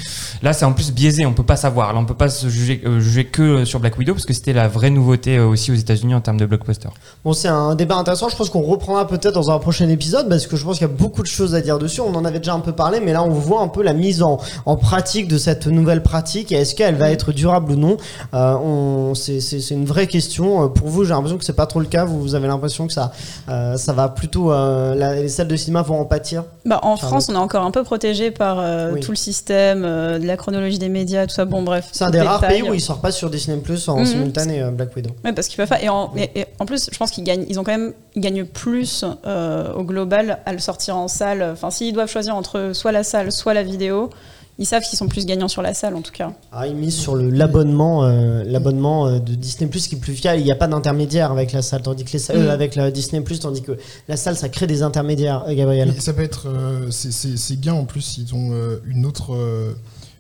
Là, 0.43 0.53
c'est 0.53 0.65
en 0.65 0.73
plus 0.73 0.93
biaisé. 0.93 1.25
On 1.27 1.33
peut 1.33 1.43
pas 1.43 1.57
savoir. 1.57 1.93
Là, 1.93 1.99
on 1.99 2.05
peut 2.05 2.15
pas 2.15 2.29
se 2.29 2.49
juger, 2.49 2.83
euh, 2.85 3.01
juger 3.01 3.25
que 3.25 3.43
euh, 3.43 3.65
sur 3.65 3.81
Black 3.81 3.97
Widow 3.99 4.13
parce 4.15 4.27
que 4.27 4.35
c'était 4.35 4.53
la 4.53 4.69
vraie 4.69 4.91
nouveauté 4.91 5.37
euh, 5.39 5.47
aussi 5.47 5.73
aux 5.73 5.77
États-Unis 5.77 6.15
en 6.15 6.21
termes 6.21 6.39
de 6.39 6.47
blockbuster. 6.47 6.89
Bon, 7.25 7.33
c'est 7.33 7.49
un 7.49 7.75
débat 7.75 7.97
intéressant. 7.97 8.29
Je 8.29 8.37
pense 8.37 8.51
qu'on 8.51 8.63
reprendra 8.63 9.07
peut-être 9.07 9.35
dans 9.35 9.51
un 9.51 9.59
prochain 9.59 9.89
épisode 9.89 10.29
parce 10.29 10.47
que 10.47 10.57
je 10.57 10.65
pense 10.65 10.79
qu'il 10.79 10.87
y 10.87 10.91
a 10.91 10.95
beaucoup 10.95 11.23
de 11.23 11.27
choses 11.29 11.55
à 11.55 11.61
dire 11.61 11.79
dessus. 11.79 12.01
On 12.01 12.15
en 12.15 12.25
avait 12.25 12.39
déjà 12.39 12.55
un 12.55 12.61
peu 12.61 12.73
parlé, 12.73 13.01
mais 13.01 13.13
là, 13.13 13.23
on 13.23 13.31
voit 13.31 13.61
un 13.63 13.69
peu 13.69 13.83
la 13.83 13.93
mise 13.93 14.23
en, 14.23 14.39
en 14.67 14.77
pratique 14.77 15.29
de 15.29 15.39
cette 15.39 15.67
nouvelle 15.67 16.03
pratique 16.03 16.53
et 16.53 16.57
est-ce 16.57 16.75
qu'elle 16.75 16.97
va 16.97 17.11
être 17.11 17.24
durable 17.33 17.73
ou 17.73 17.77
non. 17.77 17.97
Euh, 18.35 18.55
on, 18.57 19.15
c'est, 19.15 19.41
c'est, 19.41 19.61
c'est 19.61 19.75
une 19.75 19.85
vraie 19.87 20.07
question. 20.07 20.65
Euh, 20.65 20.69
Pour 20.69 20.89
vous, 20.89 21.05
j'ai 21.05 21.11
l'impression 21.11 21.39
que 21.39 21.45
c'est 21.45 21.53
pas 21.57 21.67
trop 21.67 21.81
le 21.81 21.87
cas. 21.87 22.05
Vous, 22.05 22.21
vous 22.21 22.35
avez 22.35 22.47
l'impression 22.49 22.87
que 22.87 22.93
ça, 22.93 23.13
euh, 23.49 23.77
ça 23.77 23.93
va 23.93 24.09
plutôt, 24.09 24.51
la- 24.51 25.15
les 25.21 25.29
salles 25.29 25.49
de 25.49 25.57
cinéma 25.57 25.83
vont 25.83 26.01
en 26.01 26.05
pâtir. 26.05 26.45
bah, 26.65 26.81
en. 26.83 26.97
France, 26.97 27.29
on 27.31 27.35
est 27.35 27.39
encore 27.39 27.65
un 27.65 27.71
peu 27.71 27.83
protégé 27.85 28.31
par 28.31 28.59
Oui. 28.93 29.01
tout 29.01 29.11
le 29.13 29.17
système, 29.17 29.83
de 29.83 30.27
la 30.27 30.37
chronologie 30.37 30.79
des 30.79 30.89
médias, 30.89 31.27
tout 31.27 31.35
ça. 31.35 31.45
Bon, 31.45 31.63
bref. 31.63 31.89
C'est 31.93 32.05
un 32.05 32.11
des 32.11 32.21
rares 32.21 32.41
pays 32.47 32.63
où 32.63 32.73
il 32.75 32.81
sort 32.81 33.01
pas 33.01 33.13
sur 33.13 33.31
Disney 33.31 33.59
Plus 33.59 33.89
en 33.89 33.99
Mhm. 34.01 34.05
simultané 34.07 34.63
Black 34.73 34.95
Widow. 34.97 35.11
Ouais, 35.25 35.33
parce 35.33 35.49
qu'ils 35.49 35.57
peuvent 35.57 35.69
pas. 35.69 35.81
Et 35.83 35.89
en, 35.89 36.11
et- 36.17 36.41
et 36.41 36.47
en 36.59 36.67
plus, 36.67 36.89
je 36.93 36.99
pense 36.99 37.11
qu'ils 37.11 37.25
gagnent. 37.25 37.45
Ils 37.49 37.59
ont 37.61 37.65
quand 37.65 37.73
même. 37.73 37.93
Ils 38.17 38.21
gagnent 38.21 38.45
plus 38.45 39.05
euh, 39.27 39.73
au 39.75 39.83
global 39.83 40.39
à 40.47 40.53
le 40.53 40.59
sortir 40.59 40.97
en 40.97 41.09
salle. 41.09 41.45
Enfin, 41.53 41.71
s'ils 41.71 41.93
doivent 41.93 42.09
choisir 42.11 42.37
entre 42.37 42.71
soit 42.73 42.93
la 42.93 43.03
salle, 43.03 43.33
soit 43.33 43.55
la 43.55 43.63
vidéo, 43.63 44.11
ils 44.59 44.67
savent 44.67 44.83
qu'ils 44.83 44.97
sont 44.99 45.09
plus 45.09 45.27
gagnants 45.27 45.49
sur 45.49 45.63
la 45.63 45.75
salle, 45.75 45.95
en 45.97 46.03
tout 46.03 46.13
cas. 46.13 46.33
Ah, 46.53 46.67
ils 46.67 46.75
misent 46.77 46.97
sur 46.97 47.17
l'abonnement, 47.17 48.05
euh, 48.05 48.45
l'abonnement 48.45 49.07
euh, 49.09 49.19
de 49.19 49.35
Disney 49.35 49.69
Plus 49.69 49.89
qui 49.89 49.97
est 49.97 49.99
plus 49.99 50.15
fiable. 50.15 50.41
Il 50.41 50.45
n'y 50.45 50.53
a 50.53 50.57
pas 50.57 50.69
d'intermédiaire 50.69 51.31
avec 51.33 51.53
la 51.53 51.63
salle, 51.63 51.83
tandis 51.83 52.05
que 52.05 52.13
les 52.13 52.19
salles- 52.19 52.39
Mm. 52.39 52.47
euh, 52.47 52.53
avec 52.53 52.75
la 52.77 52.91
Disney 52.91 53.21
Plus, 53.23 53.41
tandis 53.41 53.63
que 53.63 53.77
la 54.09 54.17
salle, 54.17 54.37
ça 54.37 54.49
crée 54.49 54.67
des 54.67 54.83
intermédiaires. 54.83 55.45
Euh, 55.49 55.55
Gabriel. 55.55 55.91
Mais 55.95 56.01
ça 56.01 56.13
peut 56.13 56.23
être, 56.23 56.47
euh, 56.49 56.91
c'est 56.91 57.57
bien 57.59 57.75
en 57.75 57.85
plus, 57.85 58.19
ils 58.19 58.35
ont 58.35 58.51
euh, 58.53 58.81
une 58.87 59.07
autre, 59.07 59.35
euh, 59.35 59.73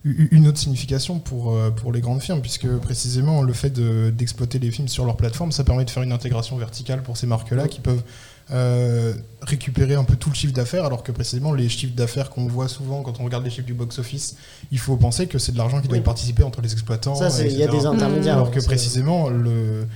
une 0.04 0.46
autre 0.48 0.58
signification 0.58 1.18
pour, 1.18 1.56
pour 1.76 1.90
les 1.90 2.00
grandes 2.02 2.20
firmes, 2.20 2.42
puisque 2.42 2.68
précisément 2.78 3.40
le 3.42 3.52
fait 3.54 3.70
de- 3.70 4.10
d'exploiter 4.10 4.58
les 4.58 4.70
films 4.70 4.88
sur 4.88 5.06
leur 5.06 5.16
plateforme, 5.16 5.50
ça 5.50 5.64
permet 5.64 5.84
de 5.86 5.90
faire 5.90 6.02
une 6.02 6.12
intégration 6.12 6.56
verticale 6.58 7.02
pour 7.02 7.16
ces 7.16 7.26
marques-là 7.26 7.68
qui 7.68 7.80
peuvent 7.80 8.02
euh, 8.50 9.14
récupérer 9.42 9.94
un 9.94 10.04
peu 10.04 10.16
tout 10.16 10.28
le 10.28 10.34
chiffre 10.34 10.52
d'affaires, 10.52 10.84
alors 10.84 11.02
que 11.02 11.12
précisément 11.12 11.52
les 11.54 11.68
chiffres 11.68 11.94
d'affaires 11.94 12.28
qu'on 12.30 12.46
voit 12.46 12.68
souvent 12.68 13.02
quand 13.02 13.18
on 13.20 13.24
regarde 13.24 13.44
les 13.44 13.50
chiffres 13.50 13.66
du 13.66 13.74
box-office, 13.74 14.36
il 14.70 14.78
faut 14.78 14.96
penser 14.96 15.26
que 15.26 15.38
c'est 15.38 15.52
de 15.52 15.58
l'argent 15.58 15.80
qui 15.80 15.88
doit 15.88 15.96
Oui. 15.96 16.00
y 16.02 16.04
participer 16.04 16.42
entre 16.42 16.60
les 16.60 16.72
exploitants. 16.72 17.14
Ça, 17.14 17.28
il 17.44 17.56
y 17.56 17.62
a 17.62 17.68
des 17.68 17.86
intermédiaires. 17.86 18.34
Alors 18.34 18.50
que 18.50 18.60
précisément, 18.62 19.28
le- 19.30 19.86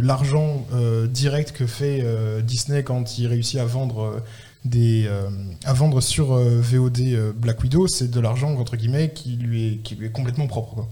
l'argent 0.00 0.64
euh, 0.72 1.06
direct 1.06 1.52
que 1.52 1.66
fait 1.66 2.00
euh, 2.02 2.40
Disney 2.42 2.82
quand 2.82 3.18
il 3.18 3.26
réussit 3.26 3.58
à 3.58 3.64
vendre, 3.64 4.22
des, 4.64 5.06
euh, 5.06 5.28
à 5.64 5.72
vendre 5.72 6.00
sur 6.02 6.34
euh, 6.34 6.60
VOD 6.60 7.00
euh, 7.00 7.32
Black 7.34 7.62
Widow, 7.62 7.86
c'est 7.88 8.10
de 8.10 8.20
l'argent 8.20 8.54
entre 8.58 8.76
guillemets 8.76 9.10
qui 9.14 9.30
lui 9.30 9.66
est, 9.66 9.76
qui 9.78 9.94
lui 9.94 10.06
est 10.06 10.10
complètement 10.12 10.46
propre. 10.46 10.74
quoi. 10.74 10.88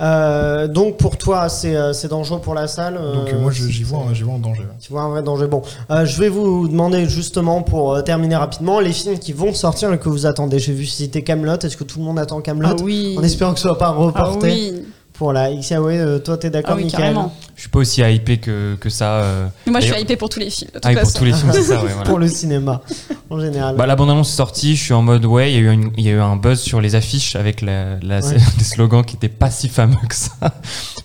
Euh, 0.00 0.68
donc 0.68 0.96
pour 0.96 1.18
toi, 1.18 1.48
c'est 1.50 1.76
euh, 1.76 1.92
dangereux 2.08 2.40
pour 2.40 2.54
la 2.54 2.66
salle. 2.66 2.94
Donc 2.94 3.32
moi 3.34 3.52
j'y 3.52 3.82
vois, 3.82 4.04
un 4.04 4.38
danger. 4.38 4.62
Tu 4.80 4.90
vois 4.92 5.02
un 5.02 5.10
vrai 5.10 5.22
danger. 5.22 5.46
Bon, 5.48 5.60
euh, 5.90 6.06
je 6.06 6.18
vais 6.18 6.30
vous 6.30 6.66
demander 6.66 7.08
justement 7.08 7.62
pour 7.62 7.92
euh, 7.92 8.00
terminer 8.02 8.36
rapidement 8.36 8.80
les 8.80 8.92
films 8.92 9.18
qui 9.18 9.34
vont 9.34 9.52
sortir 9.52 9.92
et 9.92 9.98
que 9.98 10.08
vous 10.08 10.24
attendez. 10.24 10.58
J'ai 10.58 10.72
vu 10.72 10.86
citer 10.86 11.22
Camelot. 11.22 11.58
Est-ce 11.58 11.76
que 11.76 11.84
tout 11.84 11.98
le 11.98 12.06
monde 12.06 12.18
attend 12.18 12.40
Camelot? 12.40 12.68
Ah 12.70 12.82
oui. 12.82 13.16
En 13.18 13.22
espérant 13.22 13.52
que 13.52 13.58
ce 13.58 13.68
soit 13.68 13.78
pas 13.78 13.88
Ah 13.88 13.90
reporté 13.90 14.48
oui. 14.48 14.82
Pour 15.20 15.34
la 15.34 15.52
XAOE. 15.54 15.86
Euh, 15.90 16.18
toi, 16.18 16.38
t'es 16.38 16.48
d'accord, 16.48 16.76
Ah 16.78 16.80
oui, 16.82 16.90
carrément. 16.90 17.30
Je 17.54 17.60
suis 17.60 17.68
pas 17.68 17.80
aussi 17.80 18.00
hypé 18.00 18.38
que, 18.38 18.74
que 18.80 18.88
ça. 18.88 19.16
euh, 19.20 19.48
Moi, 19.66 19.80
je 19.80 19.92
suis 19.92 20.00
hypée 20.00 20.16
pour 20.16 20.30
tous 20.30 20.40
les 20.40 20.48
films. 20.48 20.70
De 20.72 20.78
toute 20.78 20.86
Ah, 20.86 20.92
et 20.92 20.94
pour 20.94 21.02
façon. 21.04 21.18
tous 21.18 21.24
les 21.26 21.32
films, 21.34 21.50
c'est 21.52 21.62
ça, 21.62 21.74
ouais, 21.74 21.88
voilà. 21.94 22.08
Pour 22.08 22.18
le 22.18 22.26
cinéma, 22.26 22.80
en 23.28 23.38
général. 23.38 23.76
Bah, 23.76 23.84
la 23.84 23.96
bande-annonce 23.96 24.32
est 24.32 24.36
sortie, 24.36 24.76
je 24.76 24.82
suis 24.82 24.94
en 24.94 25.02
mode 25.02 25.26
ouais, 25.26 25.52
il 25.52 25.56
y, 25.56 25.58
a 25.58 25.60
eu 25.60 25.70
une- 25.74 25.90
il 25.98 26.06
y 26.06 26.08
a 26.08 26.12
eu 26.12 26.20
un 26.20 26.36
buzz 26.36 26.58
sur 26.58 26.80
les 26.80 26.94
affiches 26.94 27.36
avec 27.36 27.60
la, 27.60 27.96
la- 28.00 28.20
Ouais. 28.20 28.36
des 28.58 28.64
slogans 28.64 29.04
qui 29.04 29.16
étaient 29.16 29.28
pas 29.28 29.50
si 29.50 29.68
fameux 29.68 29.94
que 30.08 30.14
ça. 30.14 30.30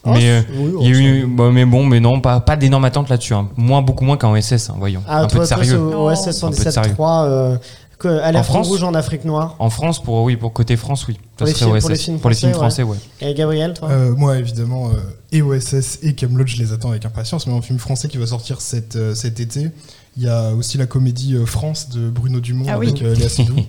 Oh, 0.06 0.12
mais 0.14 0.30
euh, 0.30 0.42
oui, 0.56 0.72
il 0.80 0.88
y 0.88 0.94
a 0.94 0.96
oh, 0.96 1.02
eu, 1.02 1.26
bah, 1.28 1.50
mais 1.52 1.66
bon, 1.66 1.86
mais 1.86 2.00
non, 2.00 2.22
pas, 2.22 2.40
pas 2.40 2.56
d'énormes 2.56 2.86
attentes 2.86 3.10
là-dessus. 3.10 3.34
hein. 3.34 3.50
Moins, 3.58 3.82
beaucoup 3.82 4.06
moins 4.06 4.16
qu'en 4.16 4.40
SS, 4.40 4.70
hein, 4.70 4.76
voyons. 4.78 5.02
Ah, 5.10 5.24
un 5.24 5.28
peu 5.28 5.36
toi, 5.40 5.44
de 5.44 5.50
toi, 5.50 5.58
sérieux. 5.58 5.78
au- 5.78 6.06
ouais, 6.08 6.14
Un 6.14 6.24
peu 6.24 6.30
de 6.32 6.56
sérieux. 6.56 6.94
77.3. 6.96 7.26
Euh, 7.26 7.58
que- 7.98 8.36
En 8.36 8.44
France 8.44 8.68
rouge 8.68 8.84
en 8.84 8.94
Afrique 8.94 9.26
noire. 9.26 9.56
En 9.60 9.70
France, 9.70 10.02
pour 10.02 10.24
oui, 10.24 10.36
pour 10.36 10.54
côté 10.54 10.76
France, 10.78 11.08
oui. 11.08 11.18
Pour 11.38 11.48
Ça 11.48 11.54
les 11.54 11.60
serait 11.60 11.66
films- 11.66 11.76
OSS. 11.76 11.82
pour 11.82 11.90
les 11.90 11.96
films 11.98 12.20
Pour 12.20 12.30
les 12.30 12.36
films 12.36 12.54
français, 12.54 12.84
ouais. 12.84 12.98
Et 13.22 13.34
Gabriel, 13.34 13.74
toi 13.74 13.90
Euh, 13.90 14.16
moi 14.16 14.38
évidemment, 14.38 14.90
euh, 14.90 14.94
et 15.32 15.42
OSS 15.42 16.00
et 16.04 16.14
Camelot, 16.14 16.46
je 16.48 16.58
les 16.58 16.72
attends 16.74 16.92
avec 16.92 17.06
impatience. 17.06 17.48
Mais 17.48 17.54
un 17.54 17.62
film 17.62 17.80
français 17.80 18.08
qui 18.08 18.18
va 18.18 18.26
sortir 18.28 18.62
cet, 18.62 18.96
euh, 18.96 19.14
cet 19.16 19.40
été, 19.40 19.70
il 20.18 20.24
y 20.24 20.28
a 20.30 20.52
aussi 20.54 20.78
la 20.78 20.86
comédie 20.86 21.36
euh, 21.36 21.46
France 21.46 21.90
de 21.90 22.10
Bruno 22.10 22.40
Dumont 22.40 22.66
Ah 22.70 22.78
oui. 22.80 22.88
avec 22.90 23.02
euh, 23.02 23.16
Léa 23.16 23.30
Seydoux. 23.30 23.56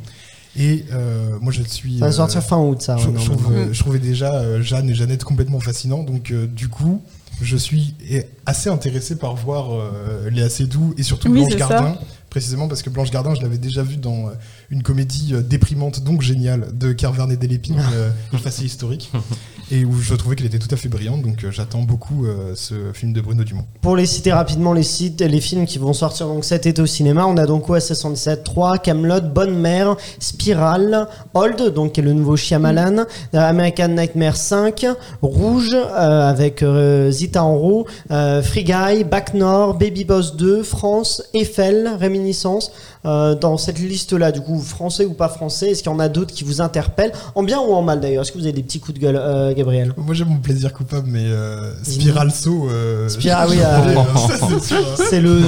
Et 0.58 0.86
euh, 0.92 1.36
moi 1.40 1.52
je 1.52 1.62
suis. 1.62 1.98
Ça 1.98 2.06
va 2.06 2.10
euh, 2.10 2.12
sortir 2.12 2.42
fin 2.42 2.56
août, 2.58 2.80
ça. 2.80 2.96
je, 2.96 3.08
ouais, 3.08 3.14
je 3.18 3.24
trouve, 3.26 3.42
normalement. 3.42 3.66
euh, 3.68 3.72
je 3.72 3.80
trouvais 3.80 3.98
déjà 3.98 4.34
euh, 4.36 4.62
Jeanne 4.62 4.88
et 4.88 4.94
Jeannette 4.94 5.22
complètement 5.22 5.60
fascinants. 5.60 6.02
Donc, 6.02 6.30
euh, 6.30 6.46
du 6.46 6.68
coup, 6.68 7.02
je 7.42 7.56
suis 7.58 7.94
assez 8.46 8.70
intéressé 8.70 9.16
par 9.16 9.34
voir 9.36 9.66
euh, 9.74 10.30
Léa 10.30 10.48
Seydoux 10.48 10.94
et 10.96 11.02
surtout 11.02 11.28
Oui, 11.30 11.44
Blanche 11.44 11.68
ça. 11.68 11.98
Précisément 12.30 12.68
parce 12.68 12.82
que 12.82 12.90
Blanche 12.90 13.10
Gardin, 13.10 13.34
je 13.34 13.42
l'avais 13.42 13.58
déjà 13.58 13.82
vue 13.82 13.96
dans 13.96 14.28
euh, 14.28 14.32
une 14.70 14.82
comédie 14.82 15.34
euh, 15.34 15.42
déprimante, 15.42 16.02
donc 16.02 16.22
géniale, 16.22 16.68
de 16.72 16.92
Carverne 16.92 17.32
et 17.32 17.36
Delépine, 17.36 17.82
euh, 17.94 18.10
assez 18.44 18.64
historique, 18.64 19.10
et 19.70 19.84
où 19.84 20.00
je 20.00 20.14
trouvais 20.14 20.36
qu'elle 20.36 20.46
était 20.46 20.58
tout 20.58 20.72
à 20.72 20.76
fait 20.76 20.88
brillante. 20.88 21.22
Donc, 21.22 21.44
euh, 21.44 21.50
j'attends 21.50 21.82
beaucoup 21.82 22.26
euh, 22.26 22.52
ce 22.54 22.92
film 22.92 23.12
de 23.12 23.20
Bruno 23.20 23.44
Dumont. 23.44 23.64
Pour 23.80 23.96
les 23.96 24.06
citer 24.06 24.32
rapidement, 24.32 24.72
les 24.72 24.82
sites, 24.82 25.20
les 25.20 25.40
films 25.40 25.66
qui 25.66 25.78
vont 25.78 25.92
sortir 25.92 26.26
donc 26.28 26.44
cet 26.44 26.66
été 26.66 26.80
au 26.80 26.86
cinéma, 26.86 27.26
on 27.26 27.36
a 27.36 27.46
donc 27.46 27.68
OSS 27.68 27.94
117, 27.94 28.44
3, 28.44 28.78
Camelot, 28.78 29.20
Bonne 29.20 29.58
Mère, 29.58 29.96
Spiral, 30.18 31.08
Old, 31.34 31.72
donc 31.74 31.92
qui 31.92 32.00
est 32.00 32.04
le 32.04 32.12
nouveau 32.12 32.36
Shyamalan, 32.36 32.98
euh, 32.98 33.04
American 33.32 33.88
Nightmare 33.88 34.36
5, 34.36 34.86
Rouge 35.22 35.74
euh, 35.74 36.28
avec 36.28 36.62
euh, 36.62 37.10
Zita 37.10 37.42
Enro, 37.42 37.86
euh, 38.10 38.42
Free 38.42 38.64
Guy, 38.64 39.04
Back 39.04 39.34
Nord, 39.34 39.74
Baby 39.74 40.04
Boss 40.04 40.36
2, 40.36 40.62
France, 40.62 41.22
Eiffel, 41.34 41.90
Réminiscence. 41.98 42.70
Euh, 43.06 43.34
dans 43.36 43.56
cette 43.56 43.78
liste-là, 43.78 44.32
du 44.32 44.40
coup, 44.40 44.60
français 44.60 45.04
ou 45.04 45.12
pas 45.12 45.28
français, 45.28 45.70
est-ce 45.70 45.82
qu'il 45.82 45.92
y 45.92 45.94
en 45.94 45.98
a 46.00 46.08
d'autres 46.08 46.34
qui 46.34 46.44
vous 46.44 46.60
interpellent, 46.60 47.12
en 47.34 47.42
bien 47.42 47.60
ou 47.60 47.72
en 47.72 47.82
mal 47.82 48.00
d'ailleurs? 48.00 48.22
Est-ce 48.22 48.32
que 48.32 48.38
vous 48.38 48.44
avez 48.44 48.52
des 48.52 48.62
petits 48.62 48.80
coups 48.80 48.98
de 48.98 49.02
gueule, 49.02 49.16
euh, 49.20 49.54
Gabriel? 49.54 49.92
Moi, 49.96 50.14
j'ai 50.14 50.24
mon 50.24 50.38
plaisir 50.38 50.72
coupable, 50.72 51.06
mais 51.10 51.24
euh, 51.24 51.72
Spiral 51.84 52.30
Saut. 52.32 52.68
euh, 52.70 53.08
Spiral, 53.08 53.48
oui, 53.50 53.58
euh, 53.60 53.94
c'est 54.60 54.64
sûr, 54.68 54.76
hein. 54.78 55.04
C'est 55.08 55.20
le. 55.20 55.40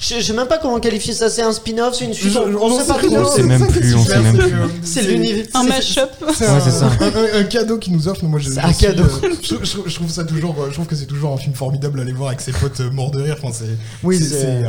Je, 0.00 0.14
je 0.16 0.20
sais 0.20 0.32
même 0.32 0.48
pas 0.48 0.58
comment 0.58 0.80
qualifier 0.80 1.14
ça. 1.14 1.30
C'est 1.30 1.42
un 1.42 1.52
spin-off, 1.52 1.94
c'est 1.94 2.04
une 2.06 2.14
suite. 2.14 2.36
On, 2.36 2.54
on 2.72 2.78
sait 2.80 2.86
pas 2.86 2.94
trop. 2.94 3.16
On 3.16 3.24
sait 3.30 3.42
même 3.42 3.66
plus, 3.68 3.94
on 3.94 4.04
sait 4.04 4.18
même 4.20 4.36
c'est 4.36 4.48
plus. 4.48 4.52
C'est 4.82 5.02
l'univers. 5.02 5.44
Un 5.54 5.62
mashup. 5.64 6.00
C'est 6.34 6.44
Ouais, 6.46 6.50
un, 6.50 6.60
c'est 6.60 6.70
ça. 6.70 6.86
un- 7.00 7.04
un- 7.38 7.40
un 7.40 7.44
cadeau 7.44 7.78
qui 7.78 7.90
nous 7.92 8.08
offre. 8.08 8.24
Moi, 8.24 8.40
je, 8.40 8.50
un 8.58 8.72
suis, 8.72 8.86
cadeau. 8.86 9.04
euh, 9.04 9.30
je, 9.42 9.94
trouve 9.94 10.10
ça 10.10 10.24
toujours. 10.24 10.54
Je 10.68 10.74
trouve 10.74 10.86
que 10.86 10.96
c'est 10.96 11.06
toujours 11.06 11.32
un 11.32 11.36
film 11.36 11.54
formidable 11.54 11.98
à 12.00 12.02
aller 12.02 12.12
voir 12.12 12.28
avec 12.28 12.40
ses 12.40 12.52
potes 12.52 12.80
morts 12.92 13.10
de 13.12 13.22
rire. 13.22 13.36
Enfin, 13.40 13.52
c'est. 13.56 13.76
Oui, 14.02 14.18
c'est- 14.18 14.64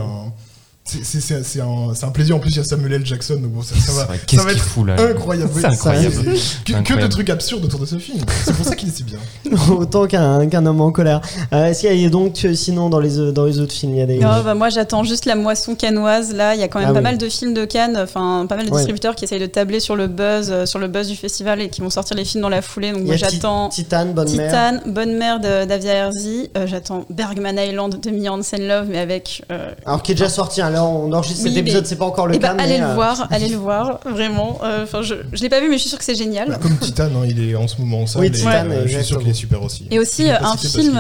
c'est- 0.85 1.19
c'est 1.43 1.61
un. 1.61 1.65
un, 1.65 1.93
c'est 1.95 2.05
un 2.05 2.09
plaisir. 2.11 2.35
En 2.35 2.39
plus, 2.39 2.51
il 2.51 2.57
y 2.57 2.59
a 2.59 2.63
Samuel 2.63 2.93
L. 2.93 3.05
Jackson. 3.05 3.35
Donc 3.35 3.51
bon, 3.51 3.61
ça, 3.63 3.75
ça 3.75 3.91
va, 3.93 4.05
ça 4.07 4.13
Qu'est-ce 4.27 4.43
va 4.43 4.51
être 4.51 4.59
fout 4.63 4.85
là 4.87 4.95
incroyable. 4.99 5.49
C'est 5.55 5.65
incroyable. 5.65 6.15
Que, 6.63 6.73
que 6.83 6.93
de 7.01 7.07
trucs 7.07 7.29
absurdes 7.31 7.65
autour 7.65 7.79
de 7.79 7.85
ce 7.87 7.97
film. 7.97 8.19
C'est 8.45 8.53
pour 8.55 8.65
ça 8.65 8.75
qu'il 8.75 8.89
est 8.89 8.91
si 8.95 9.03
bien. 9.03 9.17
Autant 9.71 10.05
qu'un 10.05 10.47
qu'un 10.47 10.65
homme 10.65 10.81
en 10.81 10.91
colère. 10.91 11.21
Euh, 11.53 11.65
Est-ce 11.65 11.81
qu'il 11.81 11.99
y 11.99 12.05
a 12.05 12.09
donc, 12.09 12.45
sinon, 12.53 12.89
dans 12.89 12.99
les, 12.99 13.31
dans 13.31 13.45
les 13.45 13.59
autres 13.59 13.73
films, 13.73 13.93
il 13.93 13.97
y 13.97 14.01
a 14.01 14.05
des. 14.05 14.19
Oh, 14.19 14.43
bah, 14.43 14.53
moi 14.53 14.69
j'attends 14.69 15.03
juste 15.03 15.25
la 15.25 15.35
moisson 15.35 15.73
canoise 15.75 16.33
là 16.33 16.53
il 16.53 16.61
y 16.61 16.63
a 16.63 16.67
quand 16.67 16.79
même 16.79 16.89
Ah 16.89 16.93
pas 16.93 16.99
oui. 16.99 17.03
mal 17.03 17.17
de 17.17 17.29
films 17.29 17.53
de 17.55 17.65
Cannes 17.65 17.97
enfin 18.01 18.45
pas 18.47 18.55
mal 18.55 18.65
de 18.65 18.71
Ouais. 18.71 18.77
distributeurs 18.77 19.15
qui 19.15 19.25
essayent 19.25 19.39
de 19.39 19.45
tabler 19.47 19.79
sur 19.79 19.95
le 19.95 20.07
buzz 20.07 20.49
euh, 20.51 20.65
sur 20.65 20.79
le 20.79 20.87
buzz 20.87 21.07
du 21.07 21.15
festival 21.15 21.61
et 21.61 21.69
qui 21.69 21.81
vont 21.81 21.89
sortir 21.89 22.15
les 22.17 22.25
films 22.25 22.41
dans 22.43 22.49
la 22.49 22.61
foulée 22.61 22.91
donc 22.91 23.11
j'attends 23.13 23.69
Titan, 23.69 24.05
Bonne 24.07 24.29
Mère. 24.35 24.51
Titan 24.79 24.91
Bonne 24.91 25.17
Mère 25.17 25.39
de- 25.39 25.65
d'Avia 25.65 25.93
Herzi 25.93 26.49
Euh, 26.57 26.67
j'attends 26.67 27.05
Bergman 27.09 27.57
Island 27.57 27.99
de 28.01 28.09
Mia 28.11 28.31
Hansen 28.33 28.67
Love 28.67 28.87
mais 28.89 28.99
avec 28.99 29.43
euh, 29.51 29.71
Alors, 29.85 30.03
qui 30.03 30.11
est 30.11 30.15
déjà 30.15 30.29
sorti. 30.29 30.61
On 30.83 31.11
enregistre 31.13 31.43
Oui, 31.43 31.49
cet 31.49 31.57
épisode, 31.57 31.83
mais- 31.83 31.87
c'est 31.89 31.95
pas 31.95 32.05
encore 32.05 32.27
le 32.27 32.35
eh 32.35 32.39
cas. 32.39 32.53
ben, 32.53 32.59
allez 32.63 32.73
mais, 32.73 32.79
le 32.79 32.85
euh, 32.85 32.93
voir 32.95 33.27
allez 33.31 33.47
le 33.49 33.57
voir 33.57 33.99
vraiment 34.05 34.59
Euh, 34.63 34.83
enfin 34.83 35.01
je 35.01 35.15
je 35.33 35.41
l'ai 35.41 35.49
pas 35.49 35.59
vu 35.59 35.69
mais 35.69 35.75
je 35.77 35.81
suis 35.81 35.89
sûre 35.89 35.97
que 35.99 36.05
c'est 36.05 36.15
génial 36.15 36.49
Bah, 36.49 36.59
Comme 36.61 36.77
Titan, 36.77 37.05
hein, 37.05 37.25
il 37.27 37.49
est 37.49 37.55
en 37.55 37.67
ce 37.67 37.79
moment 37.79 38.01
en 38.01 38.07
salle. 38.07 38.21
Oui, 38.21 38.27
et, 38.27 38.31
Titan, 38.31 38.49
euh, 38.69 38.83
je 38.85 38.95
suis 38.95 39.03
sûr 39.05 39.19
qu'il 39.19 39.29
est 39.29 39.33
super 39.33 39.61
aussi. 39.63 39.85
Et 39.91 39.99
aussi, 39.99 40.29
un 40.29 40.55
film. 40.57 40.99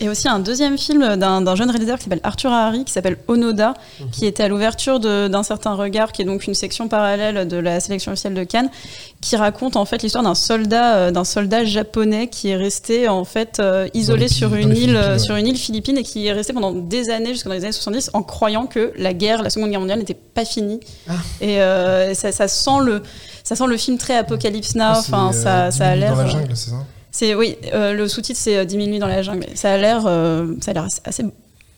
Et 0.00 0.08
aussi 0.08 0.28
un 0.28 0.38
deuxième 0.38 0.78
film 0.78 1.16
d'un 1.16 1.40
d'un 1.40 1.54
jeune 1.56 1.70
réalisateur 1.70 1.98
qui 1.98 2.04
s'appelle 2.04 2.20
Arthur 2.22 2.50
Harari, 2.52 2.84
qui 2.84 2.92
s'appelle 2.92 3.16
Onoda, 3.28 3.74
Mhm. 4.00 4.10
qui 4.10 4.26
était 4.26 4.42
à 4.44 4.48
l'ouverture 4.48 5.00
de- 5.00 5.28
d'un 5.28 5.42
certain 5.42 5.74
regard, 5.74 6.12
qui 6.12 6.22
est 6.22 6.24
donc 6.24 6.46
une 6.46 6.54
section 6.54 6.88
parallèle 6.88 7.46
de 7.48 7.56
la 7.56 7.80
sélection 7.80 8.12
officielle 8.12 8.34
de 8.34 8.44
Cannes, 8.44 8.70
qui 9.20 9.36
raconte 9.36 9.76
en 9.76 9.84
fait 9.84 10.02
l'histoire 10.02 10.24
d'un 10.24 10.34
soldat, 10.34 11.10
d'un 11.10 11.24
soldat 11.24 11.64
japonais 11.64 12.28
qui 12.28 12.48
est 12.50 12.56
resté 12.56 13.08
en 13.08 13.24
fait 13.24 13.60
isolé 13.94 14.28
sur 14.28 14.50
Philippines- 14.50 14.70
une 14.70 14.76
île, 14.76 14.96
ouais. 14.96 15.18
sur 15.18 15.34
une 15.36 15.46
île 15.46 15.56
philippine 15.56 15.98
et 15.98 16.02
qui 16.02 16.26
est 16.26 16.32
resté 16.32 16.52
pendant 16.52 16.72
des 16.72 17.10
années, 17.10 17.32
jusqu'à 17.32 17.48
dans 17.48 17.54
les 17.54 17.64
années 17.64 17.72
70, 17.72 18.10
en 18.12 18.22
croyant 18.22 18.66
que 18.66 18.87
la 18.96 19.12
guerre, 19.14 19.42
la 19.42 19.50
Seconde 19.50 19.70
Guerre 19.70 19.80
mondiale 19.80 19.98
n'était 19.98 20.14
pas 20.14 20.44
finie. 20.44 20.80
Ah. 21.08 21.12
Et 21.40 21.60
euh, 21.60 22.14
ça, 22.14 22.32
ça 22.32 22.48
sent 22.48 22.80
le, 22.84 23.02
ça 23.44 23.56
sent 23.56 23.66
le 23.66 23.76
film 23.76 23.98
très 23.98 24.16
Apocalypse 24.16 24.74
Now. 24.74 24.82
Ah, 24.88 24.94
c'est, 25.02 25.12
Enfin, 25.12 25.28
euh, 25.28 25.32
ça, 25.32 25.70
10 25.70 25.76
ça 25.76 25.88
a 25.88 25.96
l'air. 25.96 26.12
Dans 26.16 26.22
la 26.22 26.28
euh, 26.28 26.30
jungle, 26.30 26.56
c'est 26.56 26.70
ça? 26.70 26.76
c'est 27.10 27.34
oui, 27.34 27.56
euh, 27.74 27.94
le 27.94 28.06
sous-titre 28.08 28.38
c'est 28.40 28.56
euh, 28.58 28.64
10 28.64 28.74
000 28.76 28.86
nuits 28.88 28.98
dans 28.98 29.06
la 29.06 29.22
jungle. 29.22 29.46
Ça 29.54 29.72
a 29.72 29.76
l'air, 29.76 30.02
euh, 30.06 30.54
ça 30.62 30.70
a 30.70 30.74
l'air 30.74 30.84
assez, 30.84 31.00
assez 31.04 31.24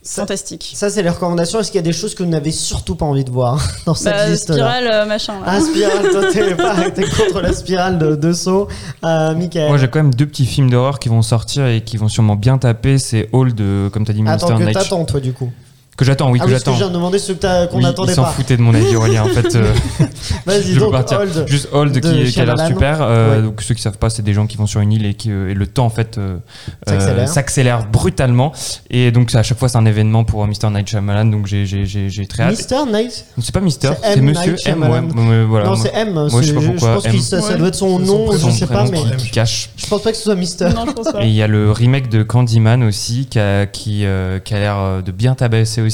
Ça- 0.02 0.22
fantastique. 0.22 0.72
Ça, 0.74 0.88
c'est 0.90 1.02
les 1.02 1.10
recommandations. 1.10 1.60
Est-ce 1.60 1.70
qu'il 1.70 1.78
y 1.78 1.80
a 1.80 1.82
des 1.82 1.92
choses 1.92 2.14
que 2.14 2.22
vous 2.22 2.28
n'avez 2.28 2.50
surtout 2.52 2.94
pas 2.96 3.04
envie 3.04 3.22
de 3.24 3.30
voir 3.30 3.62
dans 3.86 3.94
cette 3.94 4.12
Bah, 4.14 4.26
liste-là? 4.28 4.54
spirale, 4.54 4.88
euh, 4.90 5.04
machin. 5.06 5.34
là. 5.34 5.40
Ah, 5.46 5.60
spirale, 5.60 6.10
toi, 6.10 6.22
t'es 6.32 6.54
pas- 6.56 6.90
t'es 6.90 7.04
contre 7.04 7.40
la 7.42 7.52
spirale 7.52 7.98
de, 7.98 8.16
de 8.16 8.32
saut. 8.32 8.66
Euh, 9.04 9.34
Michael. 9.34 9.68
Moi, 9.68 9.76
j'ai 9.78 9.88
quand 9.88 9.98
même 10.02 10.14
deux 10.14 10.26
petits 10.26 10.46
films 10.46 10.70
d'horreur 10.70 10.98
qui 10.98 11.08
vont 11.10 11.20
sortir 11.22 11.66
et 11.66 11.82
qui 11.82 11.96
vont 11.98 12.08
sûrement 12.08 12.36
bien 12.36 12.56
taper. 12.58 12.96
C'est 12.98 13.28
Hall 13.32 13.54
de, 13.54 13.90
comme 13.92 14.04
t'as 14.06 14.14
dit, 14.14 14.22
Monster 14.22 14.46
Attends, 14.46 14.58
que 14.58 14.62
Night. 14.64 14.74
t'attends, 14.74 15.04
toi, 15.04 15.20
du 15.20 15.32
coup? 15.34 15.52
Que 15.96 16.06
j'attends, 16.06 16.30
oui, 16.30 16.38
ah 16.40 16.44
que 16.44 16.48
oui, 16.48 16.52
parce 16.54 16.64
que 16.64 16.70
j'attends. 16.70 16.78
je 16.78 16.82
viens 16.84 16.88
de 16.88 16.94
demander 16.94 17.18
ceux 17.18 17.34
que 17.34 17.40
t'as- 17.40 17.66
qu'on 17.66 17.76
Oui, 17.76 17.82
n'attendait 17.82 18.12
ils 18.12 18.14
s'en 18.14 18.22
pas. 18.22 18.30
foutaient 18.30 18.56
de 18.56 18.62
mon 18.62 18.72
avis, 18.74 18.96
Aurélien. 18.96 19.22
En 19.24 19.28
fait, 19.28 19.54
euh, 19.54 19.70
Vas-y, 20.46 20.72
je 20.72 20.78
donc, 20.80 20.92
partir. 20.92 21.20
Hold. 21.20 21.44
Juste 21.46 21.68
Hold 21.72 22.00
qui, 22.00 22.32
qui 22.32 22.40
a 22.40 22.44
l'air 22.46 22.66
super. 22.66 22.98
Euh, 23.02 23.36
Ouais. 23.36 23.42
Donc 23.42 23.60
ceux 23.60 23.74
qui 23.74 23.82
savent 23.82 23.98
pas, 23.98 24.08
c'est 24.08 24.22
des 24.22 24.32
gens 24.32 24.46
qui 24.46 24.56
vont 24.56 24.66
sur 24.66 24.80
une 24.80 24.92
île 24.92 25.04
et, 25.04 25.12
qui, 25.14 25.30
euh, 25.30 25.50
et 25.50 25.54
le 25.54 25.66
temps 25.66 25.84
en 25.84 25.90
fait 25.90 26.16
euh, 26.16 26.38
S'accélère. 26.86 27.18
euh, 27.18 27.26
s'accélère 27.26 27.86
brutalement. 27.86 28.52
Et 28.88 29.10
donc 29.12 29.34
à 29.34 29.42
chaque 29.42 29.58
fois 29.58 29.68
c'est 29.68 29.76
un 29.76 29.84
événement 29.84 30.24
pour 30.24 30.42
euh, 30.42 30.46
Mr 30.46 30.70
Night 30.70 30.88
Shyamalan. 30.88 31.26
Donc 31.26 31.46
j'ai 31.46 31.66
j'ai 31.66 31.84
j'ai 31.84 32.08
j'ai 32.08 32.26
très 32.26 32.44
hâte. 32.44 32.50
Mister 32.52 32.76
Night? 32.90 33.26
C'est 33.40 33.52
pas 33.54 33.60
Mister, 33.60 33.90
C'est 34.02 34.12
c'est 34.14 34.18
M. 34.20 34.24
Monsieur 34.24 34.52
Night 34.52 34.66
M. 34.68 34.82
Ouais, 35.28 35.44
voilà. 35.44 35.66
Non, 35.66 35.76
c'est 35.76 35.92
M. 35.94 36.12
Moi, 36.14 36.28
je 36.28 36.36
c'est- 36.38 36.46
sais 36.46 36.52
pas 36.54 36.60
pourquoi, 36.62 36.94
pense 36.94 37.02
que 37.04 37.08
M. 37.08 37.18
ça, 37.20 37.56
doit 37.56 37.68
être 37.68 37.74
son 37.74 37.98
nom, 37.98 38.32
je 38.32 38.50
sais 38.50 38.66
pas, 38.66 38.84
mais 38.90 39.02
qui, 39.18 39.30
cache. 39.30 39.68
je 39.76 39.86
pense 39.86 40.00
pas 40.02 40.12
que 40.12 40.16
ce 40.16 40.22
soit 40.24 40.34
Mister. 40.34 40.68
Non, 40.74 40.86
je 40.86 40.92
pense 40.92 41.12
pas. 41.12 41.22
Et 41.24 41.28
il 41.28 41.34
y 41.34 41.42
a 41.42 41.46
le 41.46 41.70
remake 41.72 42.08
de 42.08 42.22
Candyman 42.22 42.82
aussi 42.84 43.26
qui 43.30 43.38
a, 43.38 43.66
qui, 43.66 44.04
qui 44.44 44.54
a 44.54 44.58
l'air 44.58 45.02
de 45.04 45.12
bien 45.12 45.34
tabasser 45.34 45.82
aussi, 45.82 45.89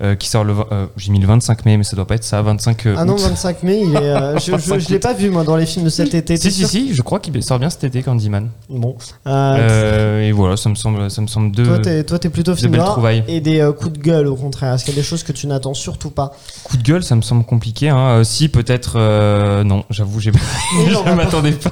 euh, 0.00 0.14
qui 0.14 0.28
sort 0.28 0.44
le. 0.44 0.54
euh, 0.72 0.86
J'ai 0.96 1.12
mis 1.12 1.18
le 1.20 1.26
25 1.26 1.64
mai, 1.64 1.76
mais 1.76 1.84
ça 1.84 1.96
doit 1.96 2.06
pas 2.06 2.14
être 2.16 2.24
ça, 2.24 2.42
25 2.42 2.86
euh, 2.86 2.94
Ah 2.98 3.04
non, 3.04 3.14
août. 3.14 3.20
25 3.20 3.62
mai, 3.62 3.82
il 3.84 3.94
est, 3.96 4.38
je, 4.44 4.56
je, 4.58 4.78
je 4.78 4.88
l'ai 4.90 4.98
pas 4.98 5.12
vu 5.12 5.30
moi 5.30 5.44
dans 5.44 5.56
les 5.56 5.66
films 5.66 5.84
de 5.84 5.90
cet 5.90 6.14
été. 6.14 6.36
Si, 6.36 6.50
si, 6.50 6.66
si, 6.66 6.94
je 6.94 7.02
crois 7.02 7.20
qu'il 7.20 7.42
sort 7.42 7.58
bien 7.58 7.70
cet 7.70 7.84
été, 7.84 8.02
Candyman. 8.02 8.48
Bon. 8.68 8.96
Et 9.26 10.32
voilà, 10.32 10.56
ça 10.56 10.68
me 10.68 10.74
semble, 10.74 11.10
ça 11.10 11.20
me 11.22 11.26
semble 11.26 11.52
deux, 11.54 11.64
Toi, 12.04 12.18
t'es, 12.18 12.28
plutôt 12.30 12.52
de 12.52 12.56
film 12.56 12.72
belles 12.72 12.80
noir 12.80 12.92
trouvailles. 12.92 13.24
et 13.28 13.40
des 13.40 13.68
coups 13.78 13.92
de 13.98 14.02
gueule 14.02 14.26
au 14.26 14.36
contraire. 14.36 14.74
Est-ce 14.74 14.84
qu'il 14.84 14.94
y 14.94 14.96
a 14.98 15.00
des 15.00 15.06
choses 15.06 15.22
que 15.22 15.32
tu 15.32 15.46
n'attends 15.46 15.74
surtout 15.74 16.10
pas? 16.10 16.32
Coup 16.64 16.76
de 16.76 16.82
gueule, 16.82 17.02
ça 17.02 17.14
me 17.16 17.22
semble 17.22 17.44
compliqué. 17.44 17.88
Hein. 17.88 18.22
Si, 18.24 18.48
peut-être. 18.48 18.94
euh, 18.96 19.64
non, 19.64 19.84
j'avoue, 19.90 20.20
j'ai... 20.20 20.32
Je 20.88 21.10
ne 21.10 21.14
m'attendais 21.14 21.52
pas. 21.52 21.70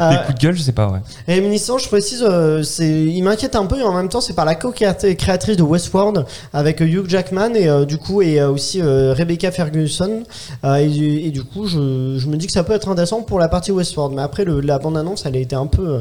Euh, 0.00 0.10
Des 0.10 0.16
coups 0.26 0.34
de 0.34 0.40
gueule, 0.46 0.56
je 0.56 0.62
sais 0.62 0.72
pas, 0.72 0.88
ouais. 0.88 1.00
Réminiscence, 1.26 1.84
je 1.84 1.88
précise, 1.88 2.24
euh, 2.26 2.62
c'est, 2.62 2.88
il 3.04 3.22
m'inquiète 3.22 3.54
un 3.56 3.66
peu 3.66 3.78
et 3.78 3.82
en 3.82 3.92
même 3.94 4.08
temps, 4.08 4.20
c'est 4.20 4.32
par 4.34 4.44
la 4.44 4.54
co-créatrice 4.54 5.56
de 5.56 5.62
Westworld 5.62 6.24
avec 6.52 6.80
Hugh 6.90 7.08
Jackman 7.08 7.54
et 7.54 7.68
euh, 7.68 7.84
du 7.84 7.98
coup 7.98 8.22
et 8.22 8.40
euh, 8.40 8.50
aussi 8.50 8.80
euh, 8.80 9.12
Rebecca 9.12 9.50
Ferguson. 9.50 10.24
Et, 10.64 11.30
du- 11.30 11.44
coup, 11.44 11.66
je, 11.66 11.78
me 11.78 12.36
dis 12.36 12.46
que 12.46 12.52
ça 12.52 12.64
peut 12.64 12.72
être 12.72 12.88
intéressant 12.88 13.22
pour 13.22 13.38
la 13.38 13.48
partie 13.48 13.72
Westworld. 13.72 14.14
Mais 14.14 14.22
après, 14.22 14.44
le, 14.44 14.60
la 14.60 14.78
bande-annonce, 14.78 15.24
elle 15.26 15.36
a 15.36 15.38
été 15.38 15.56
un 15.56 15.66
peu, 15.66 16.00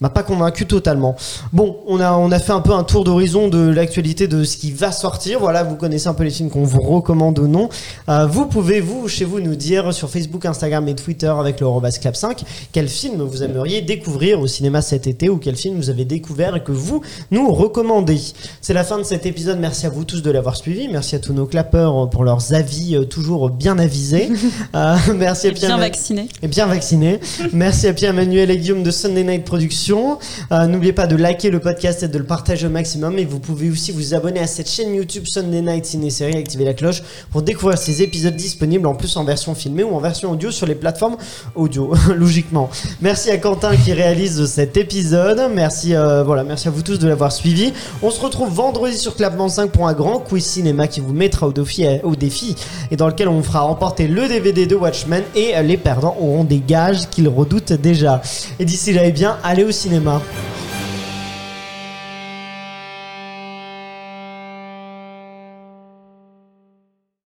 m'a 0.00 0.10
pas 0.10 0.22
convaincu 0.22 0.66
totalement. 0.66 1.16
Bon, 1.52 1.78
on 1.86 2.00
a 2.00 2.12
on 2.12 2.30
a 2.30 2.38
fait 2.38 2.52
un 2.52 2.60
peu 2.60 2.72
un 2.72 2.84
tour 2.84 3.04
d'horizon 3.04 3.48
de 3.48 3.68
l'actualité 3.68 4.28
de 4.28 4.44
ce 4.44 4.56
qui 4.56 4.72
va 4.72 4.92
sortir. 4.92 5.40
Voilà, 5.40 5.62
vous 5.62 5.76
connaissez 5.76 6.08
un 6.08 6.14
peu 6.14 6.24
les 6.24 6.30
films 6.30 6.50
qu'on 6.50 6.64
vous 6.64 6.80
recommande 6.80 7.38
ou 7.38 7.46
non. 7.48 7.68
Euh, 8.08 8.26
vous 8.26 8.46
pouvez 8.46 8.80
vous 8.80 9.08
chez 9.08 9.24
vous 9.24 9.40
nous 9.40 9.54
dire 9.54 9.92
sur 9.92 10.08
Facebook, 10.08 10.46
Instagram 10.46 10.88
et 10.88 10.94
Twitter 10.94 11.28
avec 11.28 11.60
le 11.60 11.66
Clap 12.00 12.16
5 12.16 12.44
quel 12.72 12.88
film 12.88 13.22
vous 13.22 13.42
aimeriez 13.42 13.82
découvrir 13.82 14.40
au 14.40 14.46
cinéma 14.46 14.82
cet 14.82 15.06
été 15.06 15.28
ou 15.28 15.38
quel 15.38 15.56
film 15.56 15.76
vous 15.76 15.90
avez 15.90 16.04
découvert 16.04 16.56
et 16.56 16.62
que 16.62 16.72
vous 16.72 17.02
nous 17.30 17.52
recommandez. 17.52 18.20
C'est 18.60 18.74
la 18.74 18.84
fin 18.84 18.98
de 18.98 19.02
cet 19.02 19.26
épisode. 19.26 19.58
Merci 19.58 19.86
à 19.86 19.90
vous 19.90 20.04
tous 20.04 20.22
de 20.22 20.30
l'avoir 20.30 20.56
suivi. 20.56 20.88
Merci 20.88 21.16
à 21.16 21.18
tous 21.18 21.32
nos 21.32 21.46
clappeurs 21.46 22.08
pour 22.10 22.24
leurs 22.24 22.54
avis 22.54 22.96
euh, 22.96 23.04
toujours 23.04 23.50
bien 23.50 23.78
avisés. 23.78 24.28
Euh, 24.74 24.96
merci 25.16 25.48
à 25.48 25.52
Pierre 25.52 25.70
bien 25.70 25.78
vacciné. 25.78 26.28
et 26.42 26.48
bien 26.48 26.66
vacciné. 26.66 27.18
Merci 27.52 27.88
à 27.88 27.92
Pierre-Emmanuel 27.92 28.50
et 28.50 28.58
Guillaume 28.58 28.82
de 28.82 28.90
Sunday 28.90 29.24
Night 29.24 29.44
Productions. 29.44 29.89
Euh, 29.92 30.66
N'oubliez 30.66 30.92
pas 30.92 31.06
de 31.06 31.16
liker 31.16 31.50
le 31.50 31.58
podcast 31.58 32.02
et 32.02 32.08
de 32.08 32.18
le 32.18 32.24
partager 32.24 32.66
au 32.66 32.70
maximum. 32.70 33.18
Et 33.18 33.24
vous 33.24 33.40
pouvez 33.40 33.70
aussi 33.70 33.92
vous 33.92 34.14
abonner 34.14 34.40
à 34.40 34.46
cette 34.46 34.70
chaîne 34.70 34.94
YouTube 34.94 35.24
Sunday 35.26 35.62
Night 35.62 35.84
Ciné-Série, 35.86 36.36
activer 36.36 36.64
la 36.64 36.74
cloche 36.74 37.02
pour 37.30 37.42
découvrir 37.42 37.78
ces 37.78 38.02
épisodes 38.02 38.36
disponibles 38.36 38.86
en 38.86 38.94
plus 38.94 39.16
en 39.16 39.24
version 39.24 39.54
filmée 39.54 39.82
ou 39.82 39.94
en 39.94 40.00
version 40.00 40.30
audio 40.30 40.50
sur 40.50 40.66
les 40.66 40.74
plateformes 40.74 41.16
audio, 41.54 41.92
logiquement. 42.16 42.70
Merci 43.00 43.30
à 43.30 43.38
Quentin 43.38 43.76
qui 43.76 43.92
réalise 43.92 44.44
cet 44.46 44.76
épisode. 44.76 45.50
Merci, 45.54 45.94
euh, 45.94 46.22
voilà, 46.22 46.44
merci 46.44 46.68
à 46.68 46.70
vous 46.70 46.82
tous 46.82 46.98
de 46.98 47.08
l'avoir 47.08 47.32
suivi. 47.32 47.72
On 48.02 48.10
se 48.10 48.20
retrouve 48.20 48.52
vendredi 48.52 48.96
sur 48.96 49.16
Clap 49.16 49.36
25 49.36 49.70
pour 49.70 49.88
un 49.88 49.92
grand 49.92 50.18
quiz 50.18 50.44
cinéma 50.44 50.86
qui 50.86 51.00
vous 51.00 51.12
mettra 51.12 51.48
au 51.48 51.52
défi, 51.52 51.86
au 52.02 52.14
défi 52.14 52.54
et 52.90 52.96
dans 52.96 53.08
lequel 53.08 53.28
on 53.28 53.42
fera 53.42 53.60
remporter 53.60 54.06
le 54.06 54.28
DVD 54.28 54.66
de 54.66 54.76
Watchmen 54.76 55.22
et 55.34 55.60
les 55.62 55.76
perdants 55.76 56.16
auront 56.20 56.44
des 56.44 56.62
gages 56.64 57.08
qu'ils 57.10 57.28
redoutent 57.28 57.72
déjà. 57.72 58.22
Et 58.58 58.64
d'ici 58.64 58.92
là, 58.92 59.02
eh 59.04 59.12
bien, 59.12 59.36
allez 59.42 59.64
au 59.64 59.70
cinéma. 59.80 60.20